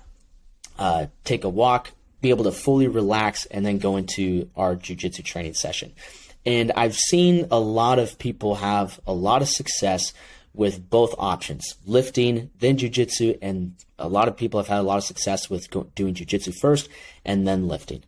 uh, 0.77 1.07
take 1.23 1.45
a 1.45 1.49
walk, 1.49 1.91
be 2.21 2.29
able 2.29 2.43
to 2.43 2.51
fully 2.51 2.87
relax, 2.87 3.45
and 3.45 3.65
then 3.65 3.77
go 3.77 3.97
into 3.97 4.49
our 4.55 4.75
jujitsu 4.75 5.23
training 5.23 5.53
session. 5.53 5.93
And 6.45 6.71
I've 6.73 6.95
seen 6.95 7.47
a 7.51 7.59
lot 7.59 7.99
of 7.99 8.17
people 8.19 8.55
have 8.55 8.99
a 9.05 9.13
lot 9.13 9.41
of 9.41 9.49
success 9.49 10.13
with 10.57 10.89
both 10.89 11.13
options, 11.19 11.75
lifting, 11.85 12.49
then 12.59 12.77
jujitsu, 12.77 13.37
and 13.41 13.75
a 13.99 14.09
lot 14.09 14.27
of 14.27 14.35
people 14.35 14.59
have 14.59 14.67
had 14.67 14.79
a 14.79 14.83
lot 14.83 14.97
of 14.97 15.03
success 15.03 15.49
with 15.49 15.69
go- 15.69 15.87
doing 15.95 16.15
jujitsu 16.15 16.53
first 16.59 16.89
and 17.23 17.47
then 17.47 17.67
lifting. 17.67 18.03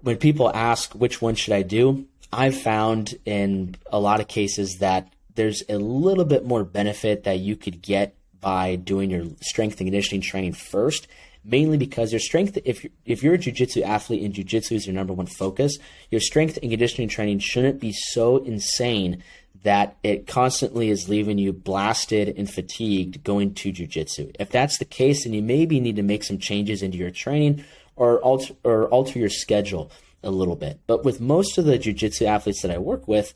When 0.00 0.16
people 0.16 0.50
ask 0.54 0.92
which 0.92 1.22
one 1.22 1.36
should 1.36 1.54
I 1.54 1.62
do, 1.62 2.06
I've 2.32 2.60
found 2.60 3.14
in 3.24 3.76
a 3.86 4.00
lot 4.00 4.20
of 4.20 4.28
cases 4.28 4.78
that 4.78 5.12
there's 5.36 5.62
a 5.68 5.78
little 5.78 6.24
bit 6.24 6.44
more 6.44 6.64
benefit 6.64 7.24
that 7.24 7.38
you 7.38 7.54
could 7.54 7.80
get 7.80 8.16
by 8.40 8.74
doing 8.74 9.10
your 9.10 9.26
strength 9.40 9.80
and 9.80 9.86
conditioning 9.86 10.20
training 10.20 10.52
first 10.52 11.06
mainly 11.44 11.78
because 11.78 12.12
your 12.12 12.20
strength 12.20 12.58
if 12.64 12.84
you're, 12.84 12.92
if 13.06 13.22
you're 13.22 13.34
a 13.34 13.38
jiu-jitsu 13.38 13.82
athlete 13.82 14.22
and 14.22 14.34
jiu-jitsu 14.34 14.74
is 14.74 14.86
your 14.86 14.94
number 14.94 15.12
one 15.12 15.26
focus 15.26 15.78
your 16.10 16.20
strength 16.20 16.58
and 16.62 16.70
conditioning 16.70 17.08
training 17.08 17.38
shouldn't 17.38 17.80
be 17.80 17.92
so 17.92 18.38
insane 18.38 19.22
that 19.62 19.96
it 20.02 20.26
constantly 20.26 20.88
is 20.88 21.08
leaving 21.08 21.38
you 21.38 21.52
blasted 21.52 22.34
and 22.36 22.50
fatigued 22.50 23.24
going 23.24 23.54
to 23.54 23.72
jujitsu. 23.72 24.34
If 24.38 24.50
that's 24.50 24.78
the 24.78 24.84
case, 24.84 25.24
then 25.24 25.32
you 25.32 25.42
maybe 25.42 25.80
need 25.80 25.96
to 25.96 26.02
make 26.02 26.24
some 26.24 26.38
changes 26.38 26.82
into 26.82 26.98
your 26.98 27.10
training 27.10 27.64
or 27.96 28.18
alter 28.20 28.54
or 28.62 28.88
alter 28.88 29.18
your 29.18 29.30
schedule 29.30 29.90
a 30.22 30.30
little 30.30 30.56
bit. 30.56 30.80
But 30.86 31.04
with 31.04 31.20
most 31.20 31.58
of 31.58 31.64
the 31.64 31.78
jujitsu 31.78 32.26
athletes 32.26 32.62
that 32.62 32.70
I 32.70 32.78
work 32.78 33.08
with, 33.08 33.34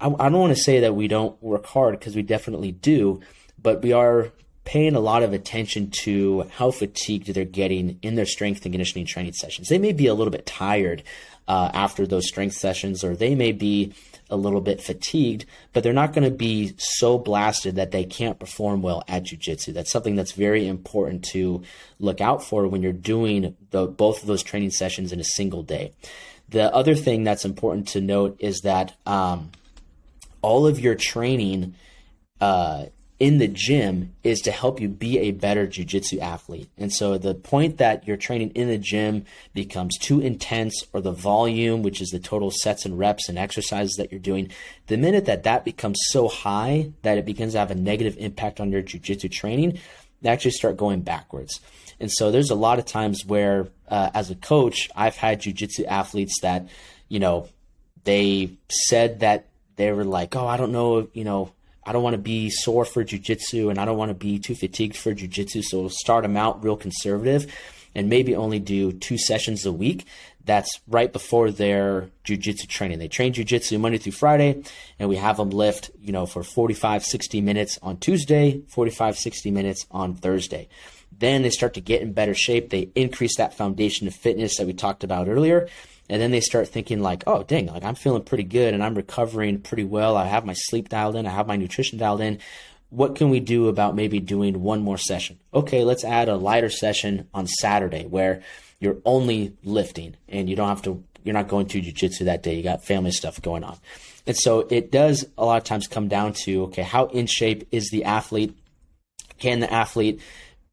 I, 0.00 0.06
I 0.06 0.28
don't 0.28 0.40
want 0.40 0.56
to 0.56 0.62
say 0.62 0.80
that 0.80 0.94
we 0.94 1.08
don't 1.08 1.40
work 1.42 1.66
hard 1.66 1.98
because 1.98 2.14
we 2.14 2.22
definitely 2.22 2.72
do, 2.72 3.20
but 3.60 3.82
we 3.82 3.92
are 3.92 4.32
paying 4.64 4.96
a 4.96 5.00
lot 5.00 5.22
of 5.22 5.32
attention 5.32 5.90
to 5.90 6.42
how 6.56 6.70
fatigued 6.72 7.32
they're 7.32 7.44
getting 7.44 7.98
in 8.02 8.16
their 8.16 8.26
strength 8.26 8.64
and 8.64 8.72
conditioning 8.72 9.06
training 9.06 9.32
sessions. 9.32 9.68
They 9.68 9.78
may 9.78 9.92
be 9.92 10.08
a 10.08 10.14
little 10.14 10.32
bit 10.32 10.44
tired 10.44 11.04
uh, 11.46 11.70
after 11.72 12.06
those 12.06 12.26
strength 12.26 12.56
sessions, 12.56 13.04
or 13.04 13.14
they 13.14 13.36
may 13.36 13.52
be 13.52 13.94
a 14.30 14.36
little 14.36 14.60
bit 14.60 14.82
fatigued, 14.82 15.44
but 15.72 15.82
they're 15.82 15.92
not 15.92 16.12
going 16.12 16.28
to 16.28 16.36
be 16.36 16.74
so 16.78 17.18
blasted 17.18 17.76
that 17.76 17.90
they 17.90 18.04
can't 18.04 18.38
perform 18.38 18.82
well 18.82 19.04
at 19.08 19.24
jujitsu. 19.24 19.72
That's 19.72 19.90
something 19.90 20.16
that's 20.16 20.32
very 20.32 20.66
important 20.66 21.24
to 21.26 21.62
look 21.98 22.20
out 22.20 22.42
for 22.42 22.66
when 22.66 22.82
you're 22.82 22.92
doing 22.92 23.56
the, 23.70 23.86
both 23.86 24.22
of 24.22 24.26
those 24.26 24.42
training 24.42 24.70
sessions 24.70 25.12
in 25.12 25.20
a 25.20 25.24
single 25.24 25.62
day. 25.62 25.92
The 26.48 26.72
other 26.74 26.94
thing 26.94 27.24
that's 27.24 27.44
important 27.44 27.88
to 27.88 28.00
note 28.00 28.36
is 28.40 28.60
that 28.60 28.94
um, 29.06 29.50
all 30.42 30.66
of 30.66 30.78
your 30.78 30.94
training 30.94 31.74
uh, 32.40 32.86
in 33.18 33.38
the 33.38 33.48
gym 33.48 34.12
is 34.22 34.42
to 34.42 34.50
help 34.50 34.78
you 34.78 34.88
be 34.88 35.18
a 35.18 35.30
better 35.30 35.66
jujitsu 35.66 36.20
athlete. 36.20 36.68
And 36.76 36.92
so 36.92 37.16
the 37.16 37.34
point 37.34 37.78
that 37.78 38.06
your 38.06 38.18
training 38.18 38.50
in 38.50 38.68
the 38.68 38.76
gym 38.76 39.24
becomes 39.54 39.96
too 39.96 40.20
intense 40.20 40.84
or 40.92 41.00
the 41.00 41.12
volume, 41.12 41.82
which 41.82 42.02
is 42.02 42.10
the 42.10 42.18
total 42.18 42.50
sets 42.50 42.84
and 42.84 42.98
reps 42.98 43.28
and 43.28 43.38
exercises 43.38 43.96
that 43.96 44.10
you're 44.10 44.20
doing, 44.20 44.50
the 44.88 44.98
minute 44.98 45.24
that 45.26 45.44
that 45.44 45.64
becomes 45.64 45.98
so 46.08 46.28
high 46.28 46.92
that 47.02 47.16
it 47.16 47.24
begins 47.24 47.54
to 47.54 47.58
have 47.58 47.70
a 47.70 47.74
negative 47.74 48.16
impact 48.18 48.60
on 48.60 48.70
your 48.70 48.82
jujitsu 48.82 49.30
training, 49.30 49.78
they 50.20 50.28
actually 50.28 50.50
start 50.50 50.76
going 50.76 51.00
backwards. 51.00 51.60
And 51.98 52.12
so 52.12 52.30
there's 52.30 52.50
a 52.50 52.54
lot 52.54 52.78
of 52.78 52.84
times 52.84 53.24
where, 53.24 53.68
uh, 53.88 54.10
as 54.12 54.30
a 54.30 54.34
coach, 54.34 54.90
I've 54.94 55.16
had 55.16 55.40
jujitsu 55.40 55.86
athletes 55.86 56.40
that, 56.42 56.68
you 57.08 57.18
know, 57.18 57.48
they 58.04 58.58
said 58.68 59.20
that 59.20 59.46
they 59.76 59.90
were 59.92 60.04
like, 60.04 60.36
oh, 60.36 60.46
I 60.46 60.58
don't 60.58 60.72
know, 60.72 61.08
you 61.14 61.24
know, 61.24 61.52
I 61.86 61.92
don't 61.92 62.02
want 62.02 62.14
to 62.14 62.18
be 62.18 62.50
sore 62.50 62.84
for 62.84 63.04
jujitsu 63.04 63.70
and 63.70 63.78
I 63.78 63.84
don't 63.84 63.96
want 63.96 64.10
to 64.10 64.14
be 64.14 64.40
too 64.40 64.56
fatigued 64.56 64.96
for 64.96 65.14
jujitsu. 65.14 65.62
So 65.62 65.88
start 65.88 66.24
them 66.24 66.36
out 66.36 66.64
real 66.64 66.76
conservative 66.76 67.54
and 67.94 68.10
maybe 68.10 68.34
only 68.34 68.58
do 68.58 68.92
two 68.92 69.16
sessions 69.16 69.64
a 69.64 69.72
week. 69.72 70.04
That's 70.44 70.80
right 70.88 71.12
before 71.12 71.52
their 71.52 72.10
jujitsu 72.24 72.66
training. 72.66 72.98
They 72.98 73.08
train 73.08 73.32
jujitsu 73.32 73.78
Monday 73.78 73.98
through 73.98 74.12
Friday 74.12 74.64
and 74.98 75.08
we 75.08 75.16
have 75.16 75.36
them 75.36 75.50
lift, 75.50 75.92
you 76.00 76.12
know, 76.12 76.26
for 76.26 76.42
45, 76.42 77.04
60 77.04 77.40
minutes 77.40 77.78
on 77.82 77.98
Tuesday, 77.98 78.62
45, 78.68 79.16
60 79.16 79.50
minutes 79.52 79.86
on 79.92 80.14
Thursday. 80.14 80.68
Then 81.18 81.42
they 81.42 81.50
start 81.50 81.74
to 81.74 81.80
get 81.80 82.02
in 82.02 82.12
better 82.12 82.34
shape. 82.34 82.70
They 82.70 82.90
increase 82.96 83.36
that 83.36 83.54
foundation 83.54 84.08
of 84.08 84.14
fitness 84.14 84.58
that 84.58 84.66
we 84.66 84.74
talked 84.74 85.04
about 85.04 85.28
earlier 85.28 85.68
and 86.08 86.20
then 86.20 86.30
they 86.30 86.40
start 86.40 86.68
thinking 86.68 87.00
like 87.00 87.24
oh 87.26 87.42
dang 87.42 87.66
like 87.66 87.84
i'm 87.84 87.94
feeling 87.94 88.22
pretty 88.22 88.44
good 88.44 88.74
and 88.74 88.82
i'm 88.82 88.94
recovering 88.94 89.60
pretty 89.60 89.84
well. 89.84 90.16
I 90.16 90.26
have 90.26 90.44
my 90.44 90.54
sleep 90.54 90.88
dialed 90.88 91.16
in. 91.16 91.26
I 91.26 91.30
have 91.30 91.46
my 91.46 91.56
nutrition 91.56 91.98
dialed 91.98 92.20
in. 92.20 92.38
What 92.90 93.16
can 93.16 93.30
we 93.30 93.40
do 93.40 93.68
about 93.68 93.96
maybe 93.96 94.20
doing 94.20 94.62
one 94.62 94.82
more 94.82 94.98
session? 94.98 95.38
Okay 95.52 95.84
let's 95.84 96.04
add 96.04 96.28
a 96.28 96.36
lighter 96.36 96.70
session 96.70 97.28
on 97.34 97.46
saturday 97.46 98.06
where 98.06 98.42
you're 98.78 98.98
only 99.04 99.56
lifting 99.64 100.16
and 100.28 100.48
you 100.48 100.56
don't 100.56 100.68
have 100.68 100.82
to 100.82 101.02
you're 101.24 101.34
not 101.34 101.48
going 101.48 101.66
to 101.66 101.80
jiu-jitsu 101.80 102.26
that 102.26 102.44
day. 102.44 102.54
You 102.54 102.62
got 102.62 102.84
family 102.84 103.10
stuff 103.10 103.42
going 103.42 103.64
on. 103.64 103.76
And 104.28 104.36
so 104.36 104.60
it 104.70 104.92
does 104.92 105.26
a 105.36 105.44
lot 105.44 105.58
of 105.58 105.64
times 105.64 105.88
come 105.88 106.06
down 106.06 106.34
to 106.44 106.64
okay 106.64 106.82
how 106.82 107.06
in 107.06 107.26
shape 107.26 107.66
is 107.72 107.90
the 107.90 108.04
athlete? 108.04 108.56
Can 109.38 109.60
the 109.60 109.72
athlete 109.72 110.20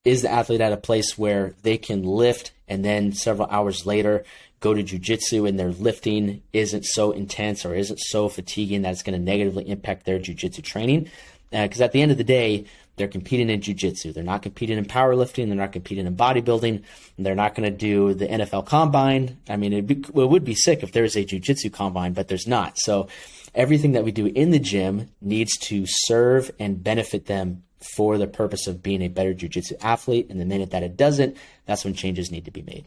is 0.06 0.22
the 0.22 0.32
athlete 0.32 0.62
at 0.62 0.74
a 0.74 0.78
place 0.78 1.18
where 1.18 1.56
they 1.64 1.78
can 1.78 2.04
lift 2.04 2.52
and 2.68 2.84
then 2.84 3.14
several 3.14 3.48
hours 3.50 3.86
later 3.86 4.24
go 4.64 4.74
to 4.74 4.82
jujitsu 4.82 5.48
and 5.48 5.60
their 5.60 5.72
lifting 5.72 6.42
isn't 6.54 6.86
so 6.86 7.12
intense 7.12 7.66
or 7.66 7.76
isn't 7.76 8.00
so 8.00 8.30
fatiguing 8.30 8.82
that 8.82 8.94
it's 8.94 9.04
going 9.04 9.20
to 9.20 9.24
negatively 9.24 9.70
impact 9.70 10.06
their 10.06 10.18
jujitsu 10.18 10.64
training. 10.64 11.12
Because 11.52 11.82
uh, 11.82 11.84
at 11.84 11.92
the 11.92 12.02
end 12.02 12.14
of 12.14 12.18
the 12.18 12.24
day, 12.24 12.66
they're 12.96 13.10
competing 13.10 13.50
in 13.50 13.60
jujitsu. 13.60 14.14
They're 14.14 14.24
not 14.24 14.42
competing 14.42 14.78
in 14.78 14.86
powerlifting. 14.86 15.48
They're 15.48 15.56
not 15.56 15.74
competing 15.74 16.08
in 16.08 16.16
bodybuilding. 16.16 16.82
They're 17.20 17.36
not 17.36 17.56
going 17.56 17.70
to 17.70 17.78
do 17.78 18.14
the 18.14 18.26
NFL 18.26 18.66
combine. 18.66 19.38
I 19.50 19.58
mean, 19.58 19.86
be, 19.86 19.96
it 19.96 20.14
would 20.14 20.46
be 20.46 20.56
sick 20.56 20.82
if 20.82 20.94
there 20.94 21.04
was 21.04 21.18
a 21.18 21.26
jujitsu 21.26 21.72
combine, 21.72 22.14
but 22.14 22.30
there's 22.30 22.48
not. 22.48 22.80
So 22.80 23.10
everything 23.54 23.92
that 23.92 24.06
we 24.06 24.14
do 24.14 24.28
in 24.28 24.52
the 24.52 24.60
gym 24.60 25.10
needs 25.22 25.58
to 25.58 25.84
serve 25.86 26.52
and 26.58 26.82
benefit 26.82 27.26
them 27.26 27.64
for 27.98 28.18
the 28.18 28.28
purpose 28.28 28.66
of 28.68 28.82
being 28.82 29.02
a 29.02 29.10
better 29.10 29.34
jujitsu 29.34 29.74
athlete. 29.82 30.28
And 30.30 30.40
the 30.40 30.46
minute 30.46 30.72
that 30.72 30.84
it 30.84 30.96
doesn't, 30.96 31.36
that's 31.66 31.84
when 31.84 31.94
changes 31.94 32.32
need 32.32 32.46
to 32.46 32.52
be 32.52 32.62
made. 32.62 32.86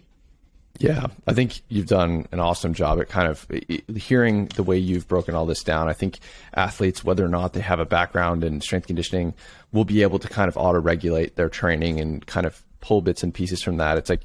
Yeah, 0.79 1.07
I 1.27 1.33
think 1.33 1.63
you've 1.69 1.87
done 1.87 2.27
an 2.33 2.41
awesome 2.41 2.75
job 2.75 3.01
at 3.01 3.09
kind 3.09 3.29
of 3.29 3.47
hearing 3.97 4.47
the 4.57 4.63
way 4.63 4.79
you've 4.79 5.09
broken 5.09 5.35
all 5.35 5.47
this 5.47 5.63
down. 5.63 5.89
I 5.89 5.93
think 5.93 6.19
athletes, 6.55 7.03
whether 7.05 7.25
or 7.25 7.29
not 7.29 7.53
they 7.53 7.61
have 7.61 7.81
a 7.81 7.87
background 7.87 8.45
in 8.45 8.61
strength 8.61 8.87
conditioning, 8.87 9.35
will 9.73 9.85
be 9.85 10.03
able 10.03 10.19
to 10.19 10.29
kind 10.29 10.49
of 10.49 10.57
auto 10.57 10.81
regulate 10.81 11.37
their 11.37 11.49
training 11.49 12.01
and 12.01 12.27
kind 12.27 12.47
of 12.47 12.63
pull 12.81 13.01
bits 13.01 13.23
and 13.23 13.33
pieces 13.33 13.63
from 13.63 13.79
that. 13.79 13.99
It's 13.99 14.11
like 14.11 14.23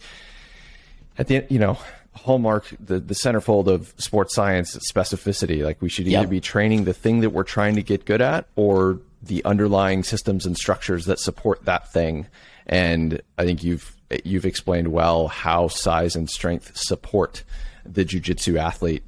at 1.18 1.28
the 1.28 1.38
end, 1.38 1.47
you 1.49 1.60
know, 1.60 1.78
hallmark 2.14 2.68
the 2.80 2.99
the 2.99 3.14
centerfold 3.14 3.68
of 3.68 3.93
sports 3.97 4.36
science 4.36 4.76
specificity. 4.91 5.64
Like 5.64 5.82
we 5.82 5.89
should 5.89 6.08
either 6.08 6.22
yep. 6.22 6.30
be 6.30 6.41
training 6.41 6.84
the 6.84 6.93
thing 6.93 7.22
that 7.22 7.30
we're 7.30 7.43
trying 7.43 7.76
to 7.76 7.84
get 7.84 8.06
good 8.06 8.22
at, 8.22 8.47
or 8.56 8.99
the 9.24 9.43
underlying 9.45 10.04
systems 10.04 10.45
and 10.45 10.58
structures 10.58 11.06
that 11.06 11.20
support 11.20 11.66
that 11.66 11.91
thing. 11.91 12.28
And 12.66 13.22
I 13.38 13.45
think 13.45 13.64
you've 13.64 13.95
you've 14.26 14.45
explained 14.45 14.89
well 14.89 15.28
how 15.28 15.68
size 15.68 16.16
and 16.16 16.30
strength 16.30 16.76
support 16.76 17.43
the 17.86 18.05
jujitsu 18.05 18.59
athlete. 18.59 19.03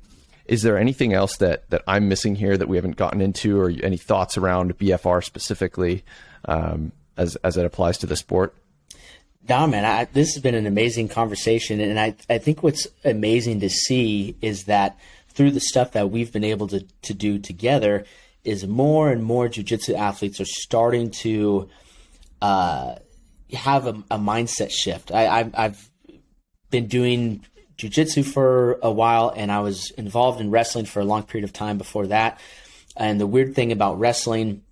Is 0.46 0.62
there 0.62 0.78
anything 0.78 1.14
else 1.14 1.38
that 1.38 1.70
that 1.70 1.84
I'm 1.88 2.10
missing 2.10 2.36
here 2.36 2.58
that 2.58 2.68
we 2.68 2.78
haven't 2.78 2.98
gotten 2.98 3.22
into, 3.22 3.60
or 3.60 3.70
any 3.70 3.98
thoughts 3.98 4.38
around 4.38 4.78
BFR 4.78 5.24
specifically 5.24 6.04
um, 6.46 6.92
as 7.18 7.36
as 7.38 7.58
it 7.58 7.66
applies 7.66 7.98
to 8.00 8.08
the 8.08 8.16
sport? 8.16 8.56
No, 9.48 9.68
man, 9.68 9.84
I, 9.84 10.06
this 10.06 10.34
has 10.34 10.42
been 10.42 10.56
an 10.56 10.68
amazing 10.68 11.10
conversation, 11.10 11.80
and 11.80 12.00
I 12.00 12.16
I 12.30 12.38
think 12.40 12.62
what's 12.62 12.88
amazing 13.06 13.62
to 13.62 13.70
see 13.70 14.36
is 14.42 14.66
that 14.66 14.98
through 15.30 15.52
the 15.52 15.60
stuff 15.60 15.94
that 15.94 16.12
we've 16.12 16.32
been 16.32 16.44
able 16.44 16.68
to 16.68 16.86
to 17.04 17.14
do 17.14 17.40
together, 17.40 18.06
is 18.44 18.68
more 18.68 19.10
and 19.10 19.24
more 19.24 19.48
jujitsu 19.48 19.96
athletes 19.96 20.42
are 20.42 20.46
starting 20.46 21.10
to 21.10 21.70
uh, 22.42 22.96
have 23.54 23.88
a, 23.88 23.96
a 24.12 24.18
mindset 24.18 24.72
shift. 24.72 25.12
I, 25.12 25.50
I've 25.54 25.90
been 26.70 26.88
doing 26.88 27.46
jujitsu 27.78 28.26
for 28.26 28.80
a 28.82 28.92
while, 28.92 29.34
and 29.36 29.52
I 29.52 29.60
was 29.60 29.92
involved 29.92 30.42
in 30.42 30.52
wrestling 30.52 30.86
for 30.86 31.00
a 31.00 31.06
long 31.06 31.24
period 31.24 31.44
of 31.44 31.54
time 31.54 31.78
before 31.78 32.08
that. 32.08 32.40
And 32.96 33.20
the 33.20 33.28
weird 33.28 33.56
thing 33.56 33.72
about 33.72 34.00
wrestling 34.00 34.64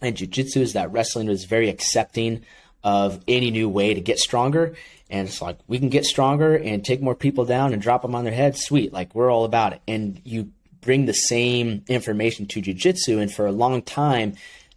and 0.00 0.16
jujitsu 0.16 0.58
is 0.58 0.72
that 0.74 0.92
wrestling 0.92 1.28
is 1.28 1.44
very 1.44 1.68
accepting 1.68 2.44
of 2.84 3.22
any 3.28 3.50
new 3.50 3.68
way 3.68 3.94
to 3.94 4.00
get 4.00 4.18
stronger. 4.18 4.74
And 5.08 5.28
it's 5.28 5.40
like, 5.40 5.58
we 5.66 5.78
can 5.78 5.88
get 5.88 6.04
stronger 6.04 6.56
and 6.56 6.84
take 6.84 7.00
more 7.00 7.14
people 7.14 7.44
down 7.44 7.72
and 7.72 7.80
drop 7.80 8.02
them 8.02 8.14
on 8.14 8.24
their 8.24 8.32
head. 8.32 8.56
Sweet. 8.56 8.92
Like, 8.92 9.14
we're 9.14 9.30
all 9.30 9.44
about 9.44 9.74
it. 9.74 9.80
And 9.86 10.20
you 10.24 10.50
bring 10.80 11.06
the 11.06 11.12
same 11.12 11.84
information 11.88 12.46
to 12.46 12.62
jujitsu. 12.62 13.20
And 13.20 13.32
for 13.32 13.46
a 13.46 13.52
long 13.52 13.82
time, 13.82 14.34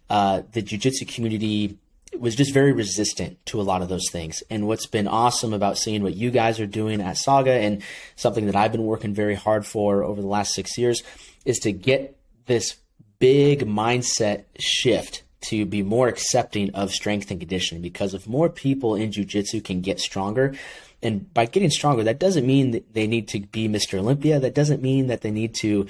uh, 0.08 0.42
the 0.52 0.62
jujitsu 0.62 1.08
community 1.08 1.78
was 2.20 2.34
just 2.34 2.52
very 2.52 2.72
resistant 2.72 3.44
to 3.46 3.60
a 3.60 3.62
lot 3.62 3.82
of 3.82 3.88
those 3.88 4.10
things. 4.10 4.42
And 4.50 4.66
what's 4.66 4.86
been 4.86 5.08
awesome 5.08 5.52
about 5.52 5.78
seeing 5.78 6.02
what 6.02 6.14
you 6.14 6.30
guys 6.30 6.60
are 6.60 6.66
doing 6.66 7.00
at 7.00 7.16
Saga 7.16 7.52
and 7.52 7.82
something 8.16 8.46
that 8.46 8.56
I've 8.56 8.72
been 8.72 8.84
working 8.84 9.14
very 9.14 9.34
hard 9.34 9.66
for 9.66 10.02
over 10.02 10.20
the 10.20 10.26
last 10.26 10.54
six 10.54 10.76
years 10.78 11.02
is 11.44 11.58
to 11.60 11.72
get 11.72 12.18
this 12.46 12.76
big 13.18 13.66
mindset 13.66 14.44
shift 14.58 15.22
to 15.42 15.64
be 15.64 15.82
more 15.82 16.08
accepting 16.08 16.74
of 16.74 16.90
strength 16.90 17.30
and 17.30 17.40
conditioning 17.40 17.82
because 17.82 18.14
if 18.14 18.26
more 18.26 18.48
people 18.48 18.94
in 18.94 19.12
jiu-jitsu 19.12 19.60
can 19.60 19.80
get 19.80 20.00
stronger 20.00 20.54
and 21.02 21.32
by 21.32 21.46
getting 21.46 21.70
stronger 21.70 22.02
that 22.04 22.18
doesn't 22.18 22.46
mean 22.46 22.72
that 22.72 22.94
they 22.94 23.06
need 23.06 23.28
to 23.28 23.40
be 23.40 23.68
Mr. 23.68 23.98
Olympia 23.98 24.40
that 24.40 24.54
doesn't 24.54 24.82
mean 24.82 25.06
that 25.06 25.20
they 25.20 25.30
need 25.30 25.54
to 25.54 25.86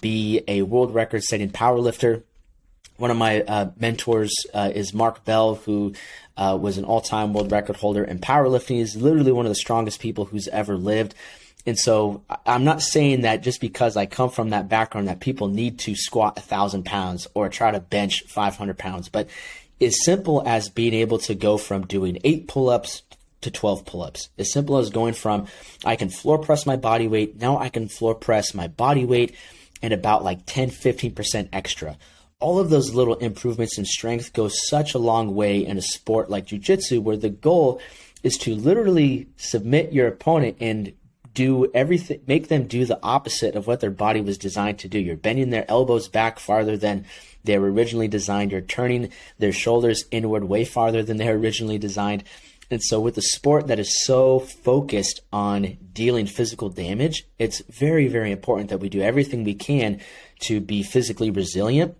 be 0.00 0.42
a 0.48 0.62
world 0.62 0.94
record 0.94 1.22
setting 1.22 1.50
power 1.50 1.78
lifter 1.78 2.24
one 2.96 3.10
of 3.10 3.16
my 3.16 3.42
uh, 3.42 3.70
mentors 3.78 4.32
uh, 4.52 4.70
is 4.74 4.94
Mark 4.94 5.24
Bell, 5.24 5.56
who 5.56 5.94
uh, 6.36 6.56
was 6.60 6.78
an 6.78 6.84
all-time 6.84 7.32
world 7.32 7.50
record 7.50 7.76
holder 7.76 8.04
in 8.04 8.18
powerlifting. 8.18 8.76
He's 8.76 8.96
literally 8.96 9.32
one 9.32 9.46
of 9.46 9.50
the 9.50 9.56
strongest 9.56 10.00
people 10.00 10.24
who's 10.24 10.48
ever 10.48 10.76
lived. 10.76 11.14
And 11.66 11.78
so 11.78 12.22
I'm 12.44 12.64
not 12.64 12.82
saying 12.82 13.22
that 13.22 13.42
just 13.42 13.60
because 13.60 13.96
I 13.96 14.06
come 14.06 14.30
from 14.30 14.50
that 14.50 14.68
background 14.68 15.08
that 15.08 15.20
people 15.20 15.48
need 15.48 15.78
to 15.80 15.94
squat 15.94 16.38
a 16.38 16.42
thousand 16.42 16.84
pounds 16.84 17.26
or 17.34 17.48
try 17.48 17.70
to 17.70 17.80
bench 17.80 18.24
500 18.28 18.76
pounds, 18.78 19.08
but 19.08 19.28
as 19.80 20.04
simple 20.04 20.42
as 20.46 20.68
being 20.68 20.94
able 20.94 21.18
to 21.18 21.34
go 21.34 21.56
from 21.56 21.86
doing 21.86 22.18
eight 22.22 22.48
pull-ups 22.48 23.02
to 23.40 23.50
12 23.50 23.84
pull-ups. 23.84 24.28
As 24.38 24.52
simple 24.52 24.78
as 24.78 24.90
going 24.90 25.14
from 25.14 25.46
I 25.84 25.96
can 25.96 26.10
floor 26.10 26.38
press 26.38 26.66
my 26.66 26.76
body 26.76 27.08
weight, 27.08 27.40
now 27.40 27.58
I 27.58 27.70
can 27.70 27.88
floor 27.88 28.14
press 28.14 28.54
my 28.54 28.68
body 28.68 29.04
weight 29.04 29.34
and 29.82 29.92
about 29.92 30.22
like 30.22 30.46
10, 30.46 30.70
15% 30.70 31.48
extra 31.52 31.96
all 32.44 32.58
of 32.58 32.68
those 32.68 32.94
little 32.94 33.14
improvements 33.14 33.78
in 33.78 33.86
strength 33.86 34.34
go 34.34 34.48
such 34.48 34.92
a 34.92 34.98
long 34.98 35.34
way 35.34 35.64
in 35.64 35.78
a 35.78 35.82
sport 35.82 36.28
like 36.28 36.44
jiu-jitsu 36.44 37.00
where 37.00 37.16
the 37.16 37.30
goal 37.30 37.80
is 38.22 38.36
to 38.36 38.54
literally 38.54 39.26
submit 39.38 39.94
your 39.94 40.06
opponent 40.06 40.54
and 40.60 40.92
do 41.32 41.70
everything, 41.72 42.20
make 42.26 42.48
them 42.48 42.66
do 42.66 42.84
the 42.84 42.98
opposite 43.02 43.56
of 43.56 43.66
what 43.66 43.80
their 43.80 43.90
body 43.90 44.20
was 44.20 44.36
designed 44.36 44.78
to 44.78 44.88
do. 44.88 44.98
You're 44.98 45.16
bending 45.16 45.48
their 45.48 45.64
elbows 45.70 46.06
back 46.06 46.38
farther 46.38 46.76
than 46.76 47.06
they 47.44 47.58
were 47.58 47.72
originally 47.72 48.08
designed. 48.08 48.52
You're 48.52 48.60
turning 48.60 49.08
their 49.38 49.50
shoulders 49.50 50.04
inward 50.10 50.44
way 50.44 50.66
farther 50.66 51.02
than 51.02 51.16
they 51.16 51.28
were 51.28 51.38
originally 51.38 51.78
designed. 51.78 52.24
And 52.70 52.82
so, 52.82 53.00
with 53.00 53.16
a 53.16 53.22
sport 53.22 53.68
that 53.68 53.78
is 53.78 54.04
so 54.04 54.40
focused 54.40 55.22
on 55.32 55.78
dealing 55.94 56.26
physical 56.26 56.68
damage, 56.68 57.26
it's 57.38 57.60
very, 57.70 58.06
very 58.06 58.32
important 58.32 58.68
that 58.68 58.80
we 58.80 58.90
do 58.90 59.00
everything 59.00 59.44
we 59.44 59.54
can 59.54 60.00
to 60.40 60.60
be 60.60 60.82
physically 60.82 61.30
resilient. 61.30 61.96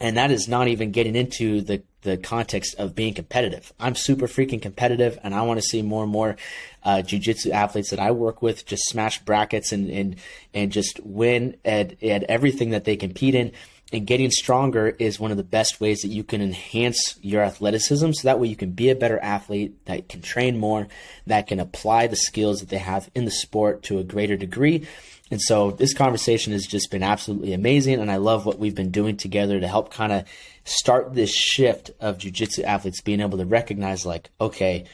And 0.00 0.16
that 0.16 0.30
is 0.30 0.48
not 0.48 0.68
even 0.68 0.92
getting 0.92 1.16
into 1.16 1.60
the, 1.60 1.82
the 2.02 2.16
context 2.16 2.76
of 2.78 2.94
being 2.94 3.14
competitive. 3.14 3.72
I'm 3.80 3.96
super 3.96 4.28
freaking 4.28 4.62
competitive, 4.62 5.18
and 5.24 5.34
I 5.34 5.42
want 5.42 5.58
to 5.58 5.66
see 5.66 5.82
more 5.82 6.04
and 6.04 6.12
more 6.12 6.36
uh, 6.84 7.02
jujitsu 7.04 7.50
athletes 7.50 7.90
that 7.90 7.98
I 7.98 8.12
work 8.12 8.40
with 8.40 8.64
just 8.64 8.84
smash 8.88 9.18
brackets 9.20 9.72
and, 9.72 9.90
and, 9.90 10.16
and 10.54 10.70
just 10.70 11.00
win 11.00 11.56
at, 11.64 12.00
at 12.02 12.22
everything 12.24 12.70
that 12.70 12.84
they 12.84 12.96
compete 12.96 13.34
in 13.34 13.52
and 13.92 14.06
getting 14.06 14.30
stronger 14.30 14.88
is 14.98 15.18
one 15.18 15.30
of 15.30 15.36
the 15.36 15.42
best 15.42 15.80
ways 15.80 16.00
that 16.00 16.08
you 16.08 16.22
can 16.22 16.42
enhance 16.42 17.18
your 17.22 17.42
athleticism 17.42 18.12
so 18.12 18.28
that 18.28 18.38
way 18.38 18.48
you 18.48 18.56
can 18.56 18.72
be 18.72 18.90
a 18.90 18.94
better 18.94 19.18
athlete 19.18 19.84
that 19.86 20.08
can 20.08 20.20
train 20.20 20.58
more 20.58 20.88
that 21.26 21.46
can 21.46 21.58
apply 21.60 22.06
the 22.06 22.16
skills 22.16 22.60
that 22.60 22.68
they 22.68 22.78
have 22.78 23.10
in 23.14 23.24
the 23.24 23.30
sport 23.30 23.82
to 23.82 23.98
a 23.98 24.04
greater 24.04 24.36
degree 24.36 24.86
and 25.30 25.40
so 25.40 25.70
this 25.72 25.94
conversation 25.94 26.52
has 26.52 26.66
just 26.66 26.90
been 26.90 27.02
absolutely 27.02 27.52
amazing 27.52 28.00
and 28.00 28.10
i 28.10 28.16
love 28.16 28.46
what 28.46 28.58
we've 28.58 28.74
been 28.74 28.90
doing 28.90 29.16
together 29.16 29.60
to 29.60 29.68
help 29.68 29.92
kind 29.92 30.12
of 30.12 30.24
start 30.64 31.14
this 31.14 31.34
shift 31.34 31.90
of 32.00 32.18
jiu-jitsu 32.18 32.62
athletes 32.62 33.00
being 33.00 33.20
able 33.20 33.38
to 33.38 33.46
recognize 33.46 34.04
like 34.06 34.30
okay 34.40 34.84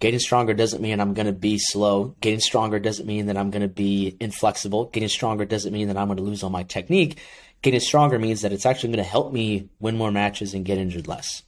Getting 0.00 0.18
stronger 0.18 0.52
doesn't 0.52 0.82
mean 0.82 0.98
I'm 0.98 1.14
going 1.14 1.28
to 1.28 1.32
be 1.32 1.58
slow. 1.60 2.16
Getting 2.20 2.40
stronger 2.40 2.80
doesn't 2.80 3.06
mean 3.06 3.26
that 3.26 3.36
I'm 3.36 3.52
going 3.52 3.62
to 3.62 3.68
be 3.68 4.16
inflexible. 4.18 4.86
Getting 4.86 5.08
stronger 5.08 5.44
doesn't 5.44 5.72
mean 5.72 5.86
that 5.86 5.96
I'm 5.96 6.08
going 6.08 6.16
to 6.16 6.24
lose 6.24 6.42
all 6.42 6.50
my 6.50 6.64
technique 6.64 7.20
getting 7.62 7.80
stronger 7.80 8.18
means 8.18 8.42
that 8.42 8.52
it's 8.52 8.66
actually 8.66 8.90
going 8.90 9.04
to 9.04 9.10
help 9.10 9.32
me 9.32 9.68
win 9.80 9.96
more 9.96 10.10
matches 10.10 10.52
and 10.52 10.64
get 10.64 10.78
injured 10.78 11.08
less. 11.08 11.42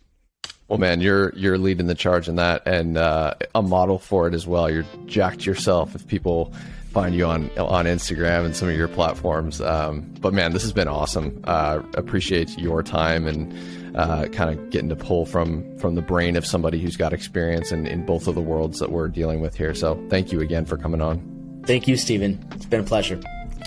Well, 0.68 0.78
man, 0.78 1.02
you're 1.02 1.34
you're 1.34 1.58
leading 1.58 1.88
the 1.88 1.94
charge 1.94 2.26
in 2.26 2.36
that, 2.36 2.66
and 2.66 2.96
uh, 2.96 3.34
a 3.54 3.60
model 3.60 3.98
for 3.98 4.26
it 4.26 4.32
as 4.32 4.46
well. 4.46 4.70
You're 4.70 4.86
jacked 5.04 5.44
yourself. 5.44 5.94
If 5.94 6.06
people 6.08 6.54
find 6.94 7.14
you 7.14 7.26
on 7.26 7.50
on 7.58 7.84
Instagram 7.84 8.46
and 8.46 8.56
some 8.56 8.68
of 8.68 8.76
your 8.76 8.88
platforms, 8.88 9.60
um, 9.60 10.08
but 10.20 10.32
man, 10.32 10.52
this 10.52 10.62
has 10.62 10.72
been 10.72 10.88
awesome. 10.88 11.40
Uh, 11.44 11.82
appreciate 11.94 12.56
your 12.56 12.82
time 12.82 13.26
and 13.26 13.52
uh, 13.96 14.26
kind 14.28 14.56
of 14.56 14.70
getting 14.70 14.88
to 14.88 14.96
pull 14.96 15.26
from 15.26 15.76
from 15.78 15.96
the 15.96 16.02
brain 16.02 16.36
of 16.36 16.46
somebody 16.46 16.80
who's 16.80 16.96
got 16.96 17.12
experience 17.12 17.72
in, 17.72 17.86
in 17.86 18.06
both 18.06 18.28
of 18.28 18.36
the 18.36 18.40
worlds 18.40 18.78
that 18.78 18.92
we're 18.92 19.08
dealing 19.08 19.40
with 19.40 19.56
here. 19.56 19.74
So, 19.74 20.02
thank 20.08 20.32
you 20.32 20.40
again 20.40 20.64
for 20.64 20.78
coming 20.78 21.02
on. 21.02 21.62
Thank 21.66 21.88
you, 21.88 21.96
Steven. 21.96 22.42
It's 22.52 22.66
been 22.66 22.80
a 22.80 22.84
pleasure. 22.84 23.20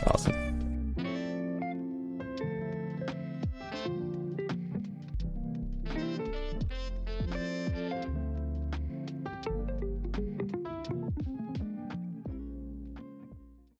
Awesome. 0.07 0.46